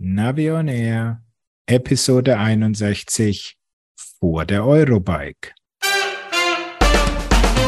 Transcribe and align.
Navi 0.00 0.48
on 0.48 0.68
Air, 0.68 1.24
Episode 1.66 2.38
61 2.38 3.56
vor 4.20 4.44
der 4.44 4.64
Eurobike. 4.64 5.52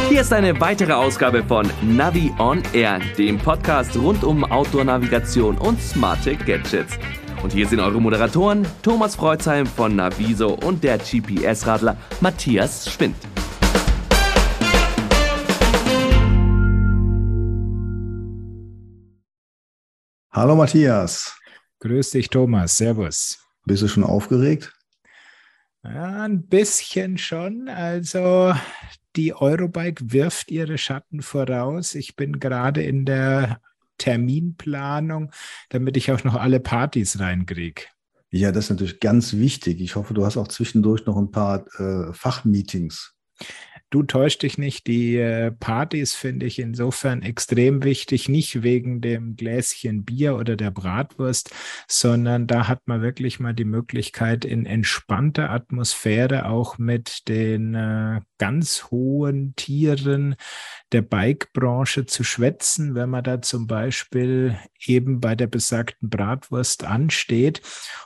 Hier 0.07 0.21
ist 0.21 0.31
eine 0.31 0.57
weitere 0.61 0.93
Ausgabe 0.93 1.43
von 1.43 1.69
Navi 1.81 2.31
on 2.39 2.63
Air, 2.71 3.01
dem 3.17 3.37
Podcast 3.37 3.97
rund 3.97 4.23
um 4.23 4.45
Outdoor-Navigation 4.45 5.57
und 5.57 5.81
smarte 5.81 6.37
Gadgets. 6.37 6.97
Und 7.43 7.51
hier 7.51 7.67
sind 7.67 7.81
eure 7.81 7.99
Moderatoren 7.99 8.65
Thomas 8.81 9.17
Freuzheim 9.17 9.65
von 9.65 9.97
Naviso 9.97 10.53
und 10.53 10.85
der 10.85 10.99
GPS-Radler 10.99 11.97
Matthias 12.21 12.89
Schwind. 12.89 13.17
Hallo 20.31 20.55
Matthias. 20.55 21.40
Grüß 21.81 22.11
dich, 22.11 22.29
Thomas. 22.29 22.77
Servus. 22.77 23.39
Bist 23.65 23.81
du 23.81 23.87
schon 23.87 24.03
aufgeregt? 24.03 24.71
Ja, 25.83 26.23
ein 26.23 26.45
bisschen 26.47 27.17
schon. 27.17 27.69
Also 27.69 28.53
die 29.15 29.33
Eurobike 29.33 30.11
wirft 30.11 30.51
ihre 30.51 30.77
Schatten 30.77 31.23
voraus. 31.23 31.95
Ich 31.95 32.15
bin 32.15 32.39
gerade 32.39 32.83
in 32.83 33.05
der 33.05 33.61
Terminplanung, 33.97 35.31
damit 35.69 35.97
ich 35.97 36.11
auch 36.11 36.23
noch 36.23 36.35
alle 36.35 36.59
Partys 36.59 37.19
reinkriege. 37.19 37.83
Ja, 38.29 38.51
das 38.51 38.65
ist 38.65 38.69
natürlich 38.69 38.99
ganz 38.99 39.33
wichtig. 39.33 39.81
Ich 39.81 39.95
hoffe, 39.95 40.13
du 40.13 40.23
hast 40.23 40.37
auch 40.37 40.47
zwischendurch 40.47 41.07
noch 41.07 41.17
ein 41.17 41.31
paar 41.31 41.65
äh, 41.79 42.13
Fachmeetings. 42.13 43.15
Du 43.91 44.03
täuscht 44.03 44.43
dich 44.43 44.57
nicht, 44.57 44.87
die 44.87 45.17
äh, 45.17 45.51
Partys 45.51 46.15
finde 46.15 46.45
ich 46.45 46.59
insofern 46.59 47.21
extrem 47.23 47.83
wichtig, 47.83 48.29
nicht 48.29 48.63
wegen 48.63 49.01
dem 49.01 49.35
Gläschen 49.35 50.05
Bier 50.05 50.37
oder 50.37 50.55
der 50.55 50.71
Bratwurst, 50.71 51.53
sondern 51.89 52.47
da 52.47 52.69
hat 52.69 52.79
man 52.85 53.01
wirklich 53.01 53.41
mal 53.41 53.53
die 53.53 53.65
Möglichkeit, 53.65 54.45
in 54.45 54.65
entspannter 54.65 55.49
Atmosphäre 55.49 56.45
auch 56.45 56.77
mit 56.77 57.27
den 57.27 57.75
äh, 57.75 58.21
ganz 58.41 58.85
hohen 58.89 59.53
Tieren 59.55 60.35
der 60.93 61.03
Bike-Branche 61.03 62.07
zu 62.07 62.23
schwätzen, 62.23 62.95
wenn 62.95 63.11
man 63.11 63.23
da 63.23 63.39
zum 63.39 63.67
Beispiel 63.67 64.57
eben 64.83 65.19
bei 65.19 65.35
der 65.35 65.45
besagten 65.45 66.09
Bratwurst 66.09 66.83
ansteht 66.83 67.61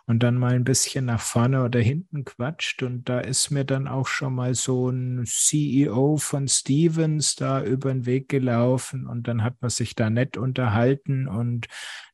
und 0.08 0.23
dann 0.23 0.36
mal 0.36 0.53
ein 0.53 0.66
bisschen 0.66 1.05
nach 1.05 1.22
vorne 1.22 1.64
oder 1.64 1.80
hinten 1.80 2.25
quatscht. 2.25 2.83
Und 2.83 3.08
da 3.08 3.22
ist 3.22 3.50
mir 3.50 3.64
dann 3.64 3.88
auch 3.88 4.08
schon 4.08 4.36
mal 4.36 4.55
so 4.55 4.89
ein 4.89 5.23
CEO 5.25 6.17
von 6.17 6.49
Stevens 6.49 7.36
da 7.36 7.64
über 7.64 7.94
den 7.94 8.05
Weg 8.05 8.27
gelaufen 8.27 9.08
und 9.08 9.30
dann 9.30 9.42
hat 9.42 9.61
man 9.61 9.70
sich 9.70 9.95
da 9.95 10.09
nett 10.09 10.36
unterhalten 10.36 11.30
und 11.30 11.67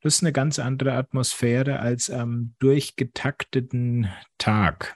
das 0.03 0.17
ist 0.17 0.23
eine 0.23 0.31
ganz 0.31 0.59
andere 0.59 0.93
Atmosphäre 0.93 1.79
als 1.79 2.11
am 2.11 2.53
durchgetakteten 2.59 4.09
Tag. 4.37 4.95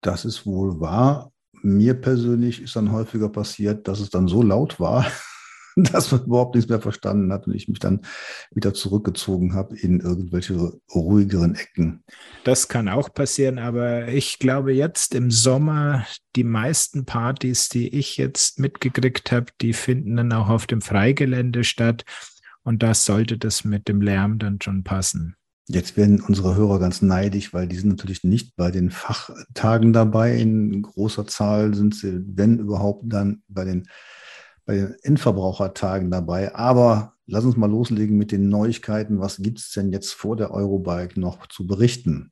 Das 0.00 0.24
ist 0.24 0.44
wohl 0.44 0.80
wahr 0.80 1.30
mir 1.66 1.94
persönlich 1.94 2.62
ist 2.62 2.76
dann 2.76 2.92
häufiger 2.92 3.28
passiert, 3.28 3.88
dass 3.88 4.00
es 4.00 4.10
dann 4.10 4.28
so 4.28 4.42
laut 4.42 4.78
war, 4.78 5.06
dass 5.76 6.12
man 6.12 6.24
überhaupt 6.24 6.54
nichts 6.54 6.70
mehr 6.70 6.80
verstanden 6.80 7.32
hat 7.32 7.46
und 7.46 7.54
ich 7.54 7.68
mich 7.68 7.80
dann 7.80 8.00
wieder 8.50 8.72
zurückgezogen 8.72 9.52
habe 9.52 9.76
in 9.76 10.00
irgendwelche 10.00 10.72
ruhigeren 10.94 11.54
Ecken. 11.54 12.04
Das 12.44 12.68
kann 12.68 12.88
auch 12.88 13.12
passieren, 13.12 13.58
aber 13.58 14.08
ich 14.08 14.38
glaube 14.38 14.72
jetzt 14.72 15.14
im 15.14 15.30
Sommer, 15.30 16.06
die 16.36 16.44
meisten 16.44 17.04
Partys, 17.04 17.68
die 17.68 17.88
ich 17.88 18.16
jetzt 18.16 18.58
mitgekriegt 18.58 19.32
habe, 19.32 19.46
die 19.60 19.72
finden 19.72 20.16
dann 20.16 20.32
auch 20.32 20.48
auf 20.48 20.66
dem 20.66 20.80
Freigelände 20.80 21.64
statt 21.64 22.04
und 22.62 22.82
da 22.82 22.94
sollte 22.94 23.38
das 23.38 23.64
mit 23.64 23.88
dem 23.88 24.00
Lärm 24.00 24.38
dann 24.38 24.60
schon 24.62 24.82
passen. 24.82 25.36
Jetzt 25.68 25.96
werden 25.96 26.20
unsere 26.20 26.54
Hörer 26.54 26.78
ganz 26.78 27.02
neidisch, 27.02 27.52
weil 27.52 27.66
die 27.66 27.76
sind 27.76 27.88
natürlich 27.88 28.22
nicht 28.22 28.54
bei 28.54 28.70
den 28.70 28.90
Fachtagen 28.90 29.92
dabei. 29.92 30.36
In 30.36 30.82
großer 30.82 31.26
Zahl 31.26 31.74
sind 31.74 31.94
sie, 31.94 32.20
wenn 32.24 32.58
überhaupt, 32.60 33.02
dann 33.06 33.42
bei 33.48 33.64
den, 33.64 33.88
bei 34.64 34.76
den 34.76 34.94
Endverbrauchertagen 35.02 36.08
dabei. 36.10 36.54
Aber 36.54 37.14
lass 37.26 37.44
uns 37.44 37.56
mal 37.56 37.68
loslegen 37.68 38.16
mit 38.16 38.30
den 38.30 38.48
Neuigkeiten. 38.48 39.18
Was 39.18 39.38
gibt 39.38 39.58
es 39.58 39.72
denn 39.72 39.90
jetzt 39.90 40.12
vor 40.12 40.36
der 40.36 40.52
Eurobike 40.52 41.18
noch 41.18 41.48
zu 41.48 41.66
berichten? 41.66 42.30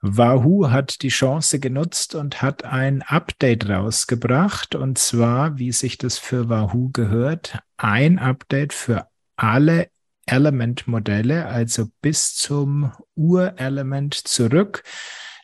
Wahoo 0.00 0.70
hat 0.70 1.02
die 1.02 1.08
Chance 1.08 1.58
genutzt 1.58 2.14
und 2.14 2.40
hat 2.40 2.62
ein 2.62 3.02
Update 3.02 3.68
rausgebracht. 3.68 4.76
Und 4.76 4.98
zwar, 4.98 5.58
wie 5.58 5.72
sich 5.72 5.98
das 5.98 6.18
für 6.18 6.48
Wahoo 6.48 6.90
gehört, 6.92 7.58
ein 7.78 8.20
Update 8.20 8.74
für 8.74 9.08
alle 9.34 9.88
Element-Modelle, 10.26 11.46
also 11.46 11.86
bis 12.00 12.34
zum 12.34 12.92
Urelement 13.14 14.14
zurück. 14.14 14.82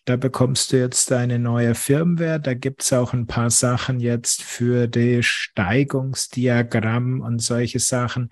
Da 0.06 0.16
bekommst 0.16 0.72
du 0.72 0.78
jetzt 0.78 1.12
eine 1.12 1.38
neue 1.38 1.74
Firmware. 1.74 2.40
Da 2.40 2.54
gibt's 2.54 2.92
auch 2.92 3.12
ein 3.12 3.26
paar 3.26 3.50
Sachen 3.50 4.00
jetzt 4.00 4.42
für 4.42 4.88
die 4.88 5.22
Steigungsdiagramm 5.22 7.20
und 7.20 7.40
solche 7.40 7.78
Sachen. 7.78 8.30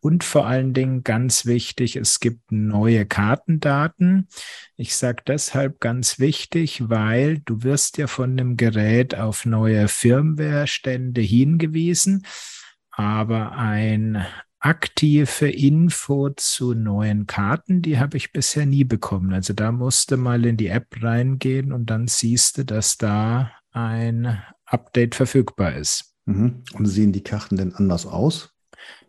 Und 0.00 0.22
vor 0.22 0.46
allen 0.46 0.74
Dingen 0.74 1.02
ganz 1.02 1.44
wichtig, 1.44 1.96
es 1.96 2.20
gibt 2.20 2.52
neue 2.52 3.04
Kartendaten. 3.04 4.28
Ich 4.76 4.94
sage 4.94 5.24
deshalb 5.26 5.80
ganz 5.80 6.20
wichtig, 6.20 6.88
weil 6.88 7.40
du 7.40 7.64
wirst 7.64 7.98
ja 7.98 8.06
von 8.06 8.36
dem 8.36 8.56
Gerät 8.56 9.16
auf 9.16 9.44
neue 9.44 9.88
Firmware-Stände 9.88 11.20
hingewiesen. 11.20 12.24
Aber 12.90 13.52
ein 13.52 14.24
aktive 14.60 15.50
Info 15.50 16.30
zu 16.30 16.74
neuen 16.74 17.26
Karten, 17.26 17.82
die 17.82 17.98
habe 17.98 18.16
ich 18.16 18.32
bisher 18.32 18.66
nie 18.66 18.84
bekommen. 18.84 19.32
Also 19.32 19.52
da 19.52 19.72
musste 19.72 20.16
mal 20.16 20.44
in 20.44 20.56
die 20.56 20.68
App 20.68 20.86
reingehen 21.00 21.72
und 21.72 21.86
dann 21.90 22.08
siehst 22.08 22.58
du, 22.58 22.64
dass 22.64 22.98
da 22.98 23.52
ein 23.70 24.42
Update 24.64 25.14
verfügbar 25.14 25.74
ist. 25.74 26.14
Mhm. 26.24 26.62
Und 26.74 26.86
sehen 26.86 27.12
die 27.12 27.22
Karten 27.22 27.56
denn 27.56 27.74
anders 27.74 28.06
aus? 28.06 28.54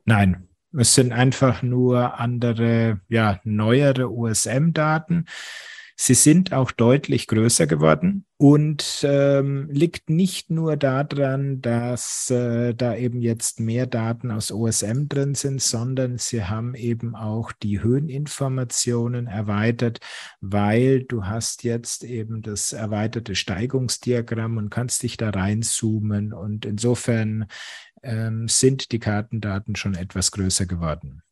Nein, 0.05 0.47
es 0.77 0.93
sind 0.93 1.11
einfach 1.11 1.63
nur 1.63 2.19
andere, 2.19 3.01
ja, 3.09 3.39
neuere 3.43 4.11
USM-Daten. 4.11 5.25
Sie 6.01 6.13
sind 6.13 6.53
auch 6.53 6.71
deutlich 6.71 7.27
größer 7.27 7.67
geworden 7.67 8.23
und 8.37 9.01
ähm, 9.03 9.67
liegt 9.69 10.09
nicht 10.09 10.49
nur 10.49 10.77
daran, 10.77 11.59
dass 11.59 12.29
äh, 12.29 12.73
da 12.73 12.95
eben 12.95 13.19
jetzt 13.19 13.59
mehr 13.59 13.85
Daten 13.85 14.31
aus 14.31 14.49
OSM 14.49 15.09
drin 15.09 15.35
sind, 15.35 15.61
sondern 15.61 16.17
sie 16.17 16.45
haben 16.45 16.73
eben 16.73 17.17
auch 17.17 17.51
die 17.51 17.83
Höheninformationen 17.83 19.27
erweitert, 19.27 19.99
weil 20.39 21.03
du 21.03 21.25
hast 21.25 21.65
jetzt 21.65 22.05
eben 22.05 22.43
das 22.43 22.71
erweiterte 22.71 23.35
Steigungsdiagramm 23.35 24.55
und 24.55 24.69
kannst 24.69 25.03
dich 25.03 25.17
da 25.17 25.31
reinzoomen 25.31 26.31
und 26.31 26.65
insofern 26.65 27.45
ähm, 28.03 28.47
sind 28.47 28.93
die 28.93 28.99
Kartendaten 28.99 29.75
schon 29.75 29.95
etwas 29.95 30.31
größer 30.31 30.65
geworden. 30.65 31.23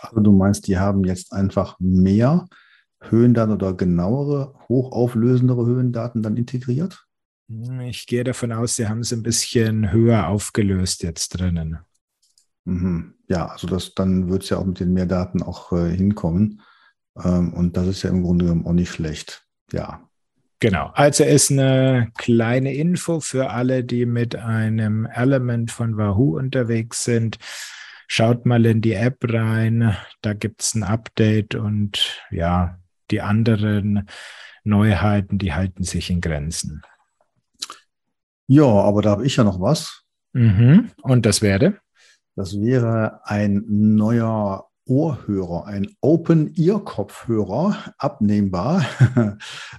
Also 0.00 0.18
du 0.18 0.32
meinst, 0.32 0.66
die 0.66 0.78
haben 0.78 1.04
jetzt 1.04 1.32
einfach 1.32 1.76
mehr 1.78 2.48
Höhendaten 3.10 3.52
oder 3.52 3.74
genauere, 3.74 4.54
hochauflösendere 4.68 5.66
Höhendaten 5.66 6.22
dann 6.22 6.36
integriert? 6.36 7.06
Ich 7.84 8.06
gehe 8.06 8.24
davon 8.24 8.52
aus, 8.52 8.76
Sie 8.76 8.88
haben 8.88 9.00
es 9.00 9.12
ein 9.12 9.22
bisschen 9.22 9.92
höher 9.92 10.28
aufgelöst 10.28 11.02
jetzt 11.02 11.28
drinnen. 11.30 11.78
Mhm. 12.64 13.14
Ja, 13.28 13.46
also 13.46 13.66
das, 13.66 13.94
dann 13.94 14.28
wird 14.28 14.42
es 14.42 14.50
ja 14.50 14.58
auch 14.58 14.64
mit 14.64 14.80
den 14.80 14.92
mehr 14.92 15.06
Daten 15.06 15.42
auch 15.42 15.72
äh, 15.72 15.94
hinkommen. 15.94 16.62
Ähm, 17.22 17.52
und 17.54 17.76
das 17.76 17.86
ist 17.86 18.02
ja 18.02 18.10
im 18.10 18.22
Grunde 18.22 18.46
genommen 18.46 18.66
auch 18.66 18.72
nicht 18.72 18.90
schlecht. 18.90 19.46
Ja. 19.72 20.08
Genau. 20.58 20.90
Also 20.94 21.22
ist 21.24 21.50
eine 21.50 22.10
kleine 22.16 22.74
Info 22.74 23.20
für 23.20 23.50
alle, 23.50 23.84
die 23.84 24.06
mit 24.06 24.36
einem 24.36 25.06
Element 25.06 25.70
von 25.70 25.96
Wahoo 25.96 26.36
unterwegs 26.36 27.04
sind. 27.04 27.38
Schaut 28.08 28.46
mal 28.46 28.64
in 28.66 28.80
die 28.80 28.94
App 28.94 29.18
rein. 29.22 29.96
Da 30.22 30.32
gibt 30.32 30.62
es 30.62 30.74
ein 30.74 30.82
Update 30.82 31.54
und 31.54 32.22
ja, 32.30 32.78
die 33.10 33.20
anderen 33.20 34.08
Neuheiten, 34.64 35.38
die 35.38 35.52
halten 35.52 35.84
sich 35.84 36.10
in 36.10 36.20
Grenzen. 36.20 36.82
Ja, 38.48 38.64
aber 38.64 39.02
da 39.02 39.10
habe 39.10 39.26
ich 39.26 39.36
ja 39.36 39.44
noch 39.44 39.60
was. 39.60 40.04
Mhm. 40.32 40.90
Und 41.02 41.26
das 41.26 41.42
wäre? 41.42 41.78
Das 42.34 42.60
wäre 42.60 43.20
ein 43.24 43.64
neuer 43.66 44.65
Ohrhörer, 44.86 45.66
ein 45.66 45.88
Open-Ear-Kopfhörer, 46.00 47.94
abnehmbar. 47.98 48.84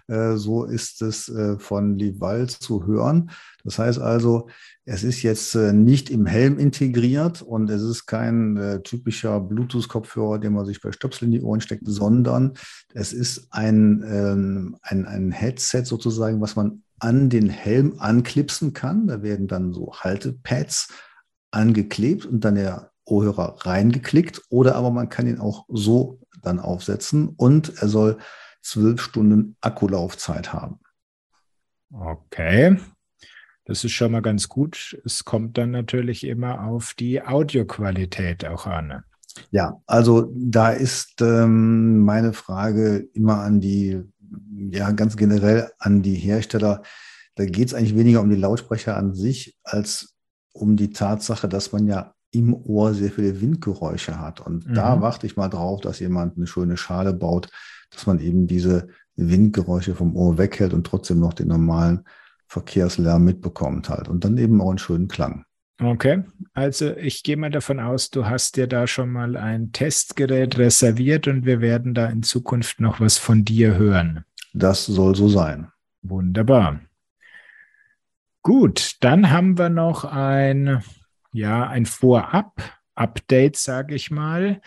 Äh, 0.09 0.37
so 0.37 0.63
ist 0.63 1.01
es 1.01 1.27
äh, 1.27 1.59
von 1.59 1.97
Lival 1.97 2.47
zu 2.47 2.85
hören. 2.85 3.29
Das 3.65 3.77
heißt 3.77 3.99
also, 3.99 4.47
es 4.85 5.03
ist 5.03 5.21
jetzt 5.21 5.53
äh, 5.53 5.73
nicht 5.73 6.09
im 6.09 6.25
Helm 6.25 6.57
integriert 6.57 7.41
und 7.41 7.69
es 7.69 7.81
ist 7.81 8.05
kein 8.05 8.79
typischer 8.85 9.41
Bluetooth-Kopfhörer, 9.41 10.39
den 10.39 10.53
man 10.53 10.65
sich 10.65 10.79
bei 10.79 10.93
Stöpsel 10.93 11.25
in 11.25 11.31
die 11.31 11.41
Ohren 11.41 11.59
steckt, 11.59 11.83
sondern 11.85 12.53
es 12.93 13.11
ist 13.11 13.47
ein, 13.51 14.01
ähm, 14.07 14.77
ein, 14.81 15.05
ein 15.05 15.31
Headset 15.31 15.83
sozusagen, 15.83 16.39
was 16.39 16.55
man 16.55 16.83
an 16.99 17.29
den 17.29 17.49
Helm 17.49 17.95
anklipsen 17.99 18.71
kann. 18.71 19.07
Da 19.07 19.21
werden 19.23 19.47
dann 19.47 19.73
so 19.73 19.91
Haltepads 19.93 20.87
angeklebt 21.51 22.25
und 22.25 22.45
dann 22.45 22.55
der 22.55 22.91
Ohrhörer 23.07 23.65
reingeklickt 23.65 24.41
oder 24.49 24.75
aber 24.75 24.91
man 24.91 25.09
kann 25.09 25.27
ihn 25.27 25.39
auch 25.39 25.65
so 25.69 26.19
dann 26.43 26.59
aufsetzen 26.59 27.29
und 27.29 27.81
er 27.81 27.87
soll 27.87 28.17
zwölf 28.61 29.01
Stunden 29.01 29.55
Akkulaufzeit 29.61 30.53
haben. 30.53 30.79
Okay. 31.91 32.77
Das 33.65 33.83
ist 33.83 33.91
schon 33.91 34.11
mal 34.11 34.21
ganz 34.21 34.47
gut. 34.47 34.97
Es 35.03 35.25
kommt 35.25 35.57
dann 35.57 35.71
natürlich 35.71 36.25
immer 36.25 36.63
auf 36.67 36.93
die 36.93 37.21
Audioqualität 37.21 38.45
auch 38.45 38.65
an. 38.65 39.03
Ja, 39.51 39.81
also 39.85 40.31
da 40.35 40.71
ist 40.71 41.21
ähm, 41.21 41.99
meine 41.99 42.33
Frage 42.33 43.07
immer 43.13 43.41
an 43.41 43.59
die, 43.59 44.01
ja, 44.71 44.91
ganz 44.91 45.17
generell 45.17 45.69
an 45.79 46.01
die 46.01 46.15
Hersteller. 46.15 46.81
Da 47.35 47.45
geht 47.45 47.67
es 47.67 47.73
eigentlich 47.73 47.95
weniger 47.95 48.21
um 48.21 48.29
die 48.29 48.35
Lautsprecher 48.35 48.97
an 48.97 49.13
sich, 49.13 49.57
als 49.63 50.15
um 50.53 50.75
die 50.75 50.91
Tatsache, 50.91 51.47
dass 51.47 51.71
man 51.71 51.87
ja 51.87 52.15
im 52.37 52.53
Ohr 52.53 52.93
sehr 52.93 53.11
viele 53.11 53.41
Windgeräusche 53.41 54.19
hat. 54.19 54.41
Und 54.41 54.67
mhm. 54.67 54.73
da 54.73 55.01
warte 55.01 55.25
ich 55.25 55.37
mal 55.37 55.49
drauf, 55.49 55.81
dass 55.81 55.99
jemand 55.99 56.37
eine 56.37 56.47
schöne 56.47 56.77
Schale 56.77 57.13
baut, 57.13 57.49
dass 57.91 58.07
man 58.07 58.19
eben 58.19 58.47
diese 58.47 58.87
Windgeräusche 59.15 59.95
vom 59.95 60.15
Ohr 60.15 60.37
weghält 60.37 60.73
und 60.73 60.85
trotzdem 60.85 61.19
noch 61.19 61.33
den 61.33 61.47
normalen 61.47 62.03
Verkehrslärm 62.47 63.23
mitbekommt 63.23 63.89
halt 63.89 64.07
und 64.07 64.23
dann 64.23 64.37
eben 64.37 64.61
auch 64.61 64.69
einen 64.69 64.77
schönen 64.77 65.07
Klang. 65.07 65.43
Okay, 65.79 66.23
also 66.53 66.95
ich 66.95 67.21
gehe 67.21 67.37
mal 67.37 67.51
davon 67.51 67.79
aus, 67.79 68.09
du 68.09 68.25
hast 68.25 68.57
dir 68.57 68.65
da 68.65 68.87
schon 68.87 69.11
mal 69.11 69.37
ein 69.37 69.71
Testgerät 69.71 70.57
reserviert 70.57 71.27
und 71.27 71.45
wir 71.45 71.61
werden 71.61 71.93
da 71.93 72.07
in 72.07 72.23
Zukunft 72.23 72.79
noch 72.79 72.99
was 72.99 73.19
von 73.19 73.45
dir 73.45 73.75
hören. 73.75 74.23
Das 74.53 74.87
soll 74.87 75.15
so 75.15 75.29
sein. 75.29 75.67
Wunderbar. 76.01 76.79
Gut, 78.41 78.95
dann 79.01 79.29
haben 79.29 79.59
wir 79.59 79.69
noch 79.69 80.03
ein, 80.03 80.81
ja, 81.31 81.67
ein 81.67 81.85
Vorab-Update, 81.85 83.57
sage 83.57 83.95
ich 83.95 84.11
mal, 84.11 84.61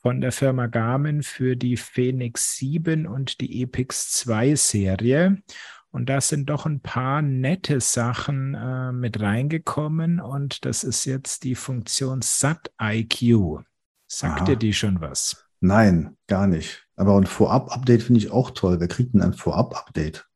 von 0.00 0.20
der 0.20 0.32
Firma 0.32 0.66
Garmin 0.66 1.22
für 1.22 1.56
die 1.56 1.76
Phoenix 1.76 2.56
7 2.56 3.06
und 3.06 3.40
die 3.40 3.62
Epix 3.62 4.12
2 4.12 4.54
Serie. 4.54 5.42
Und 5.90 6.08
da 6.08 6.20
sind 6.20 6.50
doch 6.50 6.66
ein 6.66 6.80
paar 6.80 7.22
nette 7.22 7.80
Sachen 7.80 8.54
äh, 8.54 8.90
mit 8.90 9.20
reingekommen. 9.20 10.20
Und 10.20 10.64
das 10.64 10.82
ist 10.82 11.04
jetzt 11.04 11.44
die 11.44 11.54
Funktion 11.54 12.20
SAT-IQ. 12.20 13.62
Sagt 14.08 14.40
Aha. 14.40 14.44
dir 14.44 14.56
die 14.56 14.72
schon 14.72 15.00
was? 15.00 15.46
Nein, 15.60 16.16
gar 16.26 16.48
nicht. 16.48 16.86
Aber 16.96 17.16
ein 17.16 17.26
Vorab-Update 17.26 18.02
finde 18.02 18.18
ich 18.18 18.30
auch 18.30 18.50
toll. 18.50 18.80
Wer 18.80 18.88
kriegt 18.88 19.14
denn 19.14 19.22
ein 19.22 19.34
Vorab-Update? 19.34 20.26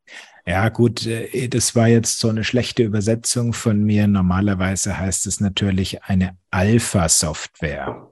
Ja, 0.48 0.70
gut, 0.70 1.04
äh, 1.04 1.46
das 1.48 1.76
war 1.76 1.88
jetzt 1.88 2.20
so 2.20 2.30
eine 2.30 2.42
schlechte 2.42 2.82
Übersetzung 2.82 3.52
von 3.52 3.84
mir. 3.84 4.06
Normalerweise 4.06 4.98
heißt 4.98 5.26
es 5.26 5.40
natürlich 5.40 6.04
eine 6.04 6.38
Alpha-Software. 6.50 8.10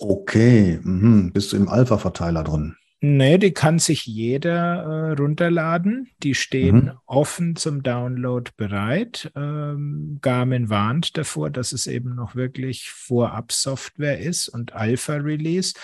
Okay, 0.00 0.80
mhm. 0.82 1.32
bist 1.32 1.52
du 1.52 1.56
im 1.56 1.68
Alpha-Verteiler 1.68 2.42
drin? 2.42 2.74
Nee, 3.00 3.38
die 3.38 3.52
kann 3.52 3.78
sich 3.78 4.04
jeder 4.04 4.82
äh, 4.82 5.12
runterladen. 5.12 6.08
Die 6.24 6.34
stehen 6.34 6.86
mhm. 6.86 6.92
offen 7.06 7.54
zum 7.54 7.84
Download 7.84 8.50
bereit. 8.56 9.30
Ähm, 9.36 10.18
Garmin 10.22 10.68
warnt 10.68 11.16
davor, 11.16 11.50
dass 11.50 11.72
es 11.72 11.86
eben 11.86 12.16
noch 12.16 12.34
wirklich 12.34 12.90
Vorab-Software 12.90 14.18
ist 14.18 14.48
und 14.48 14.72
Alpha-Release. 14.72 15.74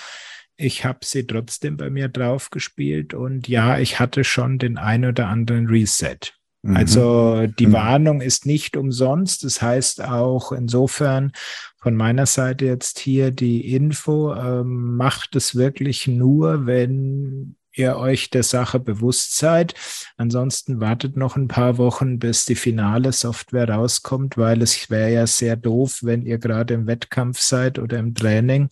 Ich 0.62 0.84
habe 0.84 1.00
sie 1.02 1.26
trotzdem 1.26 1.76
bei 1.76 1.90
mir 1.90 2.08
drauf 2.08 2.50
gespielt 2.50 3.14
und 3.14 3.48
ja, 3.48 3.78
ich 3.78 3.98
hatte 3.98 4.22
schon 4.22 4.58
den 4.58 4.78
ein 4.78 5.04
oder 5.04 5.26
anderen 5.26 5.66
Reset. 5.66 6.18
Mhm. 6.62 6.76
Also 6.76 7.46
die 7.58 7.66
mhm. 7.66 7.72
Warnung 7.72 8.20
ist 8.20 8.46
nicht 8.46 8.76
umsonst. 8.76 9.42
Das 9.42 9.60
heißt 9.60 10.02
auch 10.04 10.52
insofern 10.52 11.32
von 11.80 11.96
meiner 11.96 12.26
Seite 12.26 12.66
jetzt 12.66 13.00
hier 13.00 13.32
die 13.32 13.74
Info, 13.74 14.32
ähm, 14.34 14.96
macht 14.96 15.34
es 15.34 15.56
wirklich 15.56 16.06
nur, 16.06 16.64
wenn 16.64 17.56
ihr 17.74 17.96
euch 17.96 18.30
der 18.30 18.44
Sache 18.44 18.78
bewusst 18.78 19.38
seid. 19.38 19.74
Ansonsten 20.16 20.78
wartet 20.78 21.16
noch 21.16 21.34
ein 21.34 21.48
paar 21.48 21.76
Wochen, 21.78 22.20
bis 22.20 22.44
die 22.44 22.54
finale 22.54 23.10
Software 23.12 23.68
rauskommt, 23.68 24.38
weil 24.38 24.62
es 24.62 24.90
wäre 24.90 25.10
ja 25.12 25.26
sehr 25.26 25.56
doof, 25.56 26.00
wenn 26.02 26.24
ihr 26.24 26.38
gerade 26.38 26.74
im 26.74 26.86
Wettkampf 26.86 27.40
seid 27.40 27.80
oder 27.80 27.98
im 27.98 28.14
Training 28.14 28.68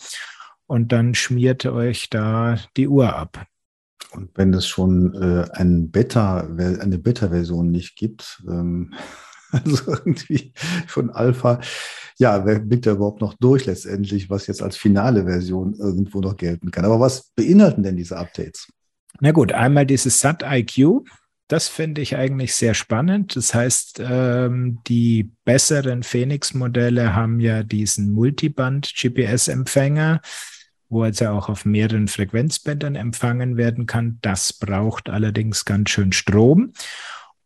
und 0.71 0.93
dann 0.93 1.15
schmiert 1.15 1.67
euch 1.67 2.11
da 2.11 2.57
die 2.77 2.87
Uhr 2.87 3.17
ab. 3.17 3.45
Und 4.13 4.31
wenn 4.37 4.55
es 4.55 4.69
schon 4.69 5.21
äh, 5.21 5.51
ein 5.53 5.91
Beta, 5.91 6.47
eine 6.47 6.99
Beta-Version 6.99 7.73
nicht 7.73 7.97
gibt, 7.97 8.41
ähm, 8.47 8.95
also 9.51 9.91
irgendwie 9.91 10.53
von 10.87 11.11
Alpha, 11.11 11.59
ja, 12.19 12.47
wer 12.47 12.61
blickt 12.61 12.87
da 12.87 12.93
überhaupt 12.93 13.21
noch 13.21 13.35
durch 13.35 13.67
letztendlich, 13.67 14.31
was 14.31 14.47
jetzt 14.47 14.63
als 14.63 14.77
finale 14.77 15.25
Version 15.25 15.75
irgendwo 15.75 16.21
noch 16.21 16.37
gelten 16.37 16.71
kann. 16.71 16.85
Aber 16.85 17.01
was 17.01 17.33
beinhalten 17.35 17.83
denn 17.83 17.97
diese 17.97 18.17
Updates? 18.17 18.69
Na 19.21 19.33
gut, 19.33 19.51
einmal 19.51 19.87
dieses 19.87 20.21
SAT-IQ. 20.21 21.01
Das 21.49 21.67
finde 21.67 22.01
ich 22.01 22.15
eigentlich 22.15 22.55
sehr 22.55 22.75
spannend. 22.75 23.35
Das 23.35 23.55
heißt, 23.55 24.01
ähm, 24.05 24.79
die 24.87 25.33
besseren 25.45 26.05
Phoenix-Modelle 26.05 27.17
haben 27.17 27.41
ja 27.41 27.65
diesen 27.65 28.13
Multiband-GPS-Empfänger 28.13 30.21
wo 30.91 31.03
also 31.05 31.29
auch 31.29 31.49
auf 31.49 31.65
mehreren 31.65 32.09
Frequenzbändern 32.09 32.97
empfangen 32.97 33.57
werden 33.57 33.87
kann. 33.87 34.19
Das 34.21 34.53
braucht 34.53 35.09
allerdings 35.09 35.65
ganz 35.65 35.91
schön 35.91 36.13
Strom. 36.13 36.73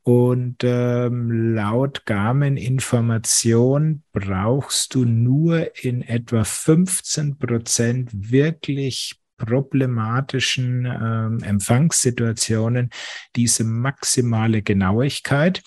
Und 0.03 0.57
ähm, 0.65 1.55
laut 1.55 2.05
Garmin-Information 2.05 4.03
brauchst 4.13 4.95
du 4.95 5.05
nur 5.05 5.83
in 5.83 6.03
etwa 6.03 6.45
15 6.45 7.39
Prozent 7.39 8.11
wirklich 8.13 9.19
problematischen 9.39 10.85
ähm, 10.87 11.43
Empfangssituationen 11.43 12.91
diese 13.35 13.65
maximale 13.65 14.61
Genauigkeit. 14.63 15.63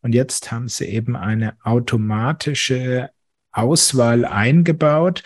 Und 0.00 0.14
jetzt 0.14 0.50
haben 0.52 0.68
sie 0.68 0.86
eben 0.86 1.14
eine 1.16 1.56
automatische 1.62 3.10
Auswahl 3.52 4.24
eingebaut 4.24 5.22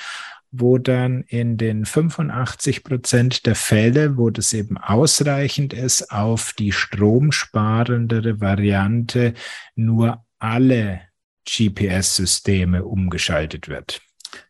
wo 0.50 0.78
dann 0.78 1.22
in 1.22 1.56
den 1.56 1.84
85 1.84 2.84
Prozent 2.84 3.46
der 3.46 3.54
Fälle, 3.54 4.16
wo 4.16 4.30
das 4.30 4.52
eben 4.52 4.78
ausreichend 4.78 5.72
ist, 5.72 6.10
auf 6.10 6.52
die 6.52 6.72
stromsparendere 6.72 8.40
Variante 8.40 9.34
nur 9.74 10.24
alle 10.38 11.00
GPS-Systeme 11.44 12.84
umgeschaltet 12.84 13.68
wird. 13.68 14.00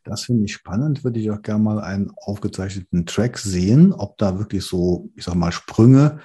Das 0.04 0.24
finde 0.24 0.44
ich 0.44 0.54
spannend. 0.54 1.04
Würde 1.04 1.20
ich 1.20 1.30
auch 1.30 1.42
gerne 1.42 1.62
mal 1.62 1.80
einen 1.80 2.10
aufgezeichneten 2.16 3.06
Track 3.06 3.38
sehen, 3.38 3.92
ob 3.92 4.18
da 4.18 4.38
wirklich 4.38 4.64
so, 4.64 5.10
ich 5.14 5.24
sag 5.24 5.34
mal, 5.34 5.52
Sprünge 5.52 6.20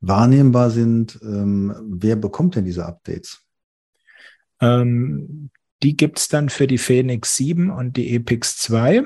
wahrnehmbar 0.00 0.70
sind. 0.70 1.18
Ähm, 1.22 1.74
wer 1.82 2.16
bekommt 2.16 2.56
denn 2.56 2.64
diese 2.64 2.86
Updates? 2.86 3.44
Ähm, 4.60 5.50
die 5.82 5.96
gibt 5.96 6.18
es 6.18 6.28
dann 6.28 6.48
für 6.48 6.66
die 6.66 6.78
Phoenix 6.78 7.36
7 7.36 7.70
und 7.70 7.96
die 7.96 8.12
Epix 8.14 8.56
2. 8.58 9.04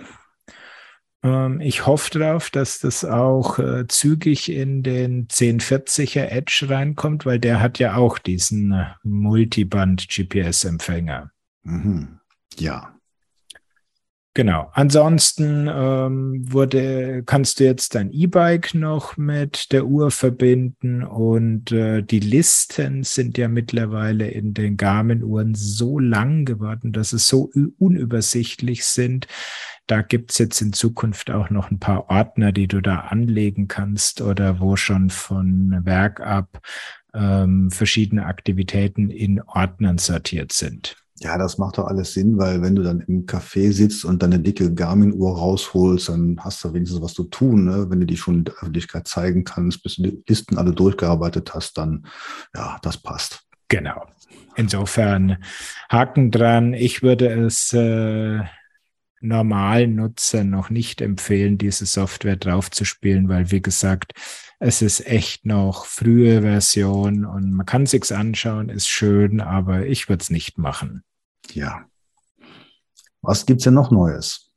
Ähm, 1.22 1.60
ich 1.60 1.86
hoffe 1.86 2.18
darauf, 2.18 2.50
dass 2.50 2.80
das 2.80 3.04
auch 3.04 3.58
äh, 3.58 3.86
zügig 3.88 4.50
in 4.50 4.82
den 4.82 5.28
1040er 5.28 6.26
Edge 6.26 6.66
reinkommt, 6.68 7.26
weil 7.26 7.38
der 7.38 7.60
hat 7.60 7.78
ja 7.78 7.96
auch 7.96 8.18
diesen 8.18 8.72
äh, 8.72 8.86
Multiband-GPS-Empfänger. 9.02 11.30
Mhm. 11.62 12.18
Ja, 12.56 12.93
Genau. 14.36 14.68
Ansonsten 14.72 15.70
ähm, 15.72 16.52
wurde, 16.52 17.22
kannst 17.24 17.60
du 17.60 17.64
jetzt 17.64 17.94
dein 17.94 18.10
E-Bike 18.10 18.74
noch 18.74 19.16
mit 19.16 19.70
der 19.70 19.86
Uhr 19.86 20.10
verbinden 20.10 21.04
und 21.04 21.70
äh, 21.70 22.02
die 22.02 22.18
Listen 22.18 23.04
sind 23.04 23.38
ja 23.38 23.46
mittlerweile 23.46 24.26
in 24.26 24.52
den 24.52 24.76
Garmin-Uhren 24.76 25.54
so 25.54 26.00
lang 26.00 26.46
geworden, 26.46 26.92
dass 26.92 27.12
es 27.12 27.28
so 27.28 27.48
unübersichtlich 27.78 28.84
sind. 28.84 29.28
Da 29.86 30.02
gibt's 30.02 30.38
jetzt 30.38 30.60
in 30.60 30.72
Zukunft 30.72 31.30
auch 31.30 31.50
noch 31.50 31.70
ein 31.70 31.78
paar 31.78 32.10
Ordner, 32.10 32.50
die 32.50 32.66
du 32.66 32.80
da 32.80 33.02
anlegen 33.02 33.68
kannst 33.68 34.20
oder 34.20 34.58
wo 34.58 34.74
schon 34.74 35.10
von 35.10 35.78
Werk 35.84 36.18
ab 36.20 36.60
ähm, 37.14 37.70
verschiedene 37.70 38.26
Aktivitäten 38.26 39.10
in 39.10 39.40
Ordnern 39.42 39.98
sortiert 39.98 40.50
sind. 40.50 41.03
Ja, 41.24 41.38
das 41.38 41.56
macht 41.56 41.78
doch 41.78 41.86
alles 41.86 42.12
Sinn, 42.12 42.36
weil 42.36 42.60
wenn 42.60 42.74
du 42.74 42.82
dann 42.82 43.00
im 43.00 43.24
Café 43.24 43.72
sitzt 43.72 44.04
und 44.04 44.22
deine 44.22 44.38
dicke 44.40 44.74
Garmin-Uhr 44.74 45.38
rausholst, 45.38 46.10
dann 46.10 46.38
hast 46.38 46.62
du 46.62 46.74
wenigstens 46.74 47.00
was 47.00 47.14
zu 47.14 47.24
tun. 47.24 47.64
Ne? 47.64 47.86
Wenn 47.88 48.00
du 48.00 48.04
die 48.04 48.18
schon 48.18 48.34
in 48.34 48.44
der 48.44 48.54
Öffentlichkeit 48.56 49.08
zeigen 49.08 49.42
kannst, 49.42 49.82
bis 49.82 49.96
du 49.96 50.02
die 50.02 50.22
Listen 50.28 50.58
alle 50.58 50.72
durchgearbeitet 50.72 51.54
hast, 51.54 51.78
dann 51.78 52.06
ja, 52.54 52.76
das 52.82 52.98
passt. 52.98 53.40
Genau. 53.68 54.06
Insofern 54.54 55.38
Haken 55.88 56.30
dran. 56.30 56.74
Ich 56.74 57.02
würde 57.02 57.28
es 57.28 57.72
äh, 57.72 58.40
normalen 59.20 59.94
Nutzern 59.94 60.50
noch 60.50 60.68
nicht 60.68 61.00
empfehlen, 61.00 61.56
diese 61.56 61.86
Software 61.86 62.36
draufzuspielen, 62.36 63.30
weil 63.30 63.50
wie 63.50 63.62
gesagt, 63.62 64.12
es 64.60 64.82
ist 64.82 65.06
echt 65.06 65.46
noch 65.46 65.86
frühe 65.86 66.42
Version 66.42 67.24
und 67.24 67.50
man 67.50 67.64
kann 67.64 67.86
sich's 67.86 68.12
anschauen, 68.12 68.68
ist 68.68 68.88
schön, 68.88 69.40
aber 69.40 69.86
ich 69.86 70.10
würde 70.10 70.22
es 70.22 70.28
nicht 70.28 70.58
machen. 70.58 71.02
Ja. 71.54 71.86
Was 73.22 73.46
gibt's 73.46 73.64
denn 73.64 73.74
noch 73.74 73.90
Neues? 73.90 74.50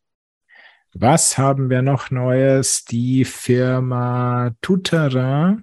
Was 0.94 1.38
haben 1.38 1.70
wir 1.70 1.82
noch 1.82 2.10
Neues? 2.10 2.84
Die 2.86 3.24
Firma 3.24 4.52
Tutera 4.62 5.58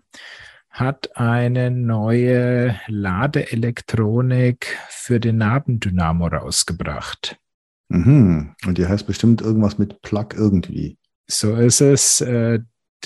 hat 0.70 1.16
eine 1.16 1.70
neue 1.70 2.80
Ladeelektronik 2.86 4.78
für 4.88 5.20
den 5.20 5.38
Nabendynamo 5.38 6.26
rausgebracht. 6.28 7.36
Mhm. 7.88 8.54
Und 8.66 8.78
die 8.78 8.86
heißt 8.86 9.06
bestimmt 9.06 9.40
irgendwas 9.40 9.76
mit 9.76 10.02
Plug 10.02 10.28
irgendwie. 10.34 10.98
So 11.26 11.54
ist 11.56 11.80
es. 11.80 12.20
Äh, 12.20 12.60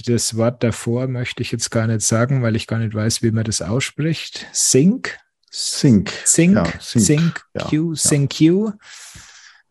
das 0.07 0.37
Wort 0.37 0.63
davor 0.63 1.09
möchte 1.09 1.43
ich 1.43 1.51
jetzt 1.51 1.71
gar 1.71 1.87
nicht 1.87 2.03
sagen, 2.03 2.43
weil 2.43 2.57
ich 2.57 2.67
gar 2.67 2.79
nicht 2.79 2.95
weiß, 2.95 3.23
wie 3.23 3.33
man 3.33 3.45
das 3.45 3.63
ausspricht. 3.63 4.47
Sync. 4.53 5.19
Sync. 5.51 6.13
Sync. 6.25 6.57
Ja, 6.57 6.65
Sync. 6.81 7.05
Sync 7.05 7.45
Q. 7.71 7.95
Sync 7.95 8.37
Q. 8.37 8.73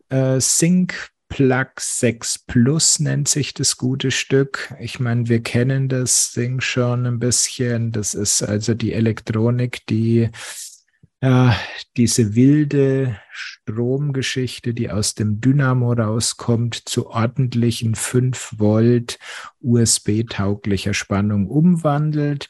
Äh, 0.08 0.40
Sync 0.40 1.10
Plug 1.28 1.68
6 1.78 2.40
Plus 2.46 3.00
nennt 3.00 3.28
sich 3.28 3.52
das 3.52 3.76
gute 3.76 4.10
Stück. 4.10 4.74
Ich 4.80 4.98
meine, 4.98 5.28
wir 5.28 5.42
kennen 5.42 5.88
das 5.88 6.32
Ding 6.32 6.60
schon 6.60 7.06
ein 7.06 7.18
bisschen. 7.18 7.92
Das 7.92 8.14
ist 8.14 8.42
also 8.42 8.74
die 8.74 8.92
Elektronik, 8.92 9.86
die 9.86 10.30
ja, 11.20 11.56
diese 11.96 12.36
wilde 12.36 13.18
Stromgeschichte, 13.32 14.72
die 14.72 14.90
aus 14.90 15.14
dem 15.14 15.40
Dynamo 15.40 15.92
rauskommt, 15.92 16.88
zu 16.88 17.08
ordentlichen 17.08 17.96
5 17.96 18.54
Volt 18.58 19.18
USB-tauglicher 19.60 20.94
Spannung 20.94 21.48
umwandelt. 21.48 22.48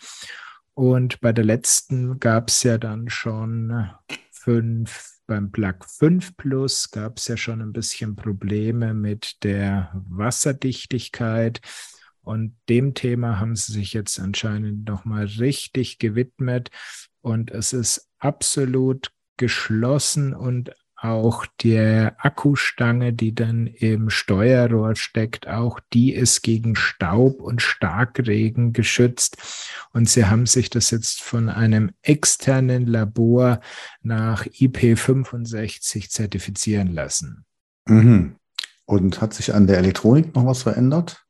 Und 0.78 1.20
bei 1.20 1.32
der 1.32 1.44
letzten 1.44 2.20
gab 2.20 2.50
es 2.50 2.62
ja 2.62 2.78
dann 2.78 3.10
schon 3.10 3.90
fünf 4.30 5.18
beim 5.26 5.50
Plug 5.50 5.74
5 5.84 6.36
Plus 6.36 6.92
gab 6.92 7.18
es 7.18 7.26
ja 7.26 7.36
schon 7.36 7.60
ein 7.60 7.72
bisschen 7.72 8.14
Probleme 8.14 8.94
mit 8.94 9.42
der 9.42 9.90
Wasserdichtigkeit. 10.08 11.60
Und 12.22 12.56
dem 12.68 12.94
Thema 12.94 13.40
haben 13.40 13.56
sie 13.56 13.72
sich 13.72 13.92
jetzt 13.92 14.20
anscheinend 14.20 14.88
nochmal 14.88 15.24
richtig 15.24 15.98
gewidmet. 15.98 16.70
Und 17.22 17.50
es 17.50 17.72
ist 17.72 18.08
absolut 18.20 19.10
geschlossen 19.36 20.32
und 20.32 20.70
auch 21.00 21.46
der 21.62 22.16
Akkustange, 22.18 23.12
die 23.12 23.34
dann 23.34 23.68
im 23.68 24.10
Steuerrohr 24.10 24.96
steckt, 24.96 25.46
auch 25.46 25.78
die 25.92 26.12
ist 26.12 26.42
gegen 26.42 26.74
Staub 26.74 27.40
und 27.40 27.62
Starkregen 27.62 28.72
geschützt. 28.72 29.36
Und 29.92 30.08
sie 30.08 30.26
haben 30.26 30.46
sich 30.46 30.70
das 30.70 30.90
jetzt 30.90 31.22
von 31.22 31.48
einem 31.48 31.92
externen 32.02 32.86
Labor 32.86 33.60
nach 34.02 34.44
IP65 34.46 36.10
zertifizieren 36.10 36.92
lassen. 36.92 37.44
Mhm. 37.86 38.36
Und 38.84 39.20
hat 39.20 39.34
sich 39.34 39.54
an 39.54 39.66
der 39.66 39.78
Elektronik 39.78 40.34
noch 40.34 40.46
was 40.46 40.62
verändert? 40.62 41.24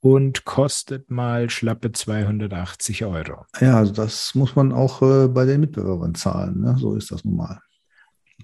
und 0.00 0.44
kostet 0.44 1.10
mal 1.10 1.50
schlappe 1.50 1.92
280 1.92 3.04
Euro. 3.04 3.44
Ja, 3.60 3.76
also 3.76 3.92
das 3.92 4.34
muss 4.34 4.56
man 4.56 4.72
auch 4.72 5.02
äh, 5.02 5.28
bei 5.28 5.44
den 5.44 5.60
Mitbewerbern 5.60 6.14
zahlen. 6.14 6.60
Ne? 6.60 6.76
So 6.78 6.94
ist 6.94 7.10
das 7.10 7.24
nun 7.24 7.36
mal. 7.36 7.60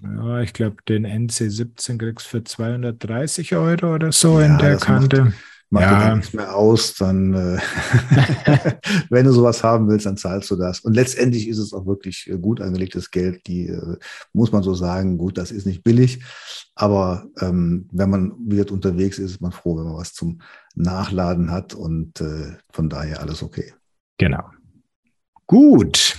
Ja, 0.03 0.41
ich 0.41 0.53
glaube, 0.53 0.77
den 0.87 1.07
NC17 1.07 1.97
kriegst 1.97 2.27
du 2.27 2.29
für 2.29 2.43
230 2.43 3.55
Euro 3.55 3.95
oder 3.95 4.11
so 4.11 4.39
ja, 4.39 4.45
in 4.45 4.57
der 4.59 4.77
Kante. 4.77 5.25
Macht, 5.25 5.35
macht 5.69 5.83
ja. 5.83 6.15
nichts 6.15 6.33
mehr 6.33 6.55
aus, 6.55 6.95
dann, 6.95 7.33
äh, 7.33 7.59
wenn 9.09 9.25
du 9.25 9.31
sowas 9.31 9.63
haben 9.63 9.87
willst, 9.89 10.05
dann 10.05 10.17
zahlst 10.17 10.49
du 10.49 10.55
das. 10.55 10.79
Und 10.79 10.93
letztendlich 10.93 11.47
ist 11.47 11.57
es 11.57 11.73
auch 11.73 11.85
wirklich 11.85 12.29
äh, 12.29 12.37
gut 12.37 12.61
angelegtes 12.61 13.11
Geld, 13.11 13.45
die 13.47 13.67
äh, 13.67 13.97
muss 14.33 14.51
man 14.51 14.63
so 14.63 14.73
sagen, 14.73 15.17
gut, 15.17 15.37
das 15.37 15.51
ist 15.51 15.65
nicht 15.65 15.83
billig, 15.83 16.23
aber 16.75 17.25
ähm, 17.41 17.89
wenn 17.91 18.09
man 18.09 18.33
wieder 18.39 18.71
unterwegs 18.71 19.19
ist, 19.19 19.31
ist 19.31 19.41
man 19.41 19.51
froh, 19.51 19.77
wenn 19.77 19.85
man 19.85 19.97
was 19.97 20.13
zum 20.13 20.41
Nachladen 20.75 21.51
hat 21.51 21.73
und 21.73 22.21
äh, 22.21 22.55
von 22.71 22.89
daher 22.89 23.21
alles 23.21 23.43
okay. 23.43 23.73
Genau. 24.17 24.43
Gut. 25.47 26.17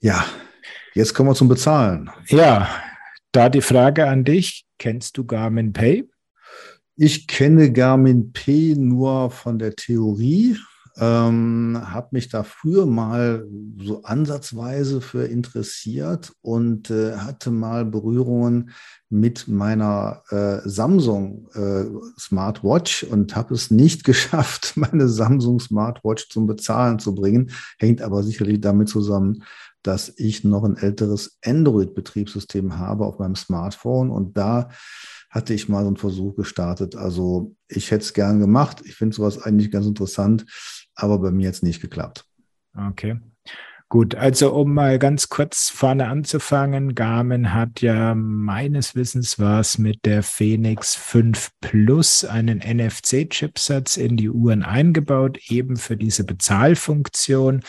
Ja, 0.00 0.24
jetzt 0.94 1.14
kommen 1.14 1.30
wir 1.30 1.34
zum 1.34 1.48
Bezahlen. 1.48 2.10
Ja, 2.28 2.68
da 3.32 3.48
die 3.48 3.62
Frage 3.62 4.06
an 4.08 4.24
dich, 4.24 4.66
kennst 4.78 5.16
du 5.16 5.24
Garmin 5.24 5.72
Pay? 5.72 6.08
Ich 6.98 7.26
kenne 7.26 7.72
Garmin 7.72 8.32
P 8.32 8.74
nur 8.74 9.30
von 9.30 9.58
der 9.58 9.76
Theorie, 9.76 10.56
ähm, 10.96 11.78
habe 11.78 12.08
mich 12.12 12.30
da 12.30 12.42
früher 12.42 12.86
mal 12.86 13.46
so 13.78 14.02
ansatzweise 14.02 15.02
für 15.02 15.26
interessiert 15.26 16.32
und 16.40 16.90
äh, 16.90 17.18
hatte 17.18 17.50
mal 17.50 17.84
Berührungen 17.84 18.70
mit 19.10 19.46
meiner 19.46 20.22
äh, 20.30 20.66
Samsung 20.66 21.48
äh, 21.52 21.84
Smartwatch 22.18 23.02
und 23.04 23.36
habe 23.36 23.52
es 23.52 23.70
nicht 23.70 24.04
geschafft, 24.04 24.72
meine 24.76 25.06
Samsung 25.06 25.60
Smartwatch 25.60 26.30
zum 26.30 26.46
Bezahlen 26.46 26.98
zu 26.98 27.14
bringen. 27.14 27.50
Hängt 27.78 28.00
aber 28.00 28.22
sicherlich 28.22 28.62
damit 28.62 28.88
zusammen, 28.88 29.42
dass 29.82 30.14
ich 30.16 30.44
noch 30.44 30.64
ein 30.64 30.78
älteres 30.78 31.36
Android-Betriebssystem 31.44 32.78
habe 32.78 33.04
auf 33.04 33.18
meinem 33.18 33.36
Smartphone 33.36 34.10
und 34.10 34.38
da 34.38 34.70
hatte 35.36 35.52
ich 35.52 35.68
mal 35.68 35.86
einen 35.86 35.98
Versuch 35.98 36.34
gestartet. 36.34 36.96
Also 36.96 37.54
ich 37.68 37.90
hätte 37.90 38.02
es 38.04 38.14
gern 38.14 38.40
gemacht. 38.40 38.82
Ich 38.86 38.94
finde 38.94 39.14
sowas 39.14 39.42
eigentlich 39.42 39.70
ganz 39.70 39.86
interessant, 39.86 40.46
aber 40.94 41.18
bei 41.18 41.30
mir 41.30 41.44
jetzt 41.44 41.62
nicht 41.62 41.82
geklappt. 41.82 42.24
Okay. 42.74 43.20
Gut, 43.88 44.14
also 44.14 44.52
um 44.52 44.72
mal 44.72 44.98
ganz 44.98 45.28
kurz 45.28 45.68
vorne 45.68 46.08
anzufangen, 46.08 46.94
Garmin 46.94 47.52
hat 47.52 47.82
ja 47.82 48.14
meines 48.16 48.96
Wissens 48.96 49.38
was 49.38 49.78
mit 49.78 50.04
der 50.06 50.22
Phoenix 50.24 50.96
5 50.96 51.50
Plus 51.60 52.24
einen 52.24 52.60
NFC-Chipsatz 52.60 53.96
in 53.98 54.16
die 54.16 54.30
Uhren 54.30 54.64
eingebaut, 54.64 55.38
eben 55.50 55.76
für 55.76 55.96
diese 55.96 56.24
Bezahlfunktion. 56.24 57.60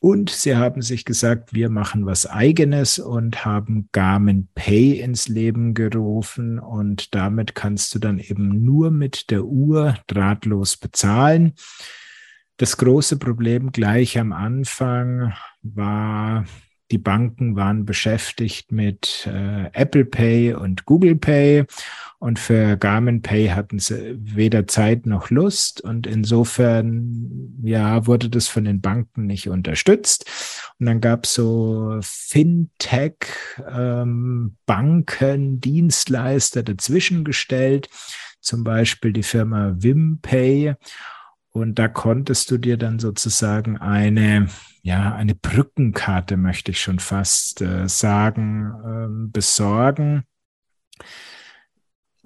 Und 0.00 0.30
sie 0.30 0.56
haben 0.56 0.80
sich 0.80 1.04
gesagt, 1.04 1.54
wir 1.54 1.70
machen 1.70 2.06
was 2.06 2.26
eigenes 2.26 3.00
und 3.00 3.44
haben 3.44 3.88
Garmin 3.90 4.48
Pay 4.54 5.00
ins 5.00 5.26
Leben 5.26 5.74
gerufen. 5.74 6.60
Und 6.60 7.14
damit 7.16 7.56
kannst 7.56 7.94
du 7.94 7.98
dann 7.98 8.18
eben 8.20 8.64
nur 8.64 8.92
mit 8.92 9.30
der 9.30 9.44
Uhr 9.44 9.96
drahtlos 10.06 10.76
bezahlen. 10.76 11.54
Das 12.58 12.76
große 12.76 13.18
Problem 13.18 13.72
gleich 13.72 14.18
am 14.18 14.32
Anfang 14.32 15.32
war 15.62 16.44
die 16.90 16.98
Banken 16.98 17.54
waren 17.54 17.84
beschäftigt 17.84 18.72
mit 18.72 19.28
äh, 19.30 19.66
Apple 19.72 20.06
Pay 20.06 20.54
und 20.54 20.86
Google 20.86 21.16
Pay 21.16 21.66
und 22.20 22.40
für 22.40 22.76
Garmin 22.76 23.22
Pay 23.22 23.48
hatten 23.48 23.78
sie 23.78 24.16
weder 24.18 24.66
Zeit 24.66 25.06
noch 25.06 25.30
Lust. 25.30 25.80
Und 25.80 26.04
insofern 26.06 27.54
ja 27.62 28.06
wurde 28.06 28.28
das 28.28 28.48
von 28.48 28.64
den 28.64 28.80
Banken 28.80 29.26
nicht 29.26 29.48
unterstützt. 29.48 30.28
Und 30.80 30.86
dann 30.86 31.00
gab 31.00 31.24
es 31.24 31.34
so 31.34 31.96
Fintech 32.02 33.14
ähm, 33.70 34.56
Banken 34.66 35.60
Dienstleister 35.60 36.64
dazwischen 36.64 37.22
gestellt. 37.22 37.88
Zum 38.40 38.64
Beispiel 38.64 39.12
die 39.12 39.22
Firma 39.22 39.74
WimPay. 39.78 40.74
Und 41.50 41.78
da 41.78 41.86
konntest 41.86 42.50
du 42.50 42.58
dir 42.58 42.78
dann 42.78 42.98
sozusagen 42.98 43.78
eine, 43.78 44.48
ja, 44.82 45.14
eine 45.14 45.36
Brückenkarte, 45.36 46.36
möchte 46.36 46.72
ich 46.72 46.80
schon 46.80 46.98
fast 46.98 47.60
äh, 47.60 47.88
sagen, 47.88 48.72
ähm, 48.84 49.30
besorgen 49.30 50.24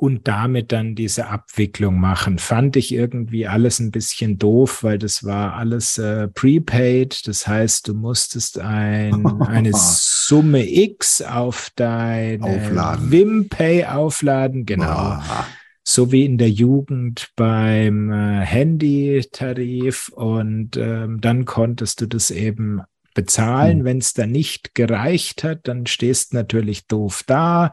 und 0.03 0.27
damit 0.27 0.73
dann 0.73 0.97
diese 0.97 1.29
Abwicklung 1.29 2.01
machen. 2.01 2.41
Fand 2.41 2.75
ich 2.75 2.93
irgendwie 2.93 3.47
alles 3.47 3.79
ein 3.79 3.93
bisschen 3.93 4.37
doof, 4.37 4.83
weil 4.83 4.99
das 4.99 5.23
war 5.23 5.55
alles 5.55 5.97
äh, 5.97 6.27
prepaid. 6.27 7.29
Das 7.29 7.47
heißt, 7.47 7.87
du 7.87 7.95
musstest 7.95 8.59
ein, 8.59 9.25
eine 9.47 9.71
Summe 9.73 10.69
X 10.69 11.23
auf 11.23 11.71
dein 11.77 12.43
WimPay 12.43 13.85
aufladen. 13.85 14.67
Genau. 14.67 15.23
So 15.85 16.11
wie 16.11 16.25
in 16.25 16.37
der 16.37 16.51
Jugend 16.51 17.31
beim 17.37 18.11
äh, 18.11 18.45
Handytarif 18.45 20.09
und 20.09 20.77
ähm, 20.79 21.21
dann 21.21 21.45
konntest 21.45 22.01
du 22.01 22.07
das 22.07 22.33
eben 22.33 22.83
bezahlen. 23.15 23.81
Mhm. 23.81 23.85
Wenn 23.85 23.99
es 23.99 24.15
dann 24.15 24.33
nicht 24.33 24.75
gereicht 24.75 25.45
hat, 25.45 25.69
dann 25.69 25.87
stehst 25.87 26.35
natürlich 26.35 26.89
doof 26.89 27.23
da 27.25 27.71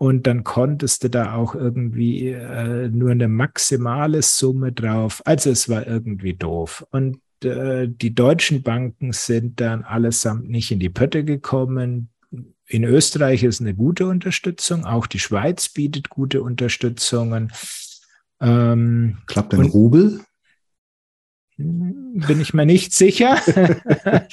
und 0.00 0.26
dann 0.26 0.44
konntest 0.44 1.04
du 1.04 1.10
da 1.10 1.34
auch 1.34 1.54
irgendwie 1.54 2.28
äh, 2.28 2.88
nur 2.88 3.10
eine 3.10 3.28
maximale 3.28 4.22
Summe 4.22 4.72
drauf. 4.72 5.20
Also 5.26 5.50
es 5.50 5.68
war 5.68 5.86
irgendwie 5.86 6.32
doof. 6.32 6.86
Und 6.90 7.18
äh, 7.44 7.86
die 7.86 8.14
deutschen 8.14 8.62
Banken 8.62 9.12
sind 9.12 9.60
dann 9.60 9.84
allesamt 9.84 10.48
nicht 10.48 10.70
in 10.70 10.78
die 10.78 10.88
Pötte 10.88 11.22
gekommen. 11.22 12.08
In 12.66 12.84
Österreich 12.84 13.42
ist 13.42 13.60
eine 13.60 13.74
gute 13.74 14.06
Unterstützung, 14.06 14.86
auch 14.86 15.06
die 15.06 15.18
Schweiz 15.18 15.68
bietet 15.68 16.08
gute 16.08 16.42
Unterstützungen. 16.42 17.52
Ähm, 18.40 19.18
Klappt 19.26 19.52
ein 19.52 19.66
Rubel? 19.66 20.20
Bin 21.62 22.40
ich 22.40 22.54
mir 22.54 22.66
nicht 22.66 22.92
sicher. 22.92 23.36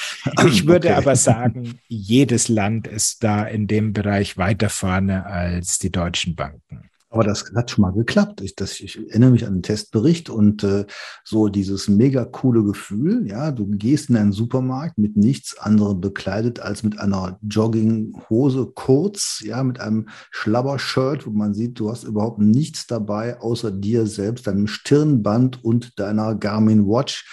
ich 0.47 0.65
würde 0.65 0.89
okay. 0.89 0.97
aber 0.97 1.15
sagen, 1.15 1.79
jedes 1.87 2.47
Land 2.47 2.87
ist 2.87 3.23
da 3.23 3.43
in 3.43 3.67
dem 3.67 3.93
Bereich 3.93 4.37
weiter 4.37 4.69
vorne 4.69 5.25
als 5.25 5.79
die 5.79 5.91
deutschen 5.91 6.35
Banken. 6.35 6.86
Aber 7.09 7.23
das 7.23 7.45
hat 7.55 7.71
schon 7.71 7.83
mal 7.83 7.93
geklappt. 7.93 8.41
Ich, 8.41 8.55
das, 8.55 8.81
ich 8.81 8.97
erinnere 8.97 9.31
mich 9.31 9.47
an 9.47 9.53
den 9.53 9.63
Testbericht 9.63 10.29
und 10.29 10.63
äh, 10.65 10.85
so 11.23 11.47
dieses 11.47 11.87
mega 11.87 12.25
coole 12.25 12.63
Gefühl, 12.63 13.25
ja, 13.25 13.51
du 13.51 13.65
gehst 13.65 14.09
in 14.09 14.17
einen 14.17 14.33
Supermarkt 14.33 14.97
mit 14.97 15.15
nichts 15.15 15.57
anderem 15.57 16.01
bekleidet 16.01 16.59
als 16.59 16.83
mit 16.83 16.99
einer 16.99 17.39
Jogginghose 17.41 18.71
kurz, 18.75 19.41
ja, 19.41 19.63
mit 19.63 19.79
einem 19.79 20.09
Schlabbershirt, 20.31 21.25
wo 21.25 21.31
man 21.31 21.53
sieht, 21.53 21.79
du 21.79 21.89
hast 21.89 22.03
überhaupt 22.03 22.39
nichts 22.39 22.87
dabei, 22.87 23.39
außer 23.39 23.71
dir 23.71 24.05
selbst, 24.05 24.45
deinem 24.45 24.67
Stirnband 24.67 25.63
und 25.63 25.97
deiner 25.99 26.35
Garmin 26.35 26.87
Watch 26.87 27.25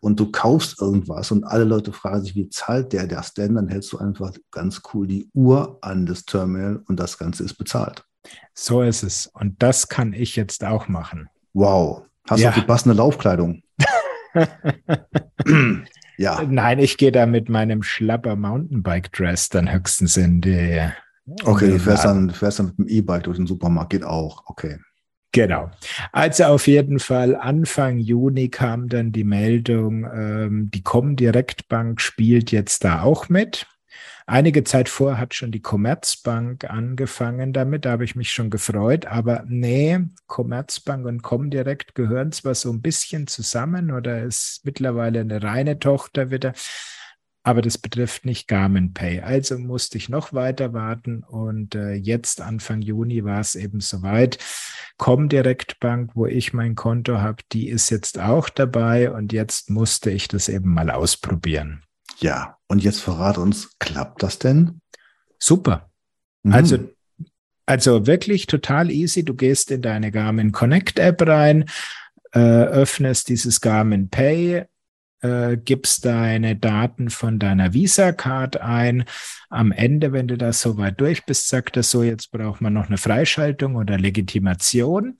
und 0.00 0.18
du 0.18 0.32
kaufst 0.32 0.80
irgendwas 0.80 1.30
und 1.32 1.44
alle 1.44 1.64
Leute 1.64 1.92
fragen 1.92 2.24
sich, 2.24 2.34
wie 2.34 2.48
zahlt 2.48 2.94
der 2.94 3.06
das 3.06 3.34
denn? 3.34 3.56
Dann 3.56 3.68
hältst 3.68 3.92
du 3.92 3.98
einfach 3.98 4.32
ganz 4.50 4.80
cool 4.94 5.06
die 5.06 5.28
Uhr 5.34 5.76
an 5.82 6.06
das 6.06 6.24
Terminal 6.24 6.82
und 6.86 6.98
das 6.98 7.18
Ganze 7.18 7.44
ist 7.44 7.58
bezahlt. 7.58 8.07
So 8.54 8.82
ist 8.82 9.02
es. 9.02 9.26
Und 9.26 9.62
das 9.62 9.88
kann 9.88 10.12
ich 10.12 10.36
jetzt 10.36 10.64
auch 10.64 10.88
machen. 10.88 11.28
Wow. 11.54 12.02
Hast 12.28 12.40
ja. 12.40 12.50
du 12.50 12.60
die 12.60 12.66
passende 12.66 12.94
Laufkleidung? 12.96 13.62
ja. 16.18 16.42
Nein, 16.42 16.78
ich 16.78 16.96
gehe 16.98 17.12
da 17.12 17.26
mit 17.26 17.48
meinem 17.48 17.82
schlapper 17.82 18.36
Mountainbike-Dress 18.36 19.48
dann 19.48 19.72
höchstens 19.72 20.16
in 20.16 20.40
die. 20.40 20.80
Okay, 21.44 21.70
du 21.70 21.78
fährst 21.78 22.04
dann, 22.04 22.30
fährst 22.30 22.58
dann 22.58 22.66
mit 22.66 22.78
dem 22.78 22.88
E-Bike 22.88 23.24
durch 23.24 23.36
den 23.36 23.46
Supermarkt, 23.46 23.90
geht 23.90 24.04
auch. 24.04 24.44
Okay. 24.46 24.78
Genau. 25.32 25.70
Also 26.12 26.44
auf 26.44 26.66
jeden 26.66 26.98
Fall 26.98 27.36
Anfang 27.36 27.98
Juni 27.98 28.48
kam 28.48 28.88
dann 28.88 29.12
die 29.12 29.24
Meldung, 29.24 30.08
ähm, 30.10 30.70
die 30.72 30.82
Comdirect 30.82 31.68
Bank 31.68 32.00
spielt 32.00 32.50
jetzt 32.50 32.84
da 32.84 33.02
auch 33.02 33.28
mit. 33.28 33.66
Einige 34.30 34.62
Zeit 34.62 34.90
vor 34.90 35.16
hat 35.16 35.32
schon 35.32 35.52
die 35.52 35.62
Commerzbank 35.62 36.68
angefangen 36.68 37.54
damit, 37.54 37.86
da 37.86 37.92
habe 37.92 38.04
ich 38.04 38.14
mich 38.14 38.30
schon 38.30 38.50
gefreut, 38.50 39.06
aber 39.06 39.42
nee, 39.48 40.00
Commerzbank 40.26 41.06
und 41.06 41.22
Comdirect 41.22 41.94
gehören 41.94 42.30
zwar 42.32 42.54
so 42.54 42.70
ein 42.70 42.82
bisschen 42.82 43.26
zusammen 43.26 43.90
oder 43.90 44.22
ist 44.22 44.60
mittlerweile 44.64 45.20
eine 45.20 45.42
reine 45.42 45.78
Tochter 45.78 46.30
wieder, 46.30 46.52
aber 47.42 47.62
das 47.62 47.78
betrifft 47.78 48.26
nicht 48.26 48.48
Garmin 48.48 48.92
Pay. 48.92 49.22
Also 49.22 49.58
musste 49.58 49.96
ich 49.96 50.10
noch 50.10 50.34
weiter 50.34 50.74
warten 50.74 51.22
und 51.22 51.74
äh, 51.74 51.94
jetzt 51.94 52.42
Anfang 52.42 52.82
Juni 52.82 53.24
war 53.24 53.40
es 53.40 53.54
eben 53.54 53.80
soweit. 53.80 54.36
Comdirect 54.98 55.80
Bank, 55.80 56.10
wo 56.12 56.26
ich 56.26 56.52
mein 56.52 56.74
Konto 56.74 57.16
habe, 57.16 57.42
die 57.52 57.70
ist 57.70 57.88
jetzt 57.88 58.18
auch 58.18 58.50
dabei 58.50 59.10
und 59.10 59.32
jetzt 59.32 59.70
musste 59.70 60.10
ich 60.10 60.28
das 60.28 60.50
eben 60.50 60.74
mal 60.74 60.90
ausprobieren. 60.90 61.82
Ja, 62.20 62.56
und 62.66 62.82
jetzt 62.82 63.00
verrat 63.00 63.38
uns, 63.38 63.78
klappt 63.78 64.22
das 64.22 64.38
denn? 64.38 64.80
Super. 65.38 65.90
Mhm. 66.42 66.52
Also, 66.52 66.78
also 67.66 68.06
wirklich 68.06 68.46
total 68.46 68.90
easy. 68.90 69.24
Du 69.24 69.34
gehst 69.34 69.70
in 69.70 69.82
deine 69.82 70.10
Garmin 70.10 70.52
Connect 70.52 70.98
App 70.98 71.26
rein, 71.26 71.66
äh, 72.32 72.38
öffnest 72.40 73.28
dieses 73.28 73.60
Garmin 73.60 74.08
Pay, 74.10 74.64
äh, 75.20 75.56
gibst 75.56 76.04
deine 76.04 76.56
Daten 76.56 77.10
von 77.10 77.38
deiner 77.38 77.72
Visa-Card 77.72 78.60
ein. 78.60 79.04
Am 79.48 79.72
Ende, 79.72 80.12
wenn 80.12 80.28
du 80.28 80.36
das 80.36 80.60
soweit 80.60 81.00
durch 81.00 81.24
bist, 81.24 81.48
sagt 81.48 81.76
er 81.76 81.82
so, 81.82 82.02
jetzt 82.02 82.30
braucht 82.30 82.60
man 82.60 82.72
noch 82.72 82.86
eine 82.86 82.98
Freischaltung 82.98 83.76
oder 83.76 83.98
Legitimation 83.98 85.18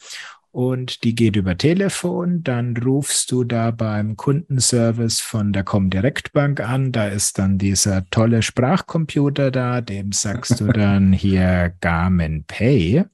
und 0.50 1.04
die 1.04 1.14
geht 1.14 1.36
über 1.36 1.56
Telefon. 1.56 2.42
Dann 2.42 2.76
rufst 2.76 3.30
du 3.30 3.44
da 3.44 3.70
beim 3.70 4.16
Kundenservice 4.16 5.20
von 5.20 5.52
der 5.52 5.64
Comdirect 5.64 6.32
Bank 6.32 6.60
an. 6.60 6.92
Da 6.92 7.08
ist 7.08 7.38
dann 7.38 7.58
dieser 7.58 8.08
tolle 8.10 8.42
Sprachcomputer 8.42 9.50
da, 9.50 9.80
dem 9.80 10.12
sagst 10.12 10.60
du 10.60 10.66
dann 10.66 11.12
hier 11.14 11.74
Garmin 11.80 12.44
Pay. 12.44 13.04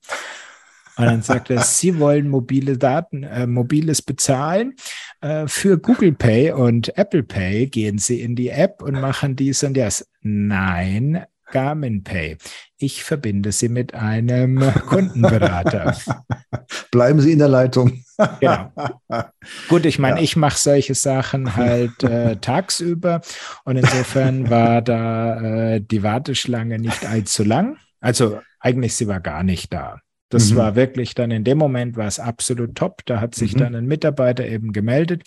Und 0.97 1.07
dann 1.07 1.23
sagt 1.23 1.51
er, 1.51 1.61
Sie 1.61 1.99
wollen 1.99 2.29
mobile 2.29 2.79
Daten, 2.79 3.25
äh, 3.25 3.49
mobiles 3.49 4.01
Bezahlen. 4.01 4.75
Äh, 5.21 5.49
für 5.49 5.77
Google 5.77 6.13
Pay 6.13 6.53
und 6.53 6.97
Apple 6.97 7.25
Pay 7.25 7.67
gehen 7.67 7.99
Sie 7.99 8.21
in 8.21 8.37
die 8.37 8.51
App 8.51 8.81
und 8.81 9.01
machen 9.01 9.35
dies 9.35 9.65
und 9.65 9.77
das. 9.77 10.09
Nein, 10.23 11.25
Garmin 11.55 12.03
Pay. 12.03 12.37
Ich 12.79 13.05
verbinde 13.05 13.53
Sie 13.53 13.69
mit 13.69 13.95
einem 13.95 14.61
Kundenberater. 14.89 15.97
Bleiben 16.91 17.21
Sie 17.21 17.33
in 17.33 17.39
der 17.39 17.49
Leitung. 17.49 18.03
genau. 18.41 18.73
Gut, 19.69 19.87
ich 19.87 20.01
meine, 20.01 20.17
ja. 20.17 20.23
ich 20.23 20.35
mache 20.35 20.59
solche 20.59 20.97
Sachen 20.97 21.55
halt 21.55 22.03
äh, 22.03 22.37
tagsüber 22.41 23.21
und 23.65 23.77
insofern 23.77 24.51
war 24.51 24.83
da 24.83 25.75
äh, 25.75 25.81
die 25.81 26.03
Warteschlange 26.03 26.81
nicht 26.81 27.07
allzu 27.07 27.45
lang. 27.45 27.77
Also 28.01 28.41
eigentlich 28.59 28.97
sie 28.97 29.07
war 29.07 29.21
gar 29.21 29.45
nicht 29.45 29.73
da. 29.73 30.01
Das 30.31 30.51
mhm. 30.51 30.57
war 30.57 30.75
wirklich 30.75 31.15
dann 31.15 31.31
in 31.31 31.45
dem 31.45 31.59
Moment 31.59 31.97
war 31.97 32.09
es 32.09 32.19
absolut 32.19 32.75
top. 32.75 33.03
Da 33.07 33.21
hat 33.21 33.37
sich 33.37 33.55
mhm. 33.55 33.59
dann 33.59 33.75
ein 33.77 33.87
Mitarbeiter 33.87 34.45
eben 34.45 34.73
gemeldet 34.73 35.23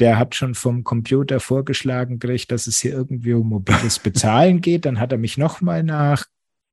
der 0.00 0.18
hat 0.18 0.34
schon 0.34 0.54
vom 0.54 0.82
Computer 0.82 1.40
vorgeschlagen 1.40 2.18
gekriegt, 2.18 2.50
dass 2.50 2.66
es 2.66 2.80
hier 2.80 2.92
irgendwie 2.92 3.34
um 3.34 3.48
mobiles 3.48 3.98
Bezahlen 3.98 4.60
geht. 4.62 4.86
Dann 4.86 4.98
hat 4.98 5.12
er 5.12 5.18
mich 5.18 5.38
nochmal 5.38 5.82
nach 5.82 6.24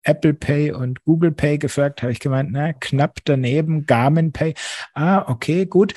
Apple 0.04 0.34
Pay 0.34 0.72
und 0.72 1.04
Google 1.04 1.32
Pay 1.32 1.58
gefragt, 1.58 2.02
habe 2.02 2.14
ich 2.14 2.20
gemeint, 2.20 2.50
na, 2.52 2.74
knapp 2.74 3.20
daneben, 3.26 3.86
Garmin 3.86 4.32
Pay. 4.32 4.54
Ah, 4.94 5.30
okay, 5.30 5.66
gut. 5.66 5.94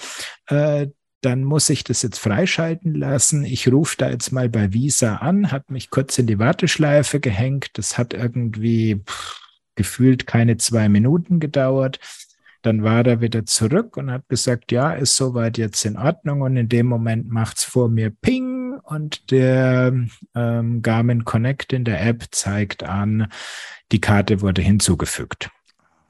Äh, 0.48 0.88
dann 1.22 1.44
muss 1.44 1.68
ich 1.68 1.84
das 1.84 2.02
jetzt 2.02 2.18
freischalten 2.18 2.94
lassen. 2.94 3.44
Ich 3.44 3.70
rufe 3.70 3.96
da 3.98 4.10
jetzt 4.10 4.32
mal 4.32 4.48
bei 4.48 4.72
Visa 4.72 5.16
an, 5.16 5.52
hat 5.52 5.70
mich 5.70 5.90
kurz 5.90 6.18
in 6.18 6.26
die 6.26 6.38
Warteschleife 6.38 7.20
gehängt. 7.20 7.70
Das 7.74 7.98
hat 7.98 8.14
irgendwie 8.14 9.02
pff, 9.06 9.38
gefühlt 9.74 10.26
keine 10.26 10.56
zwei 10.56 10.88
Minuten 10.88 11.38
gedauert. 11.38 12.00
Dann 12.62 12.82
war 12.82 13.06
er 13.06 13.20
wieder 13.20 13.46
zurück 13.46 13.96
und 13.96 14.10
hat 14.10 14.28
gesagt, 14.28 14.72
ja, 14.72 14.92
ist 14.92 15.16
soweit 15.16 15.58
jetzt 15.58 15.84
in 15.84 15.96
Ordnung. 15.96 16.42
Und 16.42 16.56
in 16.56 16.68
dem 16.68 16.86
Moment 16.86 17.28
macht's 17.30 17.64
vor 17.64 17.88
mir 17.88 18.10
Ping 18.10 18.78
und 18.82 19.30
der 19.30 19.94
ähm, 20.34 20.82
Garmin 20.82 21.24
Connect 21.24 21.72
in 21.72 21.84
der 21.84 22.04
App 22.04 22.24
zeigt 22.30 22.82
an, 22.82 23.28
die 23.92 24.00
Karte 24.00 24.40
wurde 24.40 24.62
hinzugefügt. 24.62 25.50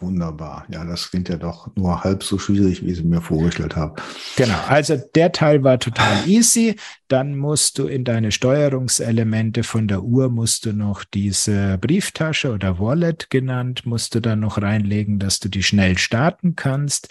Wunderbar. 0.00 0.64
Ja, 0.70 0.84
das 0.84 1.10
klingt 1.10 1.28
ja 1.28 1.36
doch 1.36 1.74
nur 1.76 2.02
halb 2.02 2.22
so 2.22 2.38
schwierig, 2.38 2.84
wie 2.84 2.90
ich 2.90 2.98
es 2.98 3.04
mir 3.04 3.20
vorgestellt 3.20 3.76
habe. 3.76 4.00
Genau, 4.36 4.58
also 4.68 4.96
der 5.14 5.32
Teil 5.32 5.62
war 5.62 5.78
total 5.78 6.26
easy. 6.26 6.76
Dann 7.08 7.36
musst 7.36 7.78
du 7.78 7.86
in 7.86 8.04
deine 8.04 8.32
Steuerungselemente 8.32 9.62
von 9.62 9.88
der 9.88 10.02
Uhr, 10.02 10.28
musst 10.28 10.66
du 10.66 10.72
noch 10.72 11.04
diese 11.04 11.78
Brieftasche 11.78 12.52
oder 12.52 12.78
Wallet 12.78 13.30
genannt, 13.30 13.86
musst 13.86 14.14
du 14.14 14.20
dann 14.20 14.40
noch 14.40 14.60
reinlegen, 14.60 15.18
dass 15.18 15.40
du 15.40 15.48
die 15.48 15.62
schnell 15.62 15.98
starten 15.98 16.56
kannst. 16.56 17.08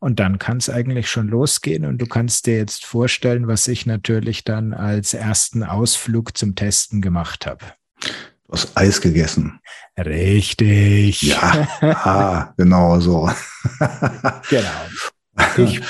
Und 0.00 0.20
dann 0.20 0.38
kann 0.38 0.58
es 0.58 0.70
eigentlich 0.70 1.10
schon 1.10 1.26
losgehen 1.26 1.84
und 1.84 1.98
du 1.98 2.06
kannst 2.06 2.46
dir 2.46 2.56
jetzt 2.56 2.84
vorstellen, 2.84 3.48
was 3.48 3.66
ich 3.66 3.84
natürlich 3.84 4.44
dann 4.44 4.72
als 4.72 5.12
ersten 5.12 5.64
Ausflug 5.64 6.38
zum 6.38 6.54
Testen 6.54 7.02
gemacht 7.02 7.46
habe. 7.46 7.64
Du 8.48 8.54
hast 8.54 8.76
Eis 8.76 9.00
gegessen. 9.00 9.60
Richtig. 9.98 11.22
Ja, 11.22 11.68
ah, 11.82 12.54
genau 12.56 12.98
so. 12.98 13.30
genau. 14.48 15.58
Ich 15.58 15.80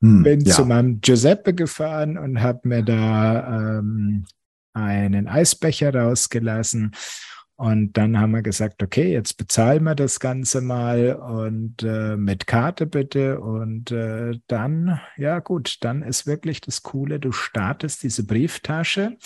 hm, 0.00 0.22
bin 0.22 0.40
ja. 0.42 0.54
zu 0.54 0.66
meinem 0.66 1.00
Giuseppe 1.00 1.54
gefahren 1.54 2.18
und 2.18 2.40
habe 2.40 2.68
mir 2.68 2.82
da 2.82 3.78
ähm, 3.78 4.26
einen 4.74 5.26
Eisbecher 5.26 5.94
rausgelassen 5.94 6.94
und 7.62 7.96
dann 7.96 8.18
haben 8.18 8.32
wir 8.32 8.42
gesagt, 8.42 8.82
okay, 8.82 9.12
jetzt 9.12 9.36
bezahlen 9.36 9.84
wir 9.84 9.94
das 9.94 10.18
Ganze 10.18 10.60
mal 10.60 11.14
und 11.14 11.82
äh, 11.84 12.16
mit 12.16 12.46
Karte 12.46 12.86
bitte. 12.86 13.40
Und 13.40 13.92
äh, 13.92 14.38
dann, 14.48 15.00
ja 15.16 15.38
gut, 15.38 15.76
dann 15.82 16.02
ist 16.02 16.26
wirklich 16.26 16.60
das 16.60 16.82
Coole, 16.82 17.20
du 17.20 17.30
startest 17.30 18.02
diese 18.02 18.26
Brieftasche, 18.26 19.16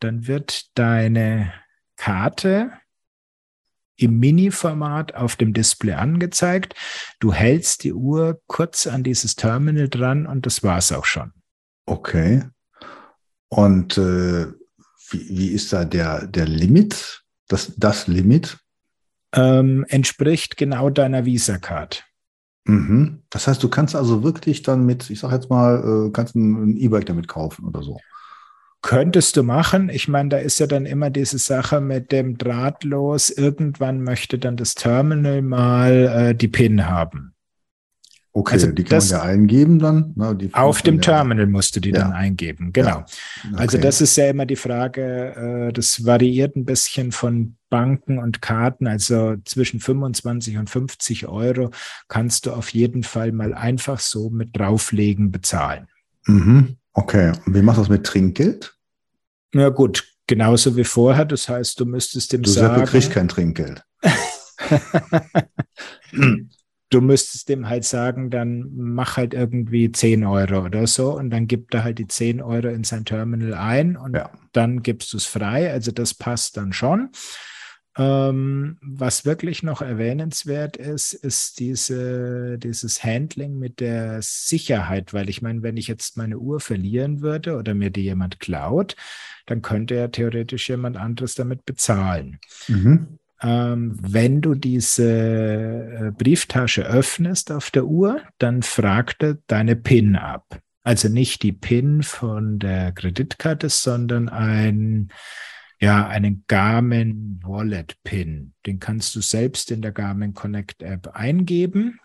dann 0.00 0.26
wird 0.26 0.76
deine 0.76 1.52
Karte 1.96 2.72
im 3.96 4.18
Mini-Format 4.18 5.14
auf 5.14 5.36
dem 5.36 5.54
Display 5.54 5.94
angezeigt. 5.94 6.74
Du 7.18 7.32
hältst 7.32 7.84
die 7.84 7.94
Uhr 7.94 8.40
kurz 8.46 8.86
an 8.86 9.02
dieses 9.02 9.36
Terminal 9.36 9.88
dran 9.88 10.26
und 10.26 10.46
das 10.46 10.62
war 10.62 10.78
es 10.78 10.92
auch 10.92 11.06
schon. 11.06 11.32
Okay. 11.86 12.44
Und 13.48 13.96
äh, 13.96 14.46
wie, 15.10 15.28
wie 15.28 15.48
ist 15.48 15.72
da 15.72 15.84
der, 15.84 16.26
der 16.26 16.46
Limit? 16.46 17.22
Das, 17.48 17.72
das 17.76 18.06
Limit? 18.06 18.58
Ähm, 19.32 19.84
entspricht 19.88 20.56
genau 20.56 20.90
deiner 20.90 21.24
Visa-Card. 21.24 22.04
Mhm. 22.64 23.22
Das 23.30 23.46
heißt, 23.46 23.62
du 23.62 23.68
kannst 23.68 23.94
also 23.94 24.22
wirklich 24.22 24.62
dann 24.62 24.84
mit, 24.84 25.08
ich 25.08 25.20
sag 25.20 25.32
jetzt 25.32 25.48
mal, 25.48 26.08
äh, 26.08 26.10
kannst 26.10 26.34
ein 26.34 26.76
E-Bike 26.76 27.06
damit 27.06 27.28
kaufen 27.28 27.64
oder 27.64 27.82
so. 27.82 28.00
Könntest 28.82 29.36
du 29.36 29.42
machen. 29.42 29.88
Ich 29.88 30.06
meine, 30.06 30.28
da 30.28 30.38
ist 30.38 30.60
ja 30.60 30.66
dann 30.66 30.86
immer 30.86 31.10
diese 31.10 31.38
Sache 31.38 31.80
mit 31.80 32.12
dem 32.12 32.38
Drahtlos. 32.38 33.30
Irgendwann 33.30 34.02
möchte 34.02 34.38
dann 34.38 34.56
das 34.56 34.74
Terminal 34.74 35.42
mal 35.42 35.92
äh, 35.92 36.34
die 36.34 36.48
PIN 36.48 36.86
haben. 36.86 37.34
Okay, 38.36 38.52
also 38.52 38.70
die 38.70 38.84
kann 38.84 38.98
man 38.98 39.08
ja 39.08 39.22
eingeben 39.22 39.78
dann. 39.78 40.12
Na, 40.14 40.36
auf 40.52 40.82
dem 40.82 41.00
Terminal 41.00 41.46
musst 41.46 41.74
du 41.74 41.80
die 41.80 41.88
ja. 41.88 42.00
dann 42.00 42.12
eingeben, 42.12 42.70
genau. 42.70 42.88
Ja. 42.88 43.06
Okay. 43.44 43.54
Also 43.56 43.78
das 43.78 44.02
ist 44.02 44.14
ja 44.16 44.28
immer 44.28 44.44
die 44.44 44.56
Frage, 44.56 45.68
äh, 45.68 45.72
das 45.72 46.04
variiert 46.04 46.54
ein 46.54 46.66
bisschen 46.66 47.12
von 47.12 47.56
Banken 47.70 48.18
und 48.18 48.42
Karten, 48.42 48.88
also 48.88 49.36
zwischen 49.46 49.80
25 49.80 50.58
und 50.58 50.68
50 50.68 51.28
Euro 51.28 51.70
kannst 52.08 52.44
du 52.44 52.52
auf 52.52 52.68
jeden 52.74 53.04
Fall 53.04 53.32
mal 53.32 53.54
einfach 53.54 54.00
so 54.00 54.28
mit 54.28 54.50
drauflegen 54.54 55.30
bezahlen. 55.30 55.88
Mhm. 56.26 56.76
Okay, 56.96 57.32
und 57.44 57.54
wie 57.54 57.60
machst 57.60 57.76
du 57.76 57.82
das 57.82 57.90
mit 57.90 58.04
Trinkgeld? 58.04 58.74
Na 59.52 59.68
gut, 59.68 60.04
genauso 60.26 60.76
wie 60.76 60.84
vorher. 60.84 61.26
Das 61.26 61.48
heißt, 61.48 61.78
du 61.78 61.84
müsstest 61.84 62.32
dem 62.32 62.42
du 62.42 62.50
sagen. 62.50 62.82
Du 62.82 62.90
kriegst 62.90 63.10
kein 63.10 63.28
Trinkgeld. 63.28 63.84
du 66.88 67.00
müsstest 67.02 67.50
dem 67.50 67.68
halt 67.68 67.84
sagen, 67.84 68.30
dann 68.30 68.70
mach 68.74 69.18
halt 69.18 69.34
irgendwie 69.34 69.92
10 69.92 70.24
Euro 70.24 70.64
oder 70.64 70.86
so 70.86 71.14
und 71.14 71.28
dann 71.28 71.46
gibt 71.46 71.74
er 71.74 71.84
halt 71.84 71.98
die 71.98 72.08
10 72.08 72.40
Euro 72.40 72.68
in 72.68 72.82
sein 72.82 73.04
Terminal 73.04 73.52
ein 73.52 73.98
und 73.98 74.14
ja. 74.14 74.30
dann 74.52 74.82
gibst 74.82 75.12
du 75.12 75.18
es 75.18 75.26
frei. 75.26 75.70
Also 75.70 75.92
das 75.92 76.14
passt 76.14 76.56
dann 76.56 76.72
schon. 76.72 77.10
Ähm, 77.98 78.76
was 78.82 79.24
wirklich 79.24 79.62
noch 79.62 79.80
erwähnenswert 79.80 80.76
ist, 80.76 81.14
ist 81.14 81.58
diese, 81.58 82.58
dieses 82.58 83.02
Handling 83.02 83.58
mit 83.58 83.80
der 83.80 84.20
Sicherheit, 84.20 85.14
weil 85.14 85.30
ich 85.30 85.40
meine, 85.40 85.62
wenn 85.62 85.76
ich 85.76 85.88
jetzt 85.88 86.16
meine 86.16 86.38
Uhr 86.38 86.60
verlieren 86.60 87.22
würde 87.22 87.56
oder 87.56 87.74
mir 87.74 87.90
die 87.90 88.02
jemand 88.02 88.38
klaut, 88.38 88.96
dann 89.46 89.62
könnte 89.62 89.94
ja 89.94 90.08
theoretisch 90.08 90.68
jemand 90.68 90.96
anderes 90.96 91.34
damit 91.34 91.64
bezahlen. 91.64 92.38
Mhm 92.68 93.18
ähm, 93.42 93.96
wenn 94.00 94.40
du 94.40 94.54
diese 94.54 95.04
äh, 95.04 96.10
Brieftasche 96.10 96.86
öffnest 96.86 97.52
auf 97.52 97.70
der 97.70 97.84
Uhr, 97.84 98.22
dann 98.38 98.62
fragt 98.62 99.22
er 99.22 99.38
deine 99.46 99.76
PIN 99.76 100.16
ab. 100.16 100.58
Also 100.82 101.08
nicht 101.08 101.42
die 101.42 101.52
PIN 101.52 102.02
von 102.02 102.58
der 102.58 102.92
Kreditkarte, 102.92 103.68
sondern 103.68 104.28
ein, 104.28 105.08
ja, 105.78 106.06
einen 106.06 106.44
Garmin 106.48 107.40
Wallet 107.44 107.96
PIN. 108.02 108.54
Den 108.64 108.80
kannst 108.80 109.14
du 109.14 109.20
selbst 109.20 109.70
in 109.70 109.82
der 109.82 109.92
Garmin 109.92 110.34
Connect 110.34 110.82
App 110.82 111.08
eingeben. 111.14 112.00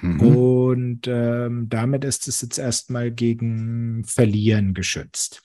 Mhm. 0.00 0.20
Und 0.20 1.00
ähm, 1.06 1.68
damit 1.68 2.04
ist 2.04 2.28
es 2.28 2.40
jetzt 2.40 2.58
erstmal 2.58 3.10
gegen 3.10 4.04
Verlieren 4.04 4.74
geschützt. 4.74 5.42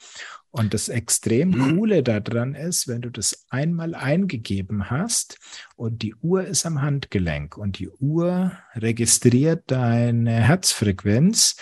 Und 0.51 0.73
das 0.73 0.89
extrem 0.89 1.51
mhm. 1.51 1.77
Coole 1.77 2.03
daran 2.03 2.55
ist, 2.55 2.88
wenn 2.88 3.01
du 3.01 3.10
das 3.10 3.45
einmal 3.49 3.95
eingegeben 3.95 4.89
hast 4.89 5.38
und 5.77 6.01
die 6.01 6.13
Uhr 6.15 6.45
ist 6.45 6.65
am 6.65 6.81
Handgelenk 6.81 7.57
und 7.57 7.79
die 7.79 7.89
Uhr 7.89 8.51
registriert 8.75 9.63
deine 9.67 10.31
Herzfrequenz, 10.31 11.55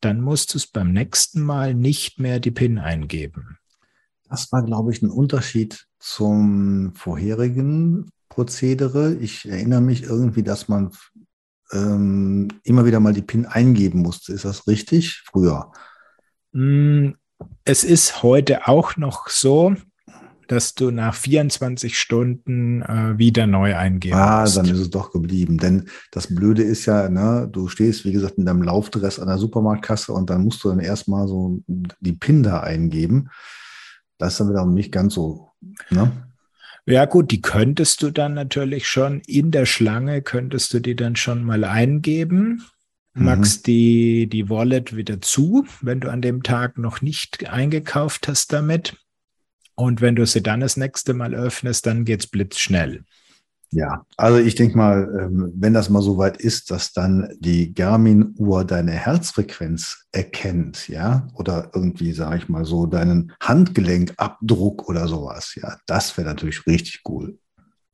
dann 0.00 0.20
musst 0.20 0.54
du 0.54 0.58
es 0.58 0.66
beim 0.66 0.92
nächsten 0.92 1.42
Mal 1.42 1.74
nicht 1.74 2.18
mehr 2.18 2.40
die 2.40 2.50
PIN 2.50 2.78
eingeben. 2.78 3.58
Das 4.32 4.50
war, 4.50 4.62
glaube 4.62 4.92
ich, 4.92 5.02
ein 5.02 5.10
Unterschied 5.10 5.86
zum 5.98 6.94
vorherigen 6.94 8.10
Prozedere. 8.30 9.14
Ich 9.16 9.46
erinnere 9.46 9.82
mich 9.82 10.04
irgendwie, 10.04 10.42
dass 10.42 10.68
man 10.68 10.90
ähm, 11.70 12.48
immer 12.64 12.86
wieder 12.86 12.98
mal 12.98 13.12
die 13.12 13.20
PIN 13.20 13.44
eingeben 13.44 14.00
musste. 14.00 14.32
Ist 14.32 14.46
das 14.46 14.66
richtig? 14.66 15.22
Früher. 15.30 15.70
Mm, 16.52 17.10
es 17.64 17.84
ist 17.84 18.22
heute 18.22 18.68
auch 18.68 18.96
noch 18.96 19.28
so, 19.28 19.74
dass 20.48 20.74
du 20.74 20.90
nach 20.90 21.14
24 21.14 21.98
Stunden 21.98 22.80
äh, 22.80 23.18
wieder 23.18 23.46
neu 23.46 23.76
eingeben 23.76 24.16
ah, 24.16 24.40
musst. 24.40 24.56
Ah, 24.56 24.62
dann 24.62 24.72
ist 24.72 24.80
es 24.80 24.88
doch 24.88 25.12
geblieben. 25.12 25.58
Denn 25.58 25.90
das 26.10 26.34
Blöde 26.34 26.62
ist 26.62 26.86
ja, 26.86 27.10
ne, 27.10 27.50
du 27.52 27.68
stehst, 27.68 28.06
wie 28.06 28.12
gesagt, 28.12 28.38
in 28.38 28.46
deinem 28.46 28.62
Laufdress 28.62 29.18
an 29.18 29.28
der 29.28 29.36
Supermarktkasse 29.36 30.10
und 30.10 30.30
dann 30.30 30.42
musst 30.42 30.64
du 30.64 30.70
dann 30.70 30.80
erstmal 30.80 31.28
so 31.28 31.60
die 31.66 32.12
PIN 32.14 32.42
da 32.42 32.60
eingeben. 32.60 33.28
Das 34.18 34.34
ist 34.34 34.40
dann 34.40 34.50
wieder 34.50 34.66
nicht 34.66 34.92
ganz 34.92 35.14
so. 35.14 35.50
Ne? 35.90 36.10
Ja 36.86 37.04
gut, 37.04 37.30
die 37.30 37.40
könntest 37.40 38.02
du 38.02 38.10
dann 38.10 38.34
natürlich 38.34 38.88
schon 38.88 39.20
in 39.26 39.50
der 39.50 39.66
Schlange, 39.66 40.22
könntest 40.22 40.74
du 40.74 40.80
die 40.80 40.96
dann 40.96 41.16
schon 41.16 41.44
mal 41.44 41.64
eingeben 41.64 42.64
machst 43.14 43.66
mhm. 43.66 43.72
die, 43.72 44.26
die 44.26 44.48
Wallet 44.48 44.96
wieder 44.96 45.20
zu, 45.20 45.66
wenn 45.80 46.00
du 46.00 46.10
an 46.10 46.22
dem 46.22 46.42
Tag 46.42 46.78
noch 46.78 47.02
nicht 47.02 47.48
eingekauft 47.48 48.28
hast 48.28 48.52
damit. 48.52 48.96
Und 49.74 50.00
wenn 50.00 50.16
du 50.16 50.26
sie 50.26 50.42
dann 50.42 50.60
das 50.60 50.76
nächste 50.76 51.14
Mal 51.14 51.34
öffnest, 51.34 51.86
dann 51.86 52.04
geht's 52.04 52.26
blitzschnell. 52.26 53.04
Ja, 53.74 54.04
also 54.18 54.38
ich 54.38 54.54
denke 54.54 54.76
mal, 54.76 55.08
ähm, 55.18 55.50
wenn 55.56 55.72
das 55.72 55.88
mal 55.88 56.02
so 56.02 56.18
weit 56.18 56.36
ist, 56.36 56.70
dass 56.70 56.92
dann 56.92 57.34
die 57.38 57.72
Garmin-Uhr 57.72 58.66
deine 58.66 58.92
Herzfrequenz 58.92 60.06
erkennt, 60.12 60.88
ja, 60.88 61.26
oder 61.34 61.70
irgendwie, 61.74 62.12
sage 62.12 62.36
ich 62.36 62.48
mal 62.50 62.66
so, 62.66 62.84
deinen 62.84 63.32
Handgelenkabdruck 63.40 64.88
oder 64.88 65.08
sowas, 65.08 65.54
ja, 65.54 65.78
das 65.86 66.16
wäre 66.18 66.28
natürlich 66.28 66.66
richtig 66.66 67.00
cool. 67.08 67.38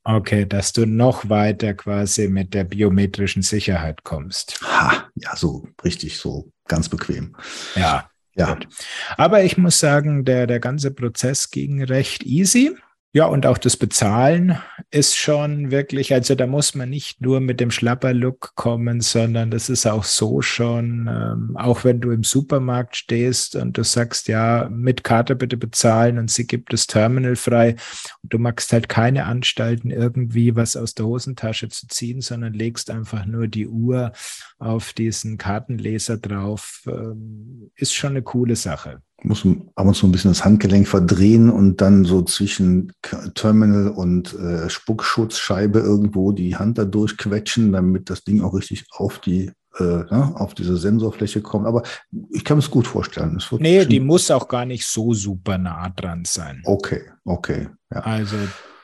Okay, 0.02 0.46
dass 0.46 0.72
du 0.72 0.84
noch 0.84 1.28
weiter 1.28 1.74
quasi 1.74 2.28
mit 2.28 2.54
der 2.54 2.64
biometrischen 2.64 3.42
Sicherheit 3.42 4.02
kommst. 4.02 4.60
Ha, 4.62 5.08
ja, 5.14 5.36
so 5.36 5.68
richtig, 5.84 6.16
so 6.16 6.50
ganz 6.66 6.88
bequem. 6.88 7.36
Ja. 7.76 8.10
Ja. 8.34 8.54
Gut. 8.54 8.68
Aber 9.16 9.42
ich 9.42 9.58
muss 9.58 9.80
sagen, 9.80 10.24
der, 10.24 10.46
der 10.46 10.60
ganze 10.60 10.92
Prozess 10.92 11.50
ging 11.50 11.82
recht 11.82 12.24
easy. 12.24 12.76
Ja, 13.12 13.24
und 13.24 13.46
auch 13.46 13.56
das 13.56 13.78
Bezahlen 13.78 14.58
ist 14.90 15.16
schon 15.16 15.70
wirklich, 15.70 16.12
also 16.12 16.34
da 16.34 16.46
muss 16.46 16.74
man 16.74 16.90
nicht 16.90 17.22
nur 17.22 17.40
mit 17.40 17.58
dem 17.58 17.70
Schlapperlook 17.70 18.52
kommen, 18.54 19.00
sondern 19.00 19.50
das 19.50 19.70
ist 19.70 19.86
auch 19.86 20.04
so 20.04 20.42
schon, 20.42 21.08
ähm, 21.10 21.56
auch 21.56 21.84
wenn 21.84 22.02
du 22.02 22.10
im 22.10 22.22
Supermarkt 22.22 22.96
stehst 22.96 23.56
und 23.56 23.78
du 23.78 23.82
sagst, 23.82 24.28
ja, 24.28 24.68
mit 24.70 25.04
Karte 25.04 25.36
bitte 25.36 25.56
bezahlen 25.56 26.18
und 26.18 26.30
sie 26.30 26.46
gibt 26.46 26.70
das 26.74 26.86
Terminal 26.86 27.36
frei 27.36 27.76
und 28.22 28.32
du 28.34 28.38
machst 28.38 28.74
halt 28.74 28.90
keine 28.90 29.24
Anstalten, 29.24 29.90
irgendwie 29.90 30.54
was 30.54 30.76
aus 30.76 30.92
der 30.92 31.06
Hosentasche 31.06 31.70
zu 31.70 31.86
ziehen, 31.88 32.20
sondern 32.20 32.52
legst 32.52 32.90
einfach 32.90 33.24
nur 33.24 33.48
die 33.48 33.68
Uhr 33.68 34.12
auf 34.58 34.92
diesen 34.92 35.38
Kartenleser 35.38 36.18
drauf, 36.18 36.82
ähm, 36.86 37.70
ist 37.74 37.94
schon 37.94 38.10
eine 38.10 38.22
coole 38.22 38.54
Sache. 38.54 39.00
Muss 39.22 39.44
ab 39.74 39.86
und 39.86 39.94
zu 39.94 40.06
ein 40.06 40.12
bisschen 40.12 40.30
das 40.30 40.44
Handgelenk 40.44 40.86
verdrehen 40.86 41.50
und 41.50 41.80
dann 41.80 42.04
so 42.04 42.22
zwischen 42.22 42.92
Terminal 43.34 43.88
und 43.88 44.34
äh, 44.34 44.70
Spuckschutzscheibe 44.70 45.80
irgendwo 45.80 46.30
die 46.30 46.56
Hand 46.56 46.78
da 46.78 46.84
durchquetschen, 46.84 47.72
damit 47.72 48.10
das 48.10 48.22
Ding 48.22 48.42
auch 48.42 48.54
richtig 48.54 48.84
auf 48.92 49.18
die 49.18 49.50
äh, 49.78 49.82
ne, 49.82 50.32
auf 50.36 50.54
diese 50.54 50.76
Sensorfläche 50.76 51.42
kommt. 51.42 51.66
Aber 51.66 51.82
ich 52.30 52.44
kann 52.44 52.58
es 52.58 52.70
gut 52.70 52.86
vorstellen. 52.86 53.36
Es 53.36 53.50
nee, 53.52 53.84
die 53.84 54.00
muss 54.00 54.30
auch 54.30 54.48
gar 54.48 54.64
nicht 54.64 54.86
so 54.86 55.12
super 55.14 55.58
nah 55.58 55.88
dran 55.90 56.24
sein. 56.24 56.62
Okay, 56.64 57.02
okay. 57.24 57.68
Ja. 57.92 58.00
Also 58.00 58.36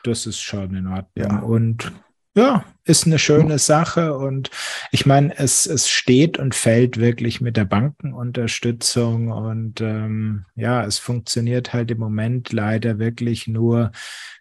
das 0.03 0.25
ist 0.25 0.39
schon 0.39 0.75
in 0.75 0.87
Ordnung. 0.87 1.07
Ja. 1.15 1.39
Und 1.39 1.91
ja, 2.35 2.65
ist 2.83 3.05
eine 3.05 3.17
schöne 3.17 3.57
Sache 3.59 4.15
und 4.15 4.51
ich 4.91 5.05
meine, 5.05 5.37
es, 5.37 5.65
es 5.65 5.89
steht 5.89 6.37
und 6.37 6.53
fällt 6.53 6.97
wirklich 6.97 7.39
mit 7.39 7.55
der 7.57 7.65
Bankenunterstützung 7.65 9.31
und 9.31 9.79
ähm, 9.81 10.45
ja, 10.55 10.83
es 10.85 10.99
funktioniert 10.99 11.73
halt 11.73 11.91
im 11.91 11.97
Moment 11.97 12.51
leider 12.51 12.99
wirklich 12.99 13.47
nur 13.47 13.91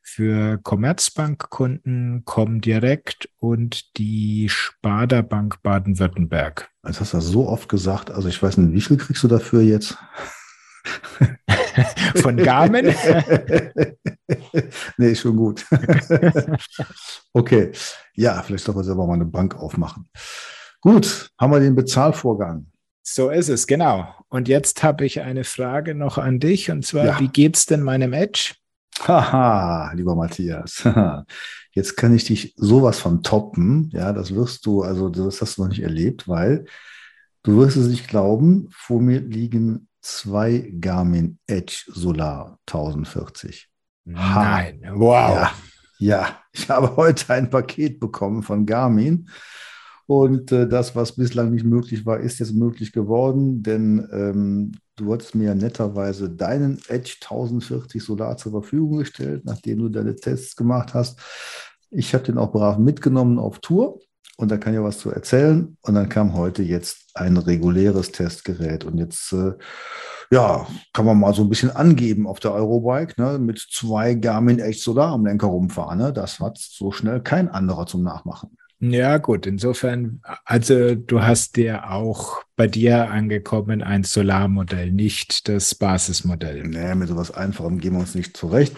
für 0.02 0.58
Commerzbankkunden, 0.58 2.24
Comdirect 2.24 3.30
und 3.38 3.96
die 3.96 4.48
Sparda 4.50 5.22
Bank 5.22 5.62
Baden-Württemberg. 5.62 6.70
Jetzt 6.84 7.00
hast 7.00 7.12
du 7.12 7.18
das 7.18 7.26
so 7.26 7.48
oft 7.48 7.68
gesagt, 7.68 8.10
also 8.10 8.28
ich 8.28 8.42
weiß 8.42 8.58
nicht, 8.58 8.74
wie 8.74 8.80
viel 8.80 8.96
kriegst 8.96 9.22
du 9.22 9.28
dafür 9.28 9.62
jetzt? 9.62 9.96
Von 12.16 12.36
Garmin? 12.36 12.86
nee, 14.96 15.14
schon 15.14 15.36
gut. 15.36 15.64
okay. 17.32 17.72
Ja, 18.14 18.42
vielleicht 18.42 18.64
soll 18.64 18.74
man 18.74 18.84
selber 18.84 19.06
mal 19.06 19.14
eine 19.14 19.26
Bank 19.26 19.56
aufmachen. 19.56 20.08
Gut, 20.80 21.30
haben 21.38 21.52
wir 21.52 21.60
den 21.60 21.74
Bezahlvorgang. 21.74 22.66
So 23.02 23.30
ist 23.30 23.48
es, 23.48 23.66
genau. 23.66 24.14
Und 24.28 24.48
jetzt 24.48 24.82
habe 24.82 25.04
ich 25.04 25.20
eine 25.20 25.44
Frage 25.44 25.94
noch 25.94 26.18
an 26.18 26.40
dich 26.40 26.70
und 26.70 26.84
zwar, 26.84 27.04
ja. 27.04 27.20
wie 27.20 27.28
geht's 27.28 27.66
denn 27.66 27.82
meinem 27.82 28.12
Edge? 28.12 28.54
Haha, 29.00 29.92
lieber 29.94 30.14
Matthias. 30.14 30.88
Jetzt 31.72 31.96
kann 31.96 32.14
ich 32.14 32.24
dich 32.24 32.54
sowas 32.56 33.00
von 33.00 33.22
toppen. 33.22 33.90
Ja, 33.92 34.12
das 34.12 34.34
wirst 34.34 34.64
du, 34.64 34.82
also 34.82 35.08
das 35.08 35.40
hast 35.40 35.58
du 35.58 35.62
noch 35.62 35.68
nicht 35.68 35.82
erlebt, 35.82 36.28
weil 36.28 36.66
du 37.42 37.58
wirst 37.58 37.76
es 37.76 37.88
nicht 37.88 38.08
glauben, 38.08 38.68
vor 38.70 39.00
mir 39.00 39.20
liegen 39.20 39.88
zwei 40.04 40.70
Garmin 40.80 41.38
Edge 41.46 41.84
Solar 41.88 42.58
1040. 42.66 43.68
Nein, 44.04 44.82
wow. 44.92 45.34
Ja, 45.34 45.54
ja, 45.98 46.38
ich 46.52 46.68
habe 46.68 46.94
heute 46.96 47.32
ein 47.32 47.48
Paket 47.48 47.98
bekommen 47.98 48.42
von 48.42 48.66
Garmin. 48.66 49.28
Und 50.06 50.52
äh, 50.52 50.68
das, 50.68 50.94
was 50.94 51.16
bislang 51.16 51.50
nicht 51.52 51.64
möglich 51.64 52.04
war, 52.04 52.20
ist 52.20 52.38
jetzt 52.38 52.52
möglich 52.52 52.92
geworden, 52.92 53.62
denn 53.62 54.06
ähm, 54.12 54.72
du 54.96 55.10
hattest 55.10 55.34
mir 55.34 55.44
ja 55.44 55.54
netterweise 55.54 56.28
deinen 56.28 56.78
Edge 56.88 57.16
1040 57.22 58.02
Solar 58.02 58.36
zur 58.36 58.52
Verfügung 58.52 58.98
gestellt, 58.98 59.46
nachdem 59.46 59.78
du 59.78 59.88
deine 59.88 60.14
Tests 60.14 60.56
gemacht 60.56 60.92
hast. 60.92 61.18
Ich 61.90 62.12
habe 62.12 62.24
den 62.24 62.36
auch 62.36 62.52
brav 62.52 62.76
mitgenommen 62.76 63.38
auf 63.38 63.60
Tour 63.60 64.00
und 64.36 64.50
da 64.50 64.56
kann 64.56 64.74
ich 64.74 64.80
was 64.80 64.98
zu 64.98 65.10
erzählen. 65.10 65.76
Und 65.82 65.94
dann 65.94 66.08
kam 66.08 66.34
heute 66.34 66.62
jetzt 66.62 67.10
ein 67.14 67.36
reguläres 67.36 68.10
Testgerät. 68.10 68.84
Und 68.84 68.98
jetzt, 68.98 69.32
äh, 69.32 69.52
ja, 70.30 70.66
kann 70.92 71.06
man 71.06 71.20
mal 71.20 71.34
so 71.34 71.42
ein 71.42 71.48
bisschen 71.48 71.70
angeben 71.70 72.26
auf 72.26 72.40
der 72.40 72.52
Eurobike, 72.52 73.20
ne, 73.20 73.38
mit 73.38 73.64
zwei 73.70 74.14
Garmin 74.14 74.58
echt 74.58 74.82
Solar 74.82 75.12
am 75.12 75.24
Lenker 75.24 75.46
rumfahren. 75.46 75.98
Ne? 75.98 76.12
Das 76.12 76.40
hat 76.40 76.58
so 76.58 76.90
schnell 76.90 77.20
kein 77.20 77.48
anderer 77.48 77.86
zum 77.86 78.02
Nachmachen. 78.02 78.56
Ja, 78.80 79.18
gut, 79.18 79.46
insofern, 79.46 80.20
also 80.44 80.94
du 80.94 81.22
hast 81.22 81.56
dir 81.56 81.90
auch 81.90 82.42
bei 82.56 82.66
dir 82.66 83.10
angekommen 83.10 83.82
ein 83.82 84.02
Solarmodell, 84.02 84.90
nicht 84.90 85.48
das 85.48 85.74
Basismodell. 85.74 86.64
Nee, 86.64 86.94
mit 86.94 87.08
sowas 87.08 87.30
Einfachem 87.30 87.78
gehen 87.78 87.94
wir 87.94 88.00
uns 88.00 88.14
nicht 88.14 88.36
zurecht 88.36 88.76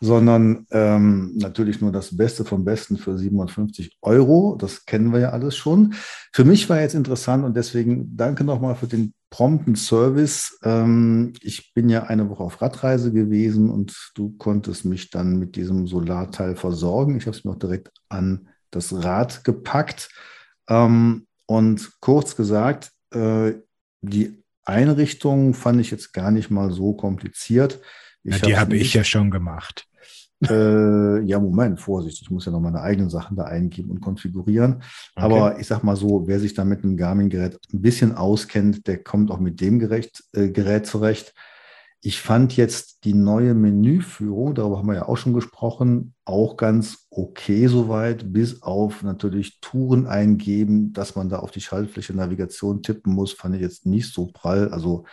sondern 0.00 0.66
ähm, 0.70 1.32
natürlich 1.36 1.80
nur 1.80 1.92
das 1.92 2.16
Beste 2.16 2.44
vom 2.44 2.64
Besten 2.64 2.96
für 2.96 3.18
750 3.18 3.98
Euro. 4.00 4.56
Das 4.58 4.86
kennen 4.86 5.12
wir 5.12 5.20
ja 5.20 5.30
alles 5.30 5.56
schon. 5.56 5.94
Für 6.32 6.44
mich 6.44 6.68
war 6.70 6.80
jetzt 6.80 6.94
interessant 6.94 7.44
und 7.44 7.54
deswegen 7.54 8.16
danke 8.16 8.42
nochmal 8.44 8.76
für 8.76 8.86
den 8.86 9.12
prompten 9.28 9.76
Service. 9.76 10.58
Ähm, 10.64 11.34
ich 11.42 11.74
bin 11.74 11.90
ja 11.90 12.04
eine 12.04 12.30
Woche 12.30 12.42
auf 12.42 12.62
Radreise 12.62 13.12
gewesen 13.12 13.68
und 13.70 14.12
du 14.14 14.34
konntest 14.38 14.86
mich 14.86 15.10
dann 15.10 15.38
mit 15.38 15.54
diesem 15.54 15.86
Solarteil 15.86 16.56
versorgen. 16.56 17.16
Ich 17.16 17.26
habe 17.26 17.36
es 17.36 17.44
mir 17.44 17.52
auch 17.52 17.58
direkt 17.58 17.92
an 18.08 18.48
das 18.70 19.04
Rad 19.04 19.44
gepackt. 19.44 20.08
Ähm, 20.68 21.26
und 21.44 21.90
kurz 22.00 22.36
gesagt, 22.36 22.92
äh, 23.12 23.52
die 24.00 24.42
Einrichtung 24.64 25.52
fand 25.52 25.80
ich 25.80 25.90
jetzt 25.90 26.12
gar 26.14 26.30
nicht 26.30 26.50
mal 26.50 26.72
so 26.72 26.94
kompliziert. 26.94 27.80
Ja, 28.22 28.38
die 28.38 28.56
habe 28.56 28.76
ich 28.76 28.94
ja 28.94 29.04
schon 29.04 29.30
gemacht. 29.30 29.86
Äh, 30.42 31.20
ja, 31.22 31.38
Moment, 31.38 31.80
Vorsicht, 31.80 32.22
ich 32.22 32.30
muss 32.30 32.46
ja 32.46 32.52
noch 32.52 32.60
meine 32.60 32.80
eigenen 32.80 33.10
Sachen 33.10 33.36
da 33.36 33.44
eingeben 33.44 33.90
und 33.90 34.00
konfigurieren. 34.00 34.76
Okay. 34.76 34.82
Aber 35.14 35.58
ich 35.58 35.66
sag 35.66 35.82
mal 35.84 35.96
so, 35.96 36.26
wer 36.26 36.40
sich 36.40 36.54
da 36.54 36.64
mit 36.64 36.82
einem 36.82 36.96
Garmin-Gerät 36.96 37.58
ein 37.72 37.82
bisschen 37.82 38.14
auskennt, 38.14 38.86
der 38.86 39.02
kommt 39.02 39.30
auch 39.30 39.40
mit 39.40 39.60
dem 39.60 39.78
Gerät, 39.78 40.22
äh, 40.32 40.48
Gerät 40.48 40.86
zurecht. 40.86 41.34
Ich 42.02 42.22
fand 42.22 42.56
jetzt 42.56 43.04
die 43.04 43.12
neue 43.12 43.52
Menüführung, 43.52 44.54
darüber 44.54 44.78
haben 44.78 44.88
wir 44.88 44.94
ja 44.94 45.08
auch 45.08 45.18
schon 45.18 45.34
gesprochen, 45.34 46.14
auch 46.24 46.56
ganz 46.56 47.06
okay 47.10 47.66
soweit, 47.66 48.32
bis 48.32 48.62
auf 48.62 49.02
natürlich 49.02 49.60
Touren 49.60 50.06
eingeben, 50.06 50.94
dass 50.94 51.14
man 51.14 51.28
da 51.28 51.40
auf 51.40 51.50
die 51.50 51.60
Schaltfläche 51.60 52.14
Navigation 52.14 52.82
tippen 52.82 53.12
muss, 53.12 53.34
fand 53.34 53.54
ich 53.56 53.60
jetzt 53.60 53.84
nicht 53.84 54.14
so 54.14 54.30
prall. 54.32 54.70
Also 54.72 55.04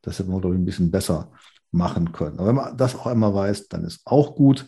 das 0.00 0.18
hätte 0.18 0.30
man, 0.30 0.40
glaube 0.40 0.56
ich, 0.56 0.60
ein 0.60 0.64
bisschen 0.64 0.90
besser 0.90 1.30
machen 1.72 2.12
können. 2.12 2.38
Aber 2.38 2.48
wenn 2.48 2.54
man 2.54 2.76
das 2.76 2.94
auch 2.94 3.06
einmal 3.06 3.34
weiß, 3.34 3.68
dann 3.68 3.84
ist 3.84 4.02
auch 4.04 4.34
gut. 4.36 4.66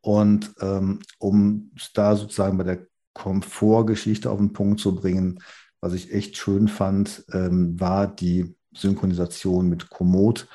Und 0.00 0.52
ähm, 0.60 1.00
um 1.18 1.72
da 1.94 2.16
sozusagen 2.16 2.58
bei 2.58 2.64
der 2.64 2.86
Komfortgeschichte 3.14 4.30
auf 4.30 4.38
den 4.38 4.52
Punkt 4.52 4.80
zu 4.80 4.94
bringen, 4.94 5.40
was 5.80 5.94
ich 5.94 6.12
echt 6.12 6.36
schön 6.36 6.68
fand, 6.68 7.24
ähm, 7.32 7.78
war 7.80 8.06
die 8.06 8.56
Synchronisation 8.74 9.68
mit 9.68 9.90
Komoot. 9.90 10.48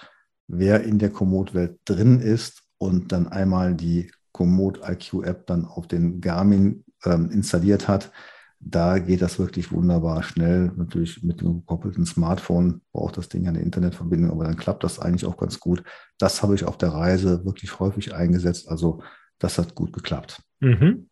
Wer 0.47 0.83
in 0.83 0.99
der 0.99 1.09
Komoot-Welt 1.09 1.79
drin 1.85 2.19
ist 2.19 2.63
und 2.77 3.11
dann 3.11 3.27
einmal 3.27 3.75
die 3.75 4.11
Komoot 4.31 4.79
IQ-App 4.87 5.45
dann 5.47 5.65
auf 5.65 5.87
den 5.87 6.21
Garmin 6.21 6.85
ähm, 7.03 7.29
installiert 7.31 7.87
hat, 7.87 8.11
da 8.59 8.99
geht 8.99 9.21
das 9.21 9.39
wirklich 9.39 9.71
wunderbar 9.71 10.23
schnell. 10.23 10.71
Natürlich 10.75 11.23
mit 11.23 11.41
einem 11.41 11.59
gekoppelten 11.59 12.05
Smartphone 12.05 12.81
braucht 12.91 13.17
das 13.17 13.29
Ding 13.29 13.47
eine 13.47 13.61
Internetverbindung, 13.61 14.31
aber 14.31 14.45
dann 14.45 14.57
klappt 14.57 14.83
das 14.83 14.99
eigentlich 14.99 15.25
auch 15.25 15.37
ganz 15.37 15.59
gut. 15.59 15.83
Das 16.17 16.41
habe 16.41 16.55
ich 16.55 16.65
auf 16.65 16.77
der 16.77 16.89
Reise 16.89 17.45
wirklich 17.45 17.79
häufig 17.79 18.13
eingesetzt. 18.15 18.67
Also 18.67 19.01
das 19.37 19.57
hat 19.57 19.75
gut 19.75 19.93
geklappt. 19.93 20.41
Mhm. 20.59 21.09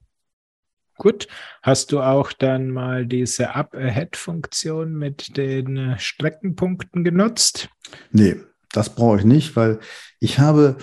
Gut. 0.97 1.27
Hast 1.61 1.91
du 1.91 1.99
auch 2.01 2.31
dann 2.31 2.69
mal 2.71 3.05
diese 3.05 3.53
Up-Ahead-Funktion 3.53 4.93
mit 4.93 5.37
den 5.37 5.95
Streckenpunkten 5.99 7.03
genutzt? 7.03 7.69
Nee, 8.11 8.37
das 8.71 8.95
brauche 8.95 9.19
ich 9.19 9.25
nicht, 9.25 9.55
weil 9.55 9.79
ich 10.19 10.39
habe 10.39 10.77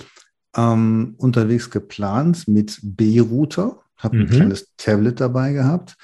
ähm, 0.55 1.15
unterwegs 1.17 1.71
geplant 1.71 2.47
mit 2.47 2.79
B-Router, 2.83 3.81
habe 3.97 4.17
mhm. 4.17 4.23
ein 4.23 4.29
kleines 4.29 4.75
Tablet 4.77 5.21
dabei 5.21 5.55
gehabt 5.55 5.97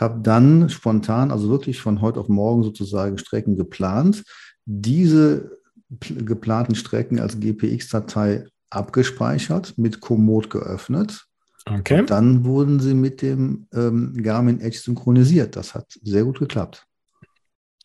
habe 0.00 0.20
dann 0.22 0.68
spontan, 0.68 1.30
also 1.30 1.48
wirklich 1.48 1.80
von 1.80 2.00
heute 2.00 2.20
auf 2.20 2.28
morgen 2.28 2.62
sozusagen 2.62 3.18
Strecken 3.18 3.56
geplant, 3.56 4.24
diese 4.64 5.58
geplanten 5.88 6.74
Strecken 6.74 7.18
als 7.18 7.40
GPX-Datei 7.40 8.46
abgespeichert, 8.70 9.76
mit 9.76 10.00
Komoot 10.00 10.50
geöffnet. 10.50 11.26
Okay. 11.66 12.00
Und 12.00 12.10
dann 12.10 12.44
wurden 12.44 12.80
sie 12.80 12.94
mit 12.94 13.22
dem 13.22 13.66
ähm, 13.74 14.14
Garmin 14.22 14.60
Edge 14.60 14.78
synchronisiert. 14.78 15.56
Das 15.56 15.74
hat 15.74 15.86
sehr 16.02 16.24
gut 16.24 16.38
geklappt. 16.38 16.86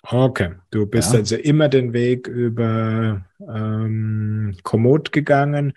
Okay, 0.03 0.51
du 0.69 0.85
bist 0.85 1.13
ja. 1.13 1.19
also 1.19 1.35
immer 1.35 1.67
den 1.67 1.91
Weg 1.91 2.27
über 2.27 3.25
ähm, 3.39 4.55
Komoot 4.61 5.11
gegangen 5.11 5.73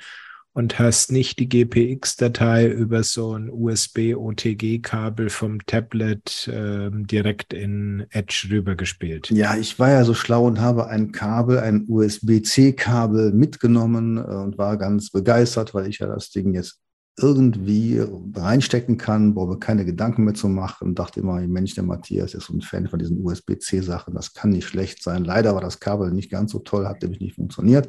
und 0.59 0.77
hast 0.81 1.13
nicht 1.13 1.39
die 1.39 1.49
GPX-Datei 1.49 2.67
über 2.67 3.05
so 3.05 3.39
ein 3.39 3.49
USB-OTG-Kabel 3.49 5.31
vom 5.31 5.65
Tablet 5.67 6.49
äh, 6.49 6.91
direkt 6.93 7.53
in 7.53 8.05
Edge 8.11 8.49
rübergespielt. 8.51 9.31
Ja, 9.31 9.55
ich 9.55 9.79
war 9.79 9.91
ja 9.91 10.03
so 10.03 10.15
schlau 10.15 10.49
und 10.49 10.61
habe 10.61 10.89
ein 10.89 11.13
Kabel, 11.13 11.61
ein 11.61 11.85
USB-C-Kabel 11.87 13.33
mitgenommen 13.35 14.17
äh, 14.17 14.21
und 14.23 14.59
war 14.59 14.77
ganz 14.79 15.11
begeistert, 15.11 15.75
weil 15.75 15.87
ich 15.87 16.01
ja 16.01 16.09
das 16.09 16.31
Ding 16.31 16.53
jetzt 16.55 16.81
irgendwie 17.17 18.03
reinstecken 18.35 18.99
kann, 18.99 19.35
brauche 19.35 19.61
keine 19.61 19.85
Gedanken 19.85 20.25
mehr 20.25 20.35
zu 20.35 20.49
machen 20.49 20.97
dachte 20.97 21.21
immer, 21.21 21.41
Mensch, 21.41 21.77
der 21.77 21.85
Matthias 21.85 22.35
ist 22.35 22.47
so 22.47 22.55
ein 22.55 22.63
Fan 22.63 22.89
von 22.89 22.99
diesen 22.99 23.25
USB-C-Sachen, 23.25 24.13
das 24.13 24.35
kann 24.35 24.51
nicht 24.51 24.67
schlecht 24.67 25.05
sein. 25.05 25.25
Leider 25.25 25.55
war 25.55 25.61
das 25.61 25.79
Kabel 25.79 26.11
nicht 26.11 26.33
ganz 26.33 26.51
so 26.51 26.59
toll, 26.59 26.89
hat 26.89 27.01
nämlich 27.03 27.21
nicht 27.21 27.37
funktioniert. 27.37 27.89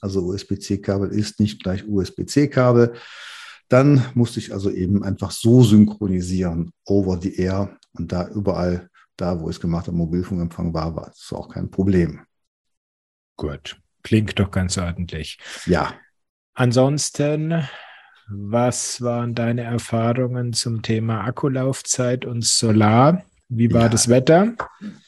Also 0.00 0.24
USB-C-Kabel 0.26 1.10
ist 1.10 1.40
nicht 1.40 1.62
gleich 1.62 1.86
USB-C-Kabel. 1.86 2.94
Dann 3.68 4.04
musste 4.14 4.40
ich 4.40 4.52
also 4.52 4.70
eben 4.70 5.04
einfach 5.04 5.30
so 5.30 5.62
synchronisieren, 5.62 6.72
over 6.86 7.20
the 7.20 7.36
air. 7.36 7.76
Und 7.92 8.12
da 8.12 8.28
überall, 8.28 8.88
da 9.16 9.40
wo 9.40 9.48
ich 9.48 9.56
es 9.56 9.60
gemacht 9.60 9.86
habe, 9.86 9.96
Mobilfunkempfang 9.96 10.74
war, 10.74 10.96
war 10.96 11.12
es 11.14 11.32
auch 11.32 11.48
kein 11.48 11.70
Problem. 11.70 12.20
Gut. 13.36 13.80
Klingt 14.02 14.38
doch 14.38 14.50
ganz 14.50 14.78
ordentlich. 14.78 15.38
Ja. 15.66 15.94
Ansonsten, 16.54 17.68
was 18.28 19.02
waren 19.02 19.34
deine 19.34 19.62
Erfahrungen 19.62 20.52
zum 20.52 20.82
Thema 20.82 21.24
Akkulaufzeit 21.24 22.24
und 22.24 22.44
Solar? 22.44 23.24
Wie 23.52 23.72
war 23.74 23.82
ja, 23.82 23.88
das 23.88 24.08
Wetter? 24.08 24.54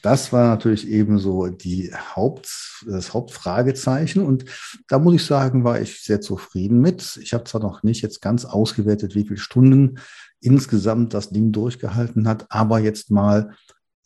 Das 0.01 0.33
war 0.33 0.49
natürlich 0.49 0.89
ebenso 0.89 1.47
die 1.47 1.93
Haupt, 1.93 2.83
das 2.85 3.13
Hauptfragezeichen. 3.13 4.21
Und 4.21 4.43
da 4.89 4.99
muss 4.99 5.15
ich 5.15 5.25
sagen, 5.25 5.63
war 5.63 5.79
ich 5.79 6.01
sehr 6.01 6.19
zufrieden 6.19 6.81
mit. 6.81 7.17
Ich 7.21 7.33
habe 7.33 7.45
zwar 7.45 7.61
noch 7.61 7.83
nicht 7.83 8.01
jetzt 8.01 8.21
ganz 8.21 8.43
ausgewertet, 8.43 9.15
wie 9.15 9.23
viele 9.23 9.39
Stunden 9.39 9.97
insgesamt 10.41 11.13
das 11.13 11.29
Ding 11.29 11.53
durchgehalten 11.53 12.27
hat, 12.27 12.45
aber 12.49 12.79
jetzt 12.79 13.11
mal 13.11 13.55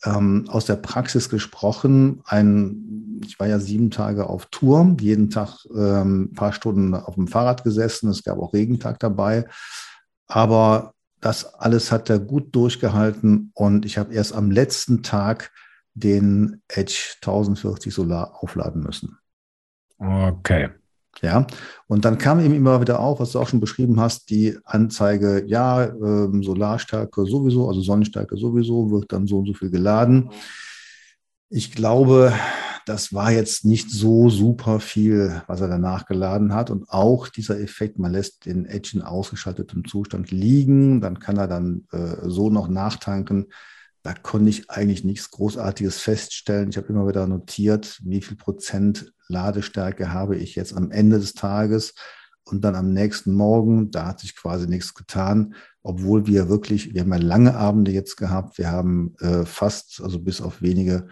ähm, 0.04 0.44
aus 0.48 0.66
der 0.66 0.76
Praxis 0.76 1.28
gesprochen. 1.28 2.20
Ein, 2.24 3.20
ich 3.26 3.40
war 3.40 3.48
ja 3.48 3.58
sieben 3.58 3.90
Tage 3.90 4.28
auf 4.28 4.46
Tour, 4.52 4.96
jeden 5.00 5.30
Tag 5.30 5.64
ähm, 5.74 6.30
ein 6.30 6.34
paar 6.34 6.52
Stunden 6.52 6.94
auf 6.94 7.16
dem 7.16 7.26
Fahrrad 7.26 7.64
gesessen. 7.64 8.08
Es 8.08 8.22
gab 8.22 8.38
auch 8.38 8.52
Regentag 8.52 9.00
dabei. 9.00 9.46
Aber 10.28 10.94
das 11.20 11.54
alles 11.54 11.90
hat 11.90 12.10
er 12.10 12.18
gut 12.18 12.54
durchgehalten 12.54 13.50
und 13.54 13.84
ich 13.84 13.98
habe 13.98 14.14
erst 14.14 14.34
am 14.34 14.50
letzten 14.50 15.02
Tag 15.02 15.50
den 15.94 16.62
Edge 16.68 17.14
1040 17.20 17.92
Solar 17.92 18.42
aufladen 18.42 18.82
müssen. 18.82 19.18
Okay. 19.98 20.70
Ja, 21.20 21.46
und 21.88 22.04
dann 22.04 22.18
kam 22.18 22.38
eben 22.38 22.54
immer 22.54 22.80
wieder 22.80 23.00
auf, 23.00 23.18
was 23.18 23.32
du 23.32 23.40
auch 23.40 23.48
schon 23.48 23.58
beschrieben 23.58 23.98
hast, 23.98 24.30
die 24.30 24.56
Anzeige, 24.64 25.44
ja, 25.46 25.84
äh, 25.84 26.42
Solarstärke 26.42 27.26
sowieso, 27.26 27.66
also 27.66 27.80
Sonnenstärke 27.80 28.36
sowieso, 28.36 28.92
wird 28.92 29.12
dann 29.12 29.26
so 29.26 29.38
und 29.38 29.46
so 29.46 29.54
viel 29.54 29.70
geladen. 29.70 30.30
Ich 31.50 31.72
glaube, 31.72 32.32
das 32.88 33.12
war 33.12 33.30
jetzt 33.30 33.64
nicht 33.66 33.90
so 33.90 34.30
super 34.30 34.80
viel, 34.80 35.42
was 35.46 35.60
er 35.60 35.68
danach 35.68 36.06
geladen 36.06 36.54
hat. 36.54 36.70
Und 36.70 36.88
auch 36.88 37.28
dieser 37.28 37.60
Effekt, 37.60 37.98
man 37.98 38.12
lässt 38.12 38.46
den 38.46 38.64
Edge 38.64 38.92
in 38.94 39.02
ausgeschaltetem 39.02 39.86
Zustand 39.86 40.30
liegen, 40.30 41.00
dann 41.00 41.18
kann 41.18 41.36
er 41.36 41.48
dann 41.48 41.86
äh, 41.92 42.28
so 42.28 42.48
noch 42.48 42.68
nachtanken. 42.68 43.52
Da 44.02 44.14
konnte 44.14 44.48
ich 44.48 44.70
eigentlich 44.70 45.04
nichts 45.04 45.30
Großartiges 45.30 45.98
feststellen. 45.98 46.70
Ich 46.70 46.78
habe 46.78 46.88
immer 46.88 47.06
wieder 47.06 47.26
notiert, 47.26 48.00
wie 48.04 48.22
viel 48.22 48.36
Prozent 48.36 49.12
Ladestärke 49.28 50.12
habe 50.12 50.36
ich 50.36 50.54
jetzt 50.54 50.74
am 50.74 50.90
Ende 50.90 51.18
des 51.18 51.34
Tages 51.34 51.94
und 52.44 52.62
dann 52.62 52.74
am 52.74 52.94
nächsten 52.94 53.34
Morgen, 53.34 53.90
da 53.90 54.06
hat 54.06 54.20
sich 54.20 54.34
quasi 54.34 54.66
nichts 54.66 54.94
getan, 54.94 55.54
obwohl 55.82 56.26
wir 56.26 56.48
wirklich, 56.48 56.94
wir 56.94 57.02
haben 57.02 57.12
ja 57.12 57.18
lange 57.18 57.54
Abende 57.54 57.90
jetzt 57.90 58.16
gehabt, 58.16 58.56
wir 58.56 58.70
haben 58.70 59.14
äh, 59.20 59.44
fast, 59.44 60.00
also 60.02 60.18
bis 60.18 60.40
auf 60.40 60.62
wenige 60.62 61.08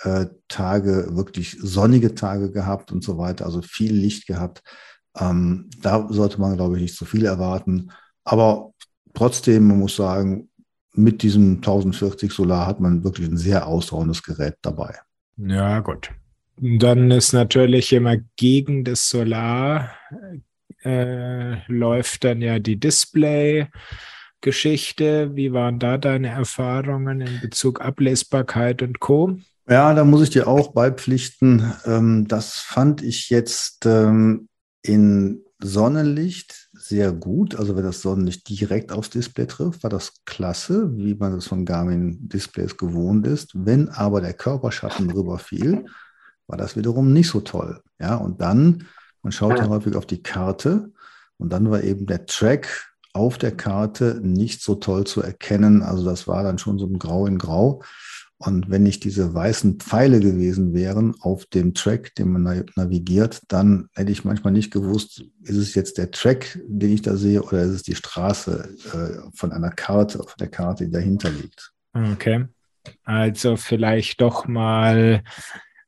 äh, 0.00 0.26
Tage, 0.48 1.08
wirklich 1.12 1.56
sonnige 1.60 2.14
Tage 2.14 2.50
gehabt 2.50 2.92
und 2.92 3.02
so 3.02 3.18
weiter, 3.18 3.46
also 3.46 3.62
viel 3.62 3.94
Licht 3.94 4.26
gehabt. 4.26 4.62
Ähm, 5.18 5.70
da 5.80 6.06
sollte 6.10 6.40
man, 6.40 6.56
glaube 6.56 6.76
ich, 6.76 6.82
nicht 6.82 6.96
zu 6.96 7.04
viel 7.04 7.24
erwarten. 7.24 7.90
Aber 8.24 8.72
trotzdem, 9.14 9.68
man 9.68 9.78
muss 9.78 9.96
sagen, 9.96 10.50
mit 10.92 11.22
diesem 11.22 11.56
1040 11.56 12.32
Solar 12.32 12.66
hat 12.66 12.80
man 12.80 13.04
wirklich 13.04 13.28
ein 13.28 13.36
sehr 13.36 13.66
ausdauerndes 13.66 14.22
Gerät 14.22 14.56
dabei. 14.62 14.98
Ja, 15.36 15.80
gut. 15.80 16.10
Dann 16.58 17.10
ist 17.10 17.34
natürlich 17.34 17.92
immer 17.92 18.16
gegen 18.36 18.84
das 18.84 19.10
Solar 19.10 19.90
äh, 20.86 21.60
läuft 21.66 22.24
dann 22.24 22.40
ja 22.40 22.60
die 22.60 22.78
Display-Geschichte. 22.78 25.34
Wie 25.34 25.52
waren 25.52 25.78
da 25.78 25.98
deine 25.98 26.28
Erfahrungen 26.28 27.20
in 27.20 27.40
Bezug 27.40 27.80
Ablesbarkeit 27.80 28.82
und 28.82 29.00
Co.? 29.00 29.38
Ja, 29.68 29.94
da 29.94 30.04
muss 30.04 30.22
ich 30.22 30.30
dir 30.30 30.46
auch 30.46 30.72
beipflichten. 30.72 31.72
Ähm, 31.84 32.28
das 32.28 32.58
fand 32.58 33.02
ich 33.02 33.30
jetzt 33.30 33.84
ähm, 33.84 34.48
in 34.82 35.42
Sonnenlicht 35.60 36.68
sehr 36.72 37.12
gut. 37.12 37.56
Also 37.56 37.74
wenn 37.74 37.82
das 37.82 38.00
Sonnenlicht 38.00 38.48
direkt 38.48 38.92
aufs 38.92 39.10
Display 39.10 39.46
trifft, 39.46 39.82
war 39.82 39.90
das 39.90 40.12
klasse, 40.24 40.96
wie 40.96 41.14
man 41.14 41.32
das 41.32 41.46
von 41.46 41.64
Garmin 41.64 42.28
Displays 42.28 42.76
gewohnt 42.76 43.26
ist. 43.26 43.52
Wenn 43.54 43.88
aber 43.88 44.20
der 44.20 44.34
Körperschatten 44.34 45.08
drüber 45.08 45.38
fiel, 45.38 45.86
war 46.46 46.58
das 46.58 46.76
wiederum 46.76 47.12
nicht 47.12 47.28
so 47.28 47.40
toll. 47.40 47.82
Ja, 47.98 48.16
und 48.16 48.40
dann, 48.40 48.86
man 49.22 49.32
schaut 49.32 49.58
ja 49.58 49.68
häufig 49.68 49.96
auf 49.96 50.06
die 50.06 50.22
Karte 50.22 50.92
und 51.38 51.52
dann 51.52 51.70
war 51.70 51.82
eben 51.82 52.06
der 52.06 52.26
Track 52.26 52.92
auf 53.12 53.38
der 53.38 53.56
Karte 53.56 54.20
nicht 54.22 54.62
so 54.62 54.76
toll 54.76 55.04
zu 55.06 55.22
erkennen. 55.22 55.82
Also 55.82 56.04
das 56.04 56.28
war 56.28 56.44
dann 56.44 56.58
schon 56.58 56.78
so 56.78 56.86
ein 56.86 56.98
Grau 57.00 57.26
in 57.26 57.38
Grau. 57.38 57.82
Und 58.38 58.68
wenn 58.68 58.82
nicht 58.82 59.04
diese 59.04 59.32
weißen 59.32 59.78
Pfeile 59.80 60.20
gewesen 60.20 60.74
wären 60.74 61.14
auf 61.20 61.46
dem 61.46 61.72
Track, 61.72 62.14
den 62.16 62.32
man 62.32 62.66
navigiert, 62.76 63.40
dann 63.48 63.88
hätte 63.94 64.12
ich 64.12 64.24
manchmal 64.24 64.52
nicht 64.52 64.70
gewusst, 64.70 65.24
ist 65.42 65.56
es 65.56 65.74
jetzt 65.74 65.96
der 65.96 66.10
Track, 66.10 66.60
den 66.66 66.92
ich 66.92 67.02
da 67.02 67.16
sehe, 67.16 67.42
oder 67.42 67.62
ist 67.62 67.70
es 67.70 67.82
die 67.82 67.94
Straße 67.94 68.76
äh, 68.92 69.30
von 69.34 69.52
einer 69.52 69.70
Karte, 69.70 70.18
von 70.18 70.36
der 70.38 70.48
Karte, 70.48 70.84
die 70.84 70.92
dahinter 70.92 71.30
liegt. 71.30 71.72
Okay. 71.94 72.46
Also 73.04 73.56
vielleicht 73.56 74.20
doch 74.20 74.46
mal 74.46 75.22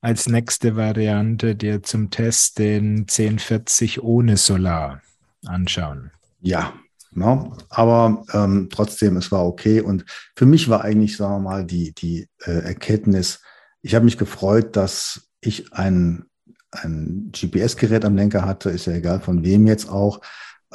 als 0.00 0.26
nächste 0.28 0.74
Variante 0.76 1.54
dir 1.54 1.82
zum 1.82 2.10
Test 2.10 2.58
den 2.58 3.00
1040 3.00 4.02
ohne 4.02 4.36
Solar 4.36 5.02
anschauen. 5.44 6.12
Ja, 6.40 6.72
No? 7.10 7.56
Aber 7.70 8.24
ähm, 8.32 8.68
trotzdem, 8.70 9.16
es 9.16 9.32
war 9.32 9.46
okay. 9.46 9.80
Und 9.80 10.04
für 10.36 10.46
mich 10.46 10.68
war 10.68 10.84
eigentlich, 10.84 11.16
sagen 11.16 11.34
wir 11.34 11.50
mal, 11.50 11.64
die, 11.64 11.92
die 11.94 12.28
äh, 12.44 12.64
Erkenntnis, 12.64 13.40
ich 13.82 13.94
habe 13.94 14.04
mich 14.04 14.18
gefreut, 14.18 14.76
dass 14.76 15.28
ich 15.40 15.72
ein, 15.72 16.24
ein 16.72 17.30
GPS-Gerät 17.32 18.04
am 18.04 18.16
Lenker 18.16 18.44
hatte, 18.44 18.70
ist 18.70 18.86
ja 18.86 18.92
egal 18.92 19.20
von 19.20 19.44
wem 19.44 19.66
jetzt 19.66 19.88
auch, 19.88 20.20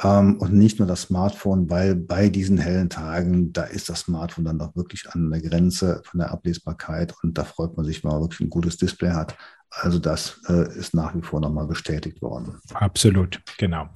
ähm, 0.02 0.38
und 0.38 0.52
nicht 0.52 0.78
nur 0.78 0.88
das 0.88 1.02
Smartphone, 1.02 1.70
weil 1.70 1.94
bei 1.94 2.28
diesen 2.28 2.58
hellen 2.58 2.90
Tagen, 2.90 3.52
da 3.52 3.64
ist 3.64 3.88
das 3.88 4.00
Smartphone 4.00 4.44
dann 4.44 4.58
doch 4.58 4.74
wirklich 4.74 5.08
an 5.10 5.30
der 5.30 5.40
Grenze 5.40 6.02
von 6.04 6.18
der 6.18 6.32
Ablesbarkeit 6.32 7.14
und 7.22 7.38
da 7.38 7.44
freut 7.44 7.76
man 7.76 7.86
sich, 7.86 8.02
wenn 8.02 8.10
man 8.10 8.20
wirklich 8.20 8.40
ein 8.40 8.50
gutes 8.50 8.76
Display 8.76 9.10
hat. 9.10 9.36
Also 9.80 9.98
das 9.98 10.40
äh, 10.48 10.68
ist 10.78 10.94
nach 10.94 11.14
wie 11.14 11.22
vor 11.22 11.40
nochmal 11.40 11.66
bestätigt 11.66 12.22
worden. 12.22 12.60
Absolut, 12.74 13.40
genau. 13.58 13.88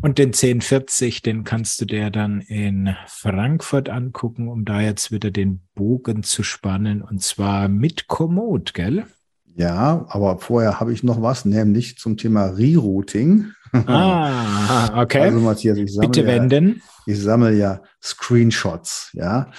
Und 0.00 0.18
den 0.18 0.28
1040, 0.28 1.22
den 1.22 1.44
kannst 1.44 1.80
du 1.80 1.84
dir 1.84 2.10
dann 2.10 2.40
in 2.40 2.96
Frankfurt 3.06 3.88
angucken, 3.88 4.48
um 4.48 4.64
da 4.64 4.80
jetzt 4.80 5.12
wieder 5.12 5.30
den 5.30 5.60
Bogen 5.74 6.22
zu 6.22 6.42
spannen 6.42 7.02
und 7.02 7.22
zwar 7.22 7.68
mit 7.68 8.08
Komoot, 8.08 8.74
gell? 8.74 9.06
Ja, 9.54 10.06
aber 10.08 10.38
vorher 10.38 10.80
habe 10.80 10.92
ich 10.92 11.02
noch 11.02 11.20
was, 11.20 11.44
nämlich 11.44 11.98
zum 11.98 12.16
Thema 12.16 12.46
Rerouting. 12.46 13.52
Ah, 13.86 15.00
okay. 15.02 15.20
Also 15.20 15.40
Matthias, 15.40 15.78
ich 15.78 15.92
sammle, 15.92 16.08
Bitte 16.08 16.26
wenden. 16.26 16.82
Ja, 17.06 17.12
ich 17.12 17.20
sammle 17.20 17.52
ja 17.52 17.82
Screenshots, 18.02 19.10
ja. 19.12 19.50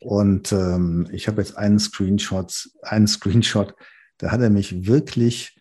Und 0.00 0.52
ähm, 0.52 1.08
ich 1.10 1.26
habe 1.26 1.40
jetzt 1.40 1.56
einen 1.56 1.78
Screenshot, 1.78 2.68
einen 2.82 3.06
Screenshot, 3.06 3.74
da 4.18 4.30
hat 4.30 4.40
er 4.40 4.50
mich 4.50 4.86
wirklich 4.86 5.60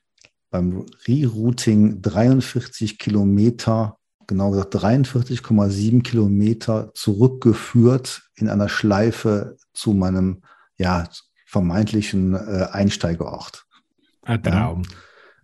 beim 0.50 0.86
Rerouting 1.08 2.02
43 2.02 2.98
Kilometer 2.98 3.98
genau 4.28 4.52
gesagt 4.52 4.76
43,7 4.76 6.02
Kilometer 6.04 6.92
zurückgeführt 6.94 8.24
in 8.36 8.50
einer 8.50 8.70
Schleife 8.70 9.58
zu 9.74 9.94
meinem 9.94 10.42
ja, 10.78 11.08
vermeintlichen 11.46 12.34
äh, 12.34 12.68
Einsteigerort. 12.72 13.66
Ein 14.24 14.44
Traum. 14.44 14.84
Ja. 14.84 14.98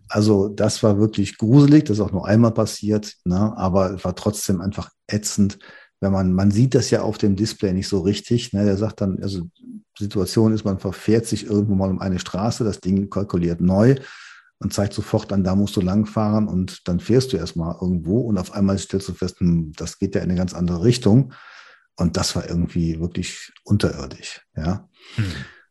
Also 0.08 0.48
das 0.48 0.82
war 0.82 0.98
wirklich 0.98 1.38
gruselig, 1.38 1.84
das 1.84 1.98
ist 1.98 2.02
auch 2.02 2.12
nur 2.12 2.26
einmal 2.26 2.52
passiert, 2.52 3.14
ne? 3.24 3.56
aber 3.56 3.94
es 3.94 4.04
war 4.04 4.14
trotzdem 4.14 4.60
einfach 4.60 4.90
ätzend, 5.06 5.58
wenn 6.02 6.12
man, 6.12 6.32
man 6.32 6.50
sieht 6.50 6.74
das 6.74 6.90
ja 6.90 7.02
auf 7.02 7.16
dem 7.16 7.36
Display 7.36 7.72
nicht 7.72 7.86
so 7.86 8.00
richtig. 8.00 8.52
Ne? 8.52 8.64
Der 8.64 8.76
sagt 8.76 9.00
dann, 9.00 9.22
also 9.22 9.46
Situation 9.96 10.52
ist, 10.52 10.64
man 10.64 10.80
verfährt 10.80 11.26
sich 11.26 11.46
irgendwo 11.46 11.76
mal 11.76 11.90
um 11.90 12.00
eine 12.00 12.18
Straße, 12.18 12.64
das 12.64 12.80
Ding 12.80 13.08
kalkuliert 13.08 13.60
neu 13.60 13.94
und 14.58 14.72
zeigt 14.72 14.94
sofort 14.94 15.32
an, 15.32 15.44
da 15.44 15.54
musst 15.54 15.76
du 15.76 15.80
langfahren 15.80 16.48
und 16.48 16.88
dann 16.88 16.98
fährst 16.98 17.32
du 17.32 17.36
erstmal 17.36 17.76
irgendwo 17.80 18.20
und 18.22 18.36
auf 18.36 18.52
einmal 18.52 18.78
stellst 18.78 19.08
du 19.08 19.14
fest, 19.14 19.38
hm, 19.38 19.72
das 19.76 20.00
geht 20.00 20.16
ja 20.16 20.22
in 20.22 20.30
eine 20.30 20.38
ganz 20.38 20.54
andere 20.54 20.82
Richtung. 20.82 21.32
Und 21.96 22.16
das 22.16 22.34
war 22.34 22.48
irgendwie 22.48 22.98
wirklich 22.98 23.52
unterirdisch, 23.64 24.40
ja. 24.56 24.88
Hm. 25.14 25.24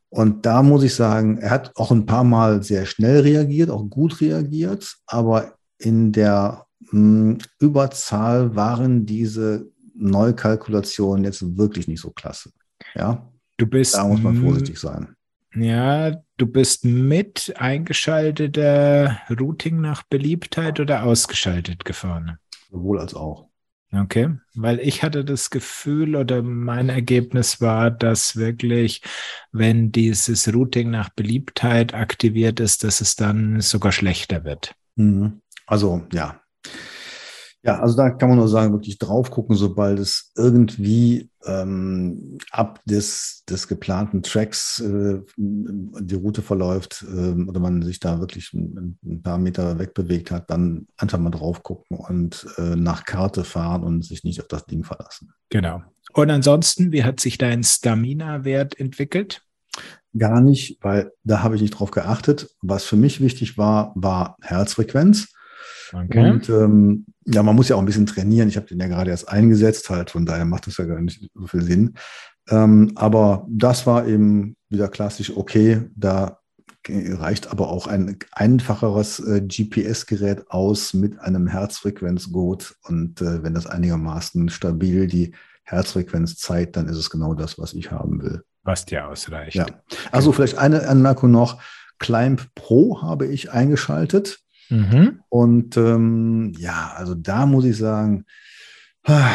Und 0.08 0.46
da 0.46 0.62
muss 0.62 0.84
ich 0.84 0.94
sagen, 0.94 1.40
er 1.40 1.50
hat 1.50 1.72
auch 1.76 1.92
ein 1.92 2.06
paar 2.06 2.24
Mal 2.24 2.64
sehr 2.64 2.86
schnell 2.86 3.22
reagiert, 3.22 3.70
auch 3.70 3.90
gut 3.90 4.22
reagiert, 4.22 4.98
aber 5.08 5.56
in 5.78 6.12
der 6.12 6.68
mh, 6.92 6.92
hm, 6.92 7.38
Überzahl 7.60 8.56
waren 8.56 9.06
diese 9.06 9.72
Neukalkulationen 10.02 11.24
jetzt 11.24 11.58
wirklich 11.58 11.88
nicht 11.88 12.02
so 12.02 12.12
klasse. 12.12 12.52
Ja, 12.96 13.32
du 13.58 13.68
bist. 13.68 13.96
Da 13.96 14.06
muss 14.06 14.22
man 14.22 14.36
vorsichtig 14.36 14.80
sein. 14.80 15.16
Ja, 15.54 16.12
du 16.38 16.48
bist 16.48 16.86
mit 16.86 17.54
eingeschalteter 17.58 19.20
Routing 19.30 19.82
nach 19.82 20.04
Beliebtheit 20.04 20.80
oder 20.80 21.04
ausgeschaltet 21.04 21.84
gefahren? 21.84 22.38
Sowohl 22.70 23.00
als 23.00 23.14
auch. 23.14 23.50
Okay, 23.94 24.38
weil 24.56 24.80
ich 24.80 25.04
hatte 25.04 25.26
das 25.26 25.50
Gefühl 25.50 26.16
oder 26.16 26.42
mein 26.42 26.88
Ergebnis 26.88 27.60
war, 27.60 27.92
dass 27.92 28.38
wirklich, 28.38 29.02
wenn 29.52 29.92
dieses 29.92 30.54
Routing 30.54 30.90
nach 30.90 31.10
Beliebtheit 31.10 31.94
aktiviert 31.94 32.62
ist, 32.62 32.86
dass 32.86 33.02
es 33.02 33.18
dann 33.18 33.60
sogar 33.60 33.92
schlechter 33.92 34.46
wird. 34.46 34.74
Mhm. 34.96 35.42
Also 35.68 36.08
ja, 36.14 36.40
ja, 37.64 37.80
also 37.80 37.96
da 37.96 38.10
kann 38.10 38.30
man 38.30 38.40
nur 38.40 38.48
sagen, 38.48 38.74
wirklich 38.74 38.98
drauf 38.98 39.30
gucken, 39.30 39.56
sobald 39.56 40.00
es 40.00 40.32
irgendwie 40.36 41.30
ähm, 41.46 42.40
ab 42.50 42.82
des, 42.86 43.44
des 43.48 43.68
geplanten 43.68 44.24
Tracks 44.24 44.80
äh, 44.80 45.20
die 45.38 46.16
Route 46.16 46.42
verläuft 46.42 47.06
äh, 47.08 47.34
oder 47.34 47.60
man 47.60 47.84
sich 47.84 48.00
da 48.00 48.20
wirklich 48.20 48.52
ein, 48.54 48.98
ein, 49.04 49.22
paar 49.22 49.38
Meter 49.38 49.78
wegbewegt 49.78 50.32
hat, 50.32 50.50
dann 50.50 50.88
einfach 50.98 51.20
mal 51.20 51.30
drauf 51.30 51.62
gucken 51.62 51.98
und 51.98 52.48
äh, 52.58 52.76
nach 52.76 53.06
Karte 53.06 53.44
fahren 53.44 53.84
und 53.84 54.04
sich 54.04 54.24
nicht 54.24 54.42
auf 54.42 54.48
das 54.48 54.66
Ding 54.66 54.84
verlassen. 54.84 55.32
Genau. 55.50 55.84
Und 56.14 56.32
ansonsten, 56.32 56.92
wie 56.92 57.04
hat 57.04 57.20
sich 57.20 57.38
dein 57.38 57.64
Stamina-Wert 57.64 58.80
entwickelt? 58.80 59.44
Gar 60.18 60.42
nicht, 60.42 60.80
weil 60.82 61.14
da 61.24 61.44
habe 61.44 61.56
ich 61.56 61.62
nicht 61.62 61.72
drauf 61.72 61.92
geachtet. 61.92 62.50
Was 62.62 62.84
für 62.84 62.98
mich 62.98 63.22
wichtig 63.22 63.58
war, 63.58 63.94
war 63.96 64.36
Herzfrequenz. 64.42 65.32
Okay. 65.94 66.32
Und 66.32 66.50
ähm, 66.50 67.06
ja, 67.26 67.44
man 67.44 67.56
muss 67.56 67.70
ja 67.70 67.76
auch 67.76 67.80
ein 67.80 67.86
bisschen 67.86 68.06
trainieren. 68.06 68.50
Ich 68.50 68.58
habe 68.58 68.68
den 68.68 68.80
ja 68.80 68.88
gerade 68.88 69.12
erst 69.12 69.30
eingesetzt, 69.30 69.90
halt, 69.90 70.10
von 70.10 70.26
daher 70.26 70.46
macht 70.46 70.68
das 70.68 70.78
ja 70.78 70.86
gar 70.86 71.02
nicht 71.02 71.30
so 71.34 71.48
viel 71.48 71.62
Sinn. 71.62 71.96
Ähm, 72.50 72.92
aber 72.96 73.46
das 73.50 73.86
war 73.86 74.08
eben 74.08 74.56
wieder 74.70 74.88
klassisch 74.88 75.36
okay. 75.36 75.82
Da 75.96 76.40
reicht 76.88 77.52
aber 77.52 77.70
auch 77.70 77.88
ein 77.88 78.18
einfacheres 78.32 79.20
äh, 79.20 79.42
GPS-Gerät 79.42 80.50
aus 80.50 80.94
mit 80.94 81.20
einem 81.20 81.48
Herzfrequenzgurt. 81.48 82.76
Und 82.84 83.22
äh, 83.22 83.44
wenn 83.44 83.54
das 83.54 83.68
einigermaßen 83.68 84.50
stabil 84.50 85.08
die 85.08 85.34
Herzfrequenz 85.64 86.38
zeigt, 86.38 86.76
dann 86.76 86.88
ist 86.88 86.98
es 86.98 87.10
genau 87.10 87.34
das, 87.34 87.60
was 87.60 87.74
ich 87.74 87.92
haben 87.92 88.22
will. 88.22 88.44
Was 88.64 88.86
dir 88.86 89.08
ausreicht. 89.08 89.56
Ja. 89.56 89.66
Also 90.12 90.32
vielleicht 90.32 90.58
eine 90.58 90.88
Anmerkung 90.88 91.32
noch. 91.32 91.62
Climb 92.00 92.48
Pro 92.56 93.02
habe 93.02 93.28
ich 93.28 93.52
eingeschaltet. 93.52 94.40
Mhm. 94.72 95.20
Und 95.30 95.78
ähm, 95.78 96.54
ja, 96.58 96.94
also 96.96 97.14
da 97.14 97.46
muss 97.46 97.66
ich 97.66 97.78
sagen, 97.78 98.26
ah, 99.04 99.30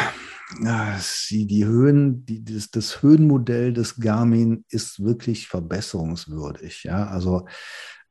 die, 1.29 1.45
die 1.45 1.65
Höhen, 1.65 2.25
die, 2.25 2.43
das, 2.43 2.71
das 2.71 3.01
Höhenmodell 3.01 3.71
des 3.73 3.99
Garmin 3.99 4.65
ist 4.69 5.03
wirklich 5.03 5.47
verbesserungswürdig. 5.47 6.83
Ja, 6.83 7.07
also 7.07 7.45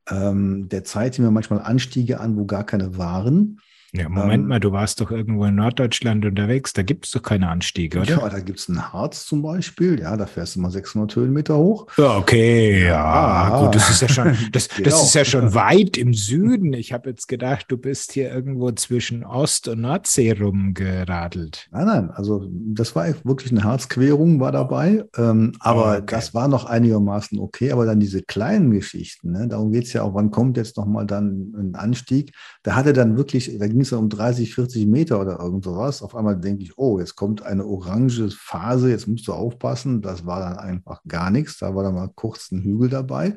ähm, 0.08 0.68
der 0.68 0.84
zeigt 0.84 1.18
mir 1.18 1.30
manchmal 1.30 1.60
Anstiege 1.60 2.20
an, 2.20 2.36
wo 2.36 2.46
gar 2.46 2.64
keine 2.64 2.96
waren. 2.96 3.58
Ja, 3.96 4.08
Moment 4.08 4.42
ähm, 4.42 4.48
mal, 4.48 4.60
du 4.60 4.72
warst 4.72 5.00
doch 5.00 5.10
irgendwo 5.10 5.44
in 5.46 5.54
Norddeutschland 5.54 6.24
unterwegs, 6.24 6.72
da 6.72 6.82
gibt 6.82 7.06
es 7.06 7.12
doch 7.12 7.22
keine 7.22 7.48
Anstiege, 7.48 8.00
oder? 8.00 8.10
Ja, 8.10 8.28
da 8.28 8.40
gibt 8.40 8.58
es 8.58 8.68
ein 8.68 8.92
Harz 8.92 9.24
zum 9.24 9.42
Beispiel, 9.42 10.00
ja, 10.00 10.16
da 10.16 10.26
fährst 10.26 10.56
du 10.56 10.60
mal 10.60 10.70
600 10.70 11.16
Höhenmeter 11.16 11.56
hoch. 11.56 11.86
Ja, 11.96 12.18
okay, 12.18 12.86
ja, 12.86 13.04
ah, 13.04 13.64
gut, 13.64 13.74
das 13.74 13.88
ist 13.90 14.02
ja 14.02 14.08
schon, 14.08 14.36
das, 14.52 14.68
genau. 14.68 14.84
das 14.90 15.02
ist 15.02 15.14
ja 15.14 15.24
schon 15.24 15.54
weit 15.54 15.96
im 15.96 16.12
Süden. 16.12 16.72
Ich 16.74 16.92
habe 16.92 17.08
jetzt 17.08 17.26
gedacht, 17.26 17.66
du 17.68 17.78
bist 17.78 18.12
hier 18.12 18.30
irgendwo 18.30 18.70
zwischen 18.72 19.24
Ost- 19.24 19.68
und 19.68 19.80
Nordsee 19.80 20.32
rumgeradelt. 20.32 21.68
Nein, 21.70 21.86
nein, 21.86 22.10
also 22.10 22.46
das 22.50 22.94
war 22.94 23.06
wirklich 23.24 23.50
eine 23.52 23.64
Harzquerung 23.64 24.40
war 24.40 24.52
dabei, 24.52 25.04
ähm, 25.16 25.52
aber 25.60 25.98
okay. 25.98 26.04
das 26.08 26.34
war 26.34 26.48
noch 26.48 26.66
einigermaßen 26.66 27.38
okay, 27.38 27.72
aber 27.72 27.86
dann 27.86 28.00
diese 28.00 28.22
kleinen 28.22 28.70
Geschichten, 28.72 29.32
ne, 29.32 29.48
darum 29.48 29.72
geht 29.72 29.84
es 29.84 29.92
ja 29.92 30.02
auch, 30.02 30.14
wann 30.14 30.30
kommt 30.30 30.56
jetzt 30.56 30.76
nochmal 30.76 31.06
dann 31.06 31.54
ein 31.56 31.74
Anstieg, 31.74 32.32
da 32.62 32.74
hatte 32.74 32.92
dann 32.92 33.16
wirklich, 33.16 33.56
da 33.58 33.66
ging 33.66 33.80
es 33.86 33.92
um 33.92 34.08
30, 34.08 34.54
40 34.54 34.86
Meter 34.86 35.20
oder 35.20 35.38
irgend 35.40 35.64
sowas. 35.64 36.02
Auf 36.02 36.14
einmal 36.14 36.38
denke 36.38 36.62
ich, 36.62 36.76
oh, 36.78 36.98
jetzt 36.98 37.16
kommt 37.16 37.42
eine 37.42 37.64
orange 37.64 38.30
Phase, 38.30 38.90
jetzt 38.90 39.06
musst 39.08 39.26
du 39.28 39.32
aufpassen. 39.32 40.02
Das 40.02 40.26
war 40.26 40.40
dann 40.40 40.58
einfach 40.58 41.00
gar 41.06 41.30
nichts. 41.30 41.58
Da 41.58 41.74
war 41.74 41.82
dann 41.84 41.94
mal 41.94 42.10
kurz 42.14 42.50
ein 42.50 42.62
Hügel 42.62 42.88
dabei. 42.88 43.36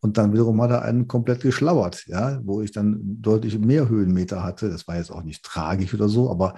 Und 0.00 0.16
dann 0.16 0.32
wiederum 0.32 0.60
hat 0.62 0.70
er 0.70 0.82
einen 0.82 1.08
komplett 1.08 1.42
geschlauert, 1.42 2.06
ja, 2.06 2.40
wo 2.42 2.62
ich 2.62 2.72
dann 2.72 3.00
deutlich 3.02 3.58
mehr 3.58 3.88
Höhenmeter 3.88 4.42
hatte. 4.42 4.70
Das 4.70 4.88
war 4.88 4.96
jetzt 4.96 5.10
auch 5.10 5.22
nicht 5.22 5.44
tragisch 5.44 5.92
oder 5.94 6.08
so, 6.08 6.30
aber 6.30 6.54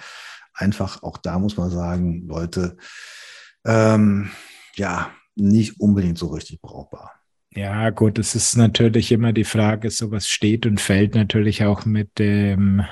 einfach 0.55 1.03
auch 1.03 1.19
da 1.19 1.39
muss 1.39 1.57
man 1.57 1.71
sagen, 1.71 2.27
Leute, 2.29 2.77
ähm, 3.65 4.31
ja, 4.77 5.11
nicht 5.35 5.81
unbedingt 5.81 6.19
so 6.19 6.29
richtig 6.29 6.61
brauchbar. 6.61 7.13
Ja, 7.55 7.91
gut, 7.91 8.19
es 8.19 8.35
ist 8.35 8.57
natürlich 8.57 9.13
immer 9.13 9.33
die 9.33 9.45
Frage, 9.45 9.91
sowas 9.91 10.27
steht 10.27 10.65
und 10.65 10.81
fällt 10.81 11.15
natürlich 11.15 11.65
auch 11.65 11.85
mit 11.85 12.19
dem 12.19 12.83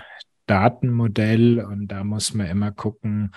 Datenmodell 0.50 1.60
und 1.60 1.88
da 1.88 2.02
muss 2.02 2.34
man 2.34 2.48
immer 2.48 2.72
gucken, 2.72 3.32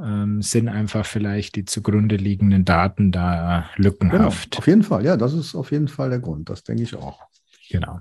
ähm, 0.00 0.40
sind 0.40 0.68
einfach 0.68 1.04
vielleicht 1.04 1.56
die 1.56 1.66
zugrunde 1.66 2.16
liegenden 2.16 2.64
Daten 2.64 3.12
da 3.12 3.68
lückenhaft. 3.76 4.52
Genau, 4.52 4.58
auf 4.58 4.66
jeden 4.66 4.82
Fall, 4.82 5.04
ja, 5.04 5.16
das 5.16 5.34
ist 5.34 5.54
auf 5.54 5.70
jeden 5.72 5.88
Fall 5.88 6.08
der 6.08 6.20
Grund, 6.20 6.48
das 6.48 6.64
denke 6.64 6.84
ich 6.84 6.94
auch. 6.94 7.20
Genau. 7.70 8.00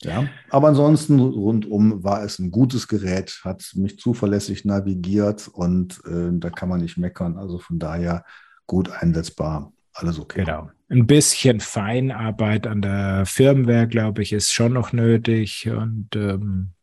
Ja, 0.00 0.28
aber 0.50 0.68
ansonsten 0.68 1.18
rundum 1.18 2.04
war 2.04 2.22
es 2.22 2.38
ein 2.38 2.50
gutes 2.50 2.86
Gerät, 2.86 3.40
hat 3.42 3.72
mich 3.74 3.98
zuverlässig 3.98 4.64
navigiert 4.64 5.48
und 5.48 6.00
äh, 6.06 6.30
da 6.32 6.50
kann 6.50 6.68
man 6.68 6.80
nicht 6.80 6.98
meckern. 6.98 7.36
Also 7.36 7.58
von 7.58 7.78
daher 7.80 8.24
gut 8.66 8.90
einsetzbar, 8.92 9.72
alles 9.94 10.20
okay. 10.20 10.44
Genau. 10.44 10.70
Ein 10.88 11.06
bisschen 11.06 11.60
Feinarbeit 11.60 12.66
an 12.66 12.80
der 12.80 13.26
Firmware, 13.26 13.88
glaube 13.88 14.22
ich, 14.22 14.32
ist 14.32 14.52
schon 14.52 14.74
noch 14.74 14.92
nötig 14.92 15.68
und 15.68 16.08
ähm, 16.14 16.74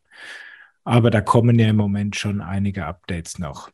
aber 0.86 1.09
da 1.09 1.19
kommen 1.19 1.59
ja 1.59 1.67
im 1.67 1.75
Moment 1.75 2.15
schon 2.15 2.41
einige 2.41 2.86
Updates 2.86 3.39
noch. 3.39 3.69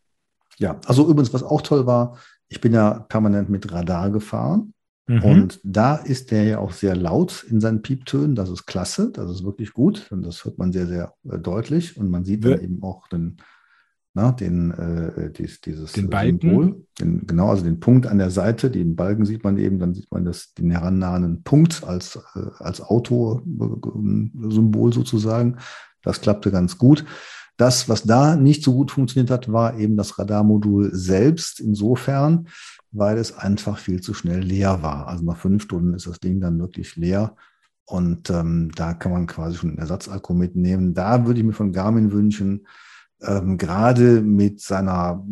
Ja, 0.57 0.79
also 0.85 1.07
übrigens, 1.07 1.33
was 1.33 1.43
auch 1.43 1.61
toll 1.61 1.85
war, 1.85 2.17
ich 2.47 2.61
bin 2.61 2.73
ja 2.73 2.99
permanent 2.99 3.49
mit 3.49 3.71
Radar 3.71 4.09
gefahren. 4.09 4.73
Mhm. 5.07 5.23
Und 5.23 5.59
da 5.63 5.95
ist 5.95 6.31
der 6.31 6.43
ja 6.43 6.59
auch 6.59 6.71
sehr 6.71 6.95
laut 6.95 7.45
in 7.49 7.59
seinen 7.59 7.81
Pieptönen. 7.81 8.35
Das 8.35 8.49
ist 8.49 8.65
klasse, 8.65 9.11
das 9.11 9.29
ist 9.29 9.43
wirklich 9.43 9.73
gut. 9.73 10.07
Und 10.11 10.23
das 10.23 10.45
hört 10.45 10.57
man 10.57 10.71
sehr, 10.71 10.87
sehr 10.87 11.13
äh, 11.29 11.37
deutlich. 11.37 11.97
Und 11.97 12.09
man 12.09 12.23
sieht 12.23 12.45
dann 12.45 12.51
ja. 12.51 12.59
eben 12.59 12.83
auch 12.83 13.07
den, 13.07 13.37
na, 14.13 14.31
den, 14.31 14.71
äh, 14.71 15.31
dies, 15.31 15.61
dieses 15.61 15.93
den 15.93 16.09
Balken. 16.09 16.41
Symbol. 16.41 16.85
Den, 16.99 17.25
genau, 17.25 17.49
also 17.49 17.63
den 17.63 17.79
Punkt 17.79 18.07
an 18.07 18.19
der 18.19 18.29
Seite. 18.29 18.69
Den 18.69 18.95
Balken 18.95 19.25
sieht 19.25 19.43
man 19.43 19.57
eben, 19.57 19.79
dann 19.79 19.93
sieht 19.93 20.11
man 20.11 20.23
das, 20.23 20.53
den 20.53 20.71
herannahenden 20.71 21.43
Punkt 21.43 21.83
als, 21.83 22.17
äh, 22.35 22.39
als 22.59 22.81
Autosymbol 22.81 24.93
sozusagen. 24.93 25.57
Das 26.03 26.21
klappte 26.21 26.51
ganz 26.51 26.77
gut. 26.77 27.05
Das, 27.57 27.89
was 27.89 28.03
da 28.03 28.35
nicht 28.35 28.63
so 28.63 28.73
gut 28.73 28.91
funktioniert 28.91 29.29
hat, 29.29 29.51
war 29.51 29.77
eben 29.77 29.95
das 29.95 30.17
Radarmodul 30.17 30.95
selbst 30.95 31.59
insofern, 31.59 32.47
weil 32.91 33.17
es 33.17 33.37
einfach 33.37 33.77
viel 33.77 34.01
zu 34.01 34.13
schnell 34.13 34.39
leer 34.39 34.81
war. 34.81 35.07
Also 35.07 35.23
nach 35.25 35.37
fünf 35.37 35.63
Stunden 35.63 35.93
ist 35.93 36.07
das 36.07 36.19
Ding 36.19 36.41
dann 36.41 36.59
wirklich 36.59 36.95
leer. 36.95 37.35
Und 37.85 38.29
ähm, 38.29 38.71
da 38.75 38.93
kann 38.93 39.11
man 39.11 39.27
quasi 39.27 39.57
schon 39.57 39.71
einen 39.71 39.79
Ersatzakku 39.79 40.33
mitnehmen. 40.33 40.93
Da 40.93 41.25
würde 41.25 41.39
ich 41.39 41.45
mir 41.45 41.53
von 41.53 41.73
Garmin 41.73 42.11
wünschen, 42.11 42.65
ähm, 43.21 43.57
gerade 43.57 44.21
mit 44.21 44.61
seiner 44.61 45.25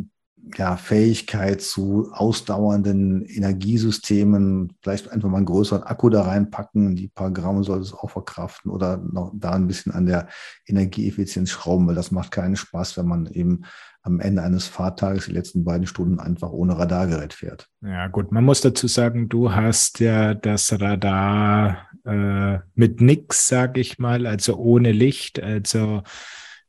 ja, 0.58 0.78
Fähigkeit 0.78 1.62
zu 1.62 2.10
ausdauernden 2.12 3.24
Energiesystemen, 3.24 4.74
vielleicht 4.82 5.12
einfach 5.12 5.30
mal 5.30 5.38
einen 5.38 5.46
größeren 5.46 5.84
Akku 5.84 6.10
da 6.10 6.24
reinpacken, 6.24 6.96
die 6.96 7.08
paar 7.08 7.32
Gramm 7.32 7.64
soll 7.64 7.80
es 7.80 7.94
auch 7.94 8.10
verkraften 8.10 8.72
oder 8.72 8.98
noch 8.98 9.32
da 9.36 9.52
ein 9.52 9.68
bisschen 9.68 9.92
an 9.92 10.06
der 10.06 10.28
Energieeffizienz 10.66 11.52
schrauben, 11.52 11.88
weil 11.88 11.96
das 11.96 12.12
macht 12.12 12.32
keinen 12.32 12.56
Spaß, 12.56 12.98
wenn 12.98 13.08
man 13.08 13.28
eben 13.28 13.64
am 14.02 14.20
Ende 14.20 14.42
eines 14.42 14.68
Fahrtages 14.68 15.26
die 15.26 15.34
letzten 15.34 15.64
beiden 15.64 15.86
Stunden 15.86 16.20
einfach 16.20 16.52
ohne 16.52 16.78
Radargerät 16.78 17.34
fährt. 17.34 17.68
Ja, 17.82 18.08
gut, 18.08 18.32
man 18.32 18.46
muss 18.46 18.62
dazu 18.62 18.88
sagen, 18.88 19.30
du 19.30 19.54
hast 19.54 20.00
ja 20.00 20.34
das 20.34 20.80
Radar 20.80 21.90
äh, 22.06 22.60
mit 22.76 23.02
nix, 23.02 23.48
sag 23.48 23.78
ich 23.78 24.00
mal, 24.00 24.26
also 24.26 24.56
ohne 24.56 24.94
Licht, 24.94 25.42
also 25.42 26.02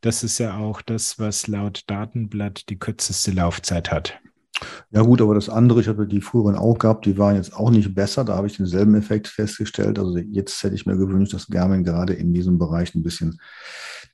das 0.00 0.22
ist 0.22 0.38
ja 0.38 0.56
auch 0.56 0.82
das, 0.82 1.18
was 1.18 1.46
laut 1.46 1.84
Datenblatt 1.86 2.68
die 2.68 2.78
kürzeste 2.78 3.30
Laufzeit 3.32 3.90
hat. 3.90 4.20
Ja 4.90 5.02
gut, 5.02 5.22
aber 5.22 5.34
das 5.34 5.48
andere, 5.48 5.80
ich 5.80 5.88
habe 5.88 6.06
die 6.06 6.20
früheren 6.20 6.56
auch 6.56 6.78
gehabt, 6.78 7.06
die 7.06 7.16
waren 7.16 7.36
jetzt 7.36 7.54
auch 7.54 7.70
nicht 7.70 7.94
besser. 7.94 8.24
Da 8.24 8.36
habe 8.36 8.46
ich 8.46 8.56
denselben 8.56 8.94
Effekt 8.94 9.28
festgestellt. 9.28 9.98
Also 9.98 10.18
jetzt 10.18 10.62
hätte 10.62 10.74
ich 10.74 10.86
mir 10.86 10.96
gewünscht, 10.96 11.32
dass 11.32 11.48
Garmin 11.48 11.84
gerade 11.84 12.12
in 12.12 12.34
diesem 12.34 12.58
Bereich 12.58 12.94
ein 12.94 13.02
bisschen 13.02 13.40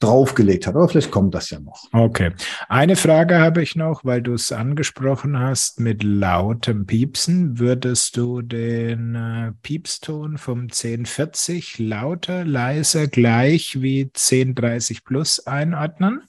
draufgelegt 0.01 0.67
hat. 0.67 0.75
Aber 0.75 0.89
vielleicht 0.89 1.11
kommt 1.11 1.35
das 1.35 1.51
ja 1.51 1.61
noch. 1.61 1.85
Okay. 1.93 2.33
Eine 2.69 2.97
Frage 2.97 3.41
habe 3.41 3.63
ich 3.63 3.77
noch, 3.77 4.05
weil 4.05 4.23
du 4.23 4.35
es 4.35 4.53
angesprochen 4.53 5.39
hast 5.39 5.81
mit 5.81 6.03
lautem 6.03 6.87
Piepsen. 6.87 7.59
Würdest 7.59 8.17
du 8.17 8.43
den 8.43 9.15
äh, 9.15 9.53
Piepston 9.63 10.39
vom 10.39 10.63
1040 10.63 11.79
lauter, 11.79 12.45
leiser, 12.45 13.07
gleich 13.07 13.81
wie 13.81 14.03
1030 14.03 15.05
Plus 15.05 15.47
einordnen? 15.47 16.23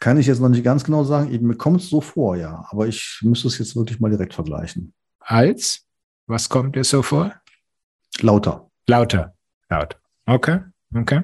Kann 0.00 0.18
ich 0.18 0.26
jetzt 0.26 0.40
noch 0.40 0.50
nicht 0.50 0.64
ganz 0.64 0.84
genau 0.84 1.04
sagen. 1.04 1.30
Mir 1.46 1.56
kommt 1.56 1.80
es 1.80 1.88
so 1.88 2.00
vor, 2.00 2.36
ja. 2.36 2.66
Aber 2.70 2.86
ich 2.86 3.20
müsste 3.22 3.48
es 3.48 3.58
jetzt 3.58 3.74
wirklich 3.74 4.00
mal 4.00 4.10
direkt 4.10 4.34
vergleichen. 4.34 4.92
Als? 5.18 5.86
Was 6.26 6.48
kommt 6.48 6.76
dir 6.76 6.84
so 6.84 7.02
vor? 7.02 7.34
Lauter. 8.20 8.70
Lauter. 8.86 9.34
Laut. 9.70 9.98
Okay. 10.26 10.60
Okay. 10.94 11.22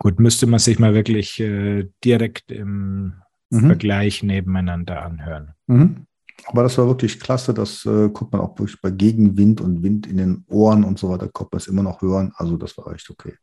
Gut, 0.00 0.18
müsste 0.18 0.46
man 0.46 0.58
sich 0.58 0.78
mal 0.78 0.94
wirklich 0.94 1.38
äh, 1.40 1.86
direkt 2.02 2.50
im 2.50 3.16
mhm. 3.50 3.66
Vergleich 3.66 4.22
nebeneinander 4.22 5.02
anhören. 5.02 5.52
Mhm. 5.66 6.06
Aber 6.46 6.62
das 6.62 6.78
war 6.78 6.86
wirklich 6.86 7.20
klasse. 7.20 7.52
Das 7.52 7.84
äh, 7.84 8.08
konnte 8.08 8.34
man 8.34 8.40
auch 8.40 8.58
wirklich 8.58 8.80
bei 8.80 8.90
Gegenwind 8.90 9.60
und 9.60 9.82
Wind 9.82 10.06
in 10.06 10.16
den 10.16 10.44
Ohren 10.48 10.84
und 10.84 10.98
so 10.98 11.10
weiter, 11.10 11.28
konnte 11.28 11.50
man 11.52 11.58
es 11.58 11.66
immer 11.66 11.82
noch 11.82 12.00
hören. 12.00 12.32
Also 12.36 12.56
das 12.56 12.78
war 12.78 12.90
echt 12.94 13.10
okay. 13.10 13.34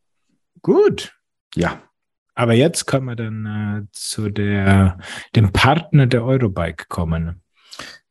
Gut. 0.60 1.16
Ja. 1.54 1.80
Aber 2.34 2.54
jetzt 2.54 2.86
können 2.86 3.06
wir 3.06 3.14
dann 3.14 3.46
äh, 3.46 3.86
zu 3.92 4.28
der, 4.28 4.98
dem 5.36 5.52
Partner 5.52 6.08
der 6.08 6.24
Eurobike 6.24 6.86
kommen. 6.88 7.40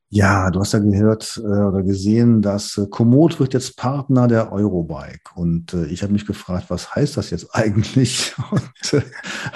Ja, 0.09 0.49
du 0.51 0.61
hast 0.61 0.71
ja 0.71 0.79
gehört 0.79 1.37
äh, 1.43 1.47
oder 1.47 1.83
gesehen, 1.83 2.41
dass 2.41 2.77
äh, 2.77 2.87
Komoot 2.89 3.41
wird 3.41 3.53
jetzt 3.53 3.75
Partner 3.75 4.29
der 4.29 4.53
Eurobike. 4.53 5.31
Und 5.35 5.73
äh, 5.73 5.85
ich 5.87 6.01
habe 6.01 6.13
mich 6.13 6.25
gefragt, 6.25 6.65
was 6.69 6.95
heißt 6.95 7.17
das 7.17 7.29
jetzt 7.29 7.49
eigentlich? 7.53 8.33
Und, 8.49 8.93
äh, 8.93 9.01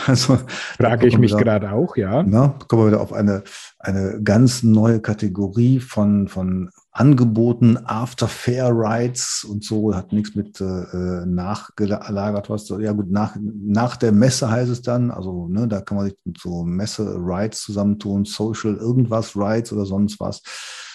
also 0.07 0.37
frage 0.77 1.07
ich 1.07 1.17
mich 1.17 1.35
gerade 1.35 1.71
auch, 1.71 1.95
ja. 1.95 2.23
Na, 2.23 2.59
kommen 2.67 2.83
wir 2.83 2.87
wieder 2.87 3.01
auf 3.01 3.13
eine, 3.13 3.43
eine 3.79 4.19
ganz 4.21 4.61
neue 4.61 4.99
Kategorie 4.99 5.79
von, 5.79 6.27
von 6.27 6.69
Angeboten, 6.93 7.77
After 7.85 8.27
Fair 8.27 8.69
Rides 8.69 9.45
und 9.49 9.63
so, 9.63 9.95
hat 9.95 10.11
nichts 10.11 10.35
mit 10.35 10.59
äh, 10.59 10.65
äh 10.65 11.25
nachgelagert 11.25 12.49
was. 12.49 12.67
Ja 12.67 12.91
gut, 12.91 13.09
nach, 13.09 13.37
nach 13.39 13.95
der 13.95 14.11
Messe 14.11 14.51
heißt 14.51 14.69
es 14.69 14.81
dann, 14.81 15.09
also 15.09 15.47
ne, 15.47 15.69
da 15.69 15.79
kann 15.79 15.97
man 15.97 16.07
sich 16.07 16.17
so 16.37 16.63
Messe-Rides 16.63 17.61
zusammentun, 17.61 18.25
Social 18.25 18.75
irgendwas 18.75 19.37
Rides 19.37 19.71
oder 19.71 19.85
sonst 19.85 20.19
was. 20.19 20.41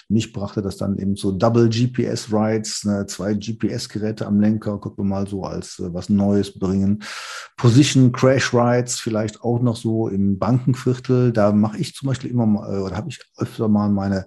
Mich 0.09 0.33
brachte 0.33 0.63
das 0.63 0.77
dann 0.77 0.99
eben 0.99 1.17
so 1.17 1.33
Double 1.33 1.69
GPS 1.69 2.31
Rides, 2.31 2.85
ne, 2.85 3.07
zwei 3.07 3.33
GPS-Geräte 3.33 4.27
am 4.27 4.39
Lenker, 4.39 4.79
gucken 4.79 5.05
wir 5.05 5.09
mal 5.09 5.27
so 5.27 5.45
als 5.45 5.79
äh, 5.79 5.95
was 5.95 6.11
Neues 6.11 6.59
bringen. 6.59 7.03
Position 7.57 8.13
Crash 8.13 8.53
Rides 8.53 9.01
vielleicht 9.01 9.41
auch 9.41 9.63
noch 9.63 9.77
so 9.77 10.09
im 10.09 10.39
Bankenviertel. 10.39 11.33
Da 11.33 11.53
mache 11.53 11.79
ich 11.79 11.95
zum 11.95 12.09
Beispiel 12.09 12.31
immer 12.31 12.45
mal, 12.45 12.77
äh, 12.77 12.81
oder 12.81 12.97
habe 12.97 13.09
ich 13.09 13.19
öfter 13.39 13.69
mal 13.69 13.89
meine 13.89 14.27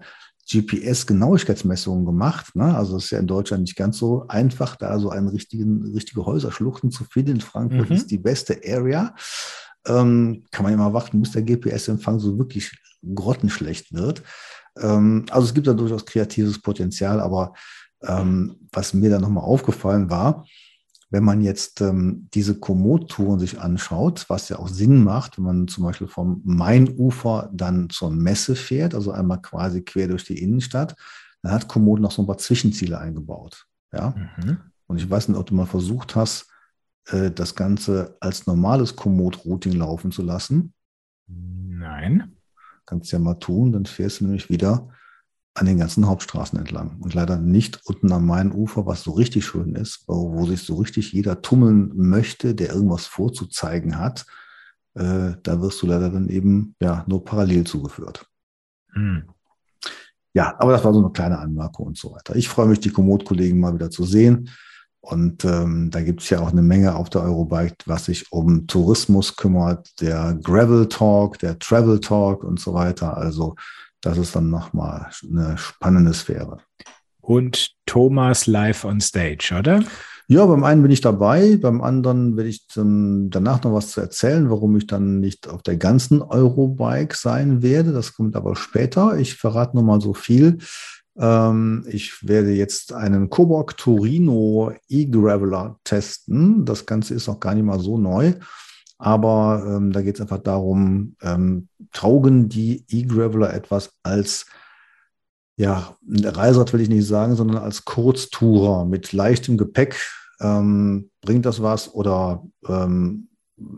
GPS-Genauigkeitsmessungen 0.50 2.06
gemacht. 2.06 2.56
Ne? 2.56 2.76
Also 2.76 2.98
es 2.98 3.06
ist 3.06 3.12
ja 3.12 3.20
in 3.20 3.28
Deutschland 3.28 3.62
nicht 3.62 3.76
ganz 3.76 3.98
so 3.98 4.26
einfach, 4.28 4.76
da 4.76 5.00
so 5.00 5.10
einen 5.10 5.28
richtigen, 5.28 5.92
richtige 5.94 6.26
Häuserschluchten 6.26 6.92
zu 6.92 7.04
finden. 7.04 7.40
Frankfurt 7.40 7.90
mhm. 7.90 7.96
ist 7.96 8.12
die 8.12 8.18
beste 8.18 8.60
Area. 8.66 9.14
Ähm, 9.88 10.46
kann 10.52 10.64
man 10.64 10.74
immer 10.74 10.94
warten, 10.94 11.22
bis 11.22 11.32
der 11.32 11.44
GPS-Empfang 11.44 12.20
so 12.20 12.38
wirklich 12.38 12.72
grottenschlecht 13.14 13.94
wird. 13.94 14.24
Ähm, 14.78 15.26
also 15.30 15.48
es 15.48 15.54
gibt 15.54 15.68
da 15.68 15.74
durchaus 15.74 16.06
kreatives 16.06 16.62
Potenzial, 16.62 17.20
aber 17.20 17.54
ähm, 18.04 18.56
was 18.72 18.94
mir 18.94 19.10
da 19.10 19.20
nochmal 19.20 19.44
aufgefallen 19.44 20.10
war, 20.10 20.46
wenn 21.10 21.24
man 21.24 21.42
jetzt 21.42 21.82
ähm, 21.82 22.28
diese 22.34 22.60
Komoot-Touren 22.60 23.40
sich 23.40 23.60
anschaut, 23.60 24.26
was 24.28 24.50
ja 24.50 24.60
auch 24.60 24.68
Sinn 24.68 25.04
macht, 25.04 25.38
wenn 25.38 25.46
man 25.46 25.68
zum 25.68 25.84
Beispiel 25.84 26.08
vom 26.08 26.42
Mainufer 26.44 27.50
dann 27.52 27.90
zur 27.90 28.12
Messe 28.12 28.56
fährt, 28.56 28.94
also 28.94 29.12
einmal 29.12 29.42
quasi 29.42 29.82
quer 29.82 30.08
durch 30.08 30.26
die 30.26 30.42
Innenstadt, 30.42 30.96
dann 31.42 31.52
hat 31.52 31.68
Komoot 31.68 32.00
noch 32.00 32.12
so 32.12 32.22
ein 32.22 32.28
paar 32.28 32.38
Zwischenziele 32.38 33.00
eingebaut. 33.00 33.66
Ja? 33.92 34.14
Mhm. 34.38 34.60
Und 34.88 34.98
ich 34.98 35.10
weiß 35.10 35.30
nicht, 35.30 35.38
ob 35.38 35.48
du 35.48 35.56
mal 35.56 35.66
versucht 35.66 36.16
hast, 36.16 36.48
äh, 37.08 37.32
das 37.32 37.56
Ganze 37.56 38.16
als 38.20 38.46
normales 38.46 38.96
Komoot-Routing 38.96 39.74
laufen 39.74 40.12
zu 40.12 40.22
lassen. 40.22 40.74
Nein. 41.28 42.36
Kannst 42.86 43.12
du 43.12 43.16
ja 43.16 43.22
mal 43.22 43.36
tun, 43.36 43.72
dann 43.72 43.86
fährst 43.86 44.20
du 44.20 44.26
nämlich 44.26 44.50
wieder 44.50 44.90
an 45.54 45.66
den 45.66 45.78
ganzen 45.78 46.08
Hauptstraßen 46.08 46.58
entlang 46.58 46.98
und 47.02 47.14
leider 47.14 47.38
nicht 47.38 47.82
unten 47.86 48.12
am 48.12 48.26
Mainufer, 48.26 48.86
was 48.86 49.04
so 49.04 49.12
richtig 49.12 49.46
schön 49.46 49.76
ist, 49.76 50.04
wo, 50.08 50.34
wo 50.34 50.46
sich 50.46 50.64
so 50.64 50.76
richtig 50.76 51.12
jeder 51.12 51.42
tummeln 51.42 51.92
möchte, 51.96 52.56
der 52.56 52.74
irgendwas 52.74 53.06
vorzuzeigen 53.06 53.98
hat. 53.98 54.26
Äh, 54.96 55.34
da 55.44 55.62
wirst 55.62 55.82
du 55.82 55.88
leider 55.88 56.10
dann 56.10 56.30
eben 56.30 56.76
ja 56.80 57.04
nur 57.08 57.26
parallel 57.26 57.66
zugeführt. 57.66 58.26
Hm. 58.94 59.24
Ja, 60.34 60.56
aber 60.60 60.72
das 60.72 60.84
war 60.84 60.94
so 60.94 61.00
eine 61.00 61.12
kleine 61.12 61.40
Anmerkung 61.40 61.88
und 61.88 61.98
so 61.98 62.12
weiter. 62.14 62.36
Ich 62.36 62.48
freue 62.48 62.68
mich, 62.68 62.80
die 62.80 62.92
Komoot-Kollegen 62.92 63.60
mal 63.60 63.74
wieder 63.74 63.90
zu 63.90 64.06
sehen. 64.06 64.50
Und 65.02 65.46
ähm, 65.46 65.90
da 65.92 66.02
gibt 66.02 66.22
es 66.22 66.30
ja 66.30 66.40
auch 66.40 66.52
eine 66.52 66.62
Menge 66.62 66.96
auf 66.96 67.10
der 67.10 67.24
Eurobike, 67.24 67.78
was 67.86 68.06
sich 68.06 68.32
um 68.32 68.68
Tourismus 68.68 69.36
kümmert, 69.38 70.00
der 70.02 70.38
Gravel 70.44 70.88
Talk, 70.88 71.40
der 71.40 71.58
Travel 71.58 72.00
Talk 72.00 72.44
und 72.44 72.60
so 72.60 72.74
weiter. 72.74 73.18
Also 73.18 73.56
das 74.02 74.18
ist 74.18 74.36
dann 74.36 74.50
nochmal 74.50 75.10
eine 75.24 75.58
spannende 75.58 76.14
Sphäre. 76.14 76.60
Und 77.22 77.72
Thomas 77.86 78.48
live 78.48 78.86
on 78.86 79.02
stage, 79.02 79.56
oder? 79.58 79.84
Ja, 80.28 80.46
beim 80.46 80.64
einen 80.64 80.84
bin 80.84 80.92
ich 80.92 81.02
dabei, 81.02 81.58
beim 81.58 81.82
anderen 81.82 82.38
werde 82.38 82.50
ich 82.50 82.68
danach 82.68 83.64
noch 83.64 83.74
was 83.74 83.90
zu 83.90 84.00
erzählen, 84.00 84.50
warum 84.52 84.78
ich 84.78 84.86
dann 84.86 85.20
nicht 85.20 85.48
auf 85.48 85.64
der 85.64 85.78
ganzen 85.78 86.22
Eurobike 86.22 87.16
sein 87.16 87.64
werde. 87.64 87.94
Das 87.94 88.14
kommt 88.14 88.36
aber 88.36 88.56
später. 88.56 89.18
Ich 89.18 89.36
verrate 89.36 89.76
nur 89.76 89.84
mal 89.84 90.00
so 90.00 90.14
viel. 90.14 90.60
Ähm, 91.18 91.84
ich 91.88 92.28
werde 92.28 92.52
jetzt 92.52 92.94
einen 92.94 93.32
Coburg 93.32 93.76
Torino 93.76 94.72
E-Graveler 94.88 95.80
testen. 95.84 96.64
Das 96.64 96.86
Ganze 96.86 97.16
ist 97.16 97.28
noch 97.28 97.40
gar 97.40 97.56
nicht 97.56 97.66
mal 97.66 97.80
so 97.80 97.98
neu. 97.98 98.34
Aber 99.00 99.64
ähm, 99.66 99.94
da 99.94 100.02
geht 100.02 100.16
es 100.16 100.22
einfach 100.22 100.40
darum, 100.40 101.16
ähm, 101.22 101.70
taugen 101.94 102.50
die 102.50 102.86
E-Graveler 102.90 103.54
etwas 103.54 103.94
als, 104.04 104.46
ja, 105.56 105.96
Reiserad 106.08 106.74
will 106.74 106.82
ich 106.82 106.90
nicht 106.90 107.08
sagen, 107.08 107.36
sondern 107.36 107.58
als 107.58 107.86
Kurztourer 107.86 108.86
mit 108.86 109.14
leichtem 109.14 109.58
Gepäck. 109.58 109.96
Ähm, 110.42 111.10
bringt 111.22 111.46
das 111.46 111.62
was 111.62 111.94
oder 111.94 112.46
ähm, 112.68 113.30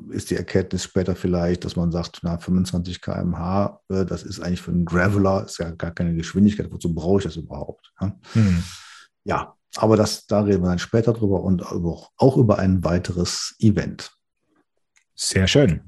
ist 0.10 0.30
die 0.30 0.36
Erkenntnis 0.36 0.84
später 0.84 1.16
vielleicht, 1.16 1.66
dass 1.66 1.76
man 1.76 1.92
sagt, 1.92 2.20
na, 2.24 2.38
25 2.38 3.02
km/h, 3.02 3.80
äh, 3.90 4.06
das 4.06 4.24
ist 4.24 4.40
eigentlich 4.40 4.62
für 4.62 4.72
einen 4.72 4.86
Graveler, 4.86 5.46
ist 5.46 5.60
ja 5.60 5.72
gar 5.72 5.92
keine 5.92 6.16
Geschwindigkeit, 6.16 6.72
wozu 6.72 6.94
brauche 6.94 7.20
ich 7.20 7.26
das 7.26 7.36
überhaupt? 7.36 7.92
Ja, 8.00 8.16
hm. 8.34 8.64
ja 9.24 9.56
aber 9.78 9.98
das, 9.98 10.26
da 10.26 10.42
reden 10.42 10.64
wir 10.64 10.70
dann 10.70 10.80
später 10.80 11.14
drüber 11.14 11.42
und 11.42 11.64
auch 11.64 12.38
über 12.38 12.60
ein 12.60 12.84
weiteres 12.84 13.56
Event. 13.60 14.12
Sehr 15.24 15.46
schön. 15.46 15.82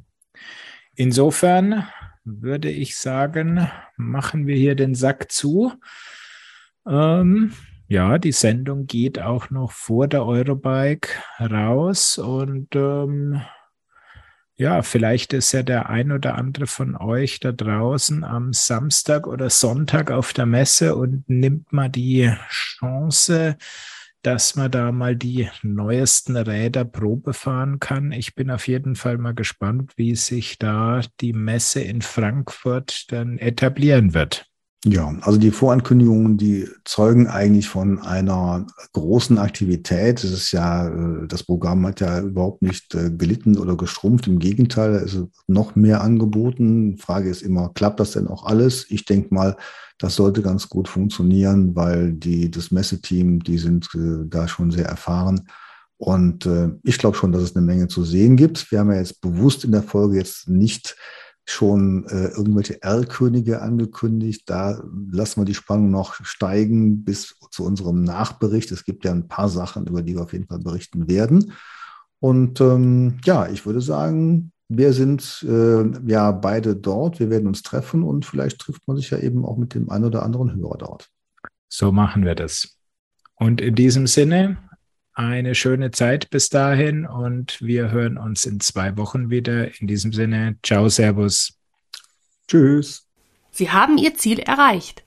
Insofern 0.94 1.88
würde 2.24 2.70
ich 2.70 2.96
sagen, 2.96 3.68
machen 3.98 4.46
wir 4.46 4.56
hier 4.56 4.76
den 4.76 4.94
Sack 4.94 5.32
zu. 5.32 5.74
Ähm, 6.88 7.52
ja, 7.88 8.20
die 8.20 8.32
Sendung 8.32 8.86
geht 8.86 9.20
auch 9.20 9.50
noch 9.50 9.72
vor 9.72 10.08
der 10.08 10.24
Eurobike 10.24 11.10
raus 11.40 12.20
und 12.20 12.76
ähm, 12.76 13.42
ja, 14.54 14.84
vielleicht 14.84 15.34
ist 15.34 15.52
ja 15.52 15.64
der 15.64 15.90
ein 15.90 16.12
oder 16.12 16.36
andere 16.36 16.68
von 16.68 16.96
euch 16.96 17.40
da 17.40 17.52
draußen 17.52 18.24
am 18.24 18.54
Samstag 18.54 19.26
oder 19.26 19.50
Sonntag 19.50 20.12
auf 20.12 20.34
der 20.34 20.46
Messe 20.46 20.96
und 20.96 21.28
nimmt 21.28 21.74
mal 21.74 21.90
die 21.90 22.32
Chance, 22.50 23.58
dass 24.24 24.56
man 24.56 24.72
da 24.72 24.92
mal 24.92 25.16
die 25.16 25.50
neuesten 25.62 26.36
Räder 26.36 26.86
Probe 26.86 27.34
fahren 27.34 27.80
kann. 27.80 28.12
Ich 28.12 28.36
bin 28.36 28.50
auf 28.50 28.68
jeden 28.68 28.96
Fall 28.96 29.18
mal 29.18 29.34
gespannt, 29.34 29.94
wie 29.98 30.16
sich 30.16 30.58
da 30.58 31.02
die 31.22 31.34
Messe 31.34 31.82
in 31.82 32.02
Frankfurt 32.02 33.12
dann 33.12 33.38
etablieren 33.38 34.14
wird. 34.14 34.50
Ja, 34.86 35.16
also 35.22 35.40
die 35.40 35.52
Vorankündigungen, 35.52 36.38
die 36.38 36.68
zeugen 36.84 37.28
eigentlich 37.28 37.70
von 37.70 38.00
einer 38.00 38.68
großen 38.92 39.38
Aktivität. 39.38 40.22
Es 40.22 40.32
ist 40.32 40.52
ja, 40.52 40.90
äh, 40.90 41.26
das 41.28 41.44
Programm 41.44 41.86
hat 41.88 42.02
ja 42.02 42.20
überhaupt 42.20 42.62
nicht 42.62 42.94
äh, 42.94 43.10
gelitten 43.10 43.58
oder 43.58 43.78
gestrumpft. 43.78 44.28
Im 44.28 44.40
Gegenteil, 44.40 44.96
es 44.96 45.14
ist 45.14 45.28
noch 45.48 45.78
mehr 45.78 46.02
angeboten. 46.02 46.98
Frage 46.98 47.30
ist 47.30 47.44
immer, 47.44 47.72
klappt 47.74 48.02
das 48.02 48.12
denn 48.12 48.28
auch 48.28 48.46
alles? 48.46 48.86
Ich 48.90 49.06
denke 49.06 49.34
mal, 49.34 49.56
das 50.00 50.16
sollte 50.16 50.42
ganz 50.42 50.68
gut 50.68 50.90
funktionieren, 50.90 51.78
weil 51.78 52.12
die, 52.12 52.52
das 52.52 52.72
Messeteam, 52.72 53.40
die 53.42 53.60
sind 53.60 53.88
äh, 53.96 54.26
da 54.28 54.50
schon 54.50 54.72
sehr 54.72 54.88
erfahren. 54.88 55.48
Und 55.98 56.50
ich 56.84 56.98
glaube 56.98 57.16
schon, 57.16 57.32
dass 57.32 57.44
es 57.44 57.56
eine 57.56 57.66
Menge 57.66 57.88
zu 57.88 58.04
sehen 58.04 58.36
gibt. 58.36 58.70
Wir 58.72 58.80
haben 58.80 58.92
ja 58.92 58.98
jetzt 58.98 59.22
bewusst 59.22 59.64
in 59.64 59.72
der 59.72 59.84
Folge 59.84 60.18
jetzt 60.18 60.50
nicht 60.50 60.98
schon 61.46 62.06
äh, 62.08 62.28
irgendwelche 62.30 62.82
Erlkönige 62.82 63.62
angekündigt. 63.62 64.44
Da 64.50 64.82
lassen 65.12 65.42
wir 65.42 65.46
die 65.46 65.54
Spannung 65.54 65.92
noch 65.92 66.16
steigen 66.24 67.04
bis 67.04 67.36
zu 67.52 67.66
unserem 67.66 68.04
Nachbericht. 68.04 68.72
Es 68.72 68.86
gibt 68.86 69.06
ja 69.06 69.12
ein 69.12 69.28
paar 69.28 69.50
Sachen, 69.50 69.88
über 69.88 70.02
die 70.02 70.16
wir 70.16 70.24
auf 70.24 70.34
jeden 70.34 70.48
Fall 70.48 70.60
berichten 70.60 71.08
werden. 71.08 71.54
Und 72.20 72.62
ähm, 72.62 73.20
ja, 73.26 73.50
ich 73.50 73.66
würde 73.66 73.82
sagen, 73.82 74.54
wir 74.70 74.94
sind 74.94 75.46
äh, 75.48 75.84
ja 76.10 76.32
beide 76.32 76.76
dort. 76.76 77.20
Wir 77.20 77.30
werden 77.30 77.48
uns 77.48 77.64
treffen 77.64 78.04
und 78.04 78.26
vielleicht 78.26 78.60
trifft 78.60 78.88
man 78.88 78.96
sich 78.96 79.10
ja 79.10 79.20
eben 79.20 79.46
auch 79.46 79.58
mit 79.58 79.74
dem 79.74 79.90
einen 79.90 80.06
oder 80.06 80.24
anderen 80.24 80.56
Hörer 80.56 80.78
dort. 80.78 81.10
So 81.68 81.92
machen 81.92 82.24
wir 82.24 82.36
das. 82.36 82.78
Und 83.36 83.60
in 83.60 83.76
diesem 83.76 84.08
Sinne, 84.08 84.58
eine 85.14 85.56
schöne 85.56 85.92
Zeit 85.92 86.30
bis 86.30 86.50
dahin 86.50 87.06
und 87.06 87.62
wir 87.62 87.92
hören 87.92 88.18
uns 88.18 88.46
in 88.46 88.60
zwei 88.60 88.98
Wochen 88.98 89.30
wieder. 89.30 89.80
In 89.80 89.88
diesem 89.88 90.12
Sinne, 90.12 90.58
ciao, 90.64 90.90
Servus. 90.90 91.54
Tschüss. 92.48 93.08
Sie 93.52 93.70
haben 93.70 93.98
Ihr 93.98 94.16
Ziel 94.16 94.40
erreicht. 94.40 95.04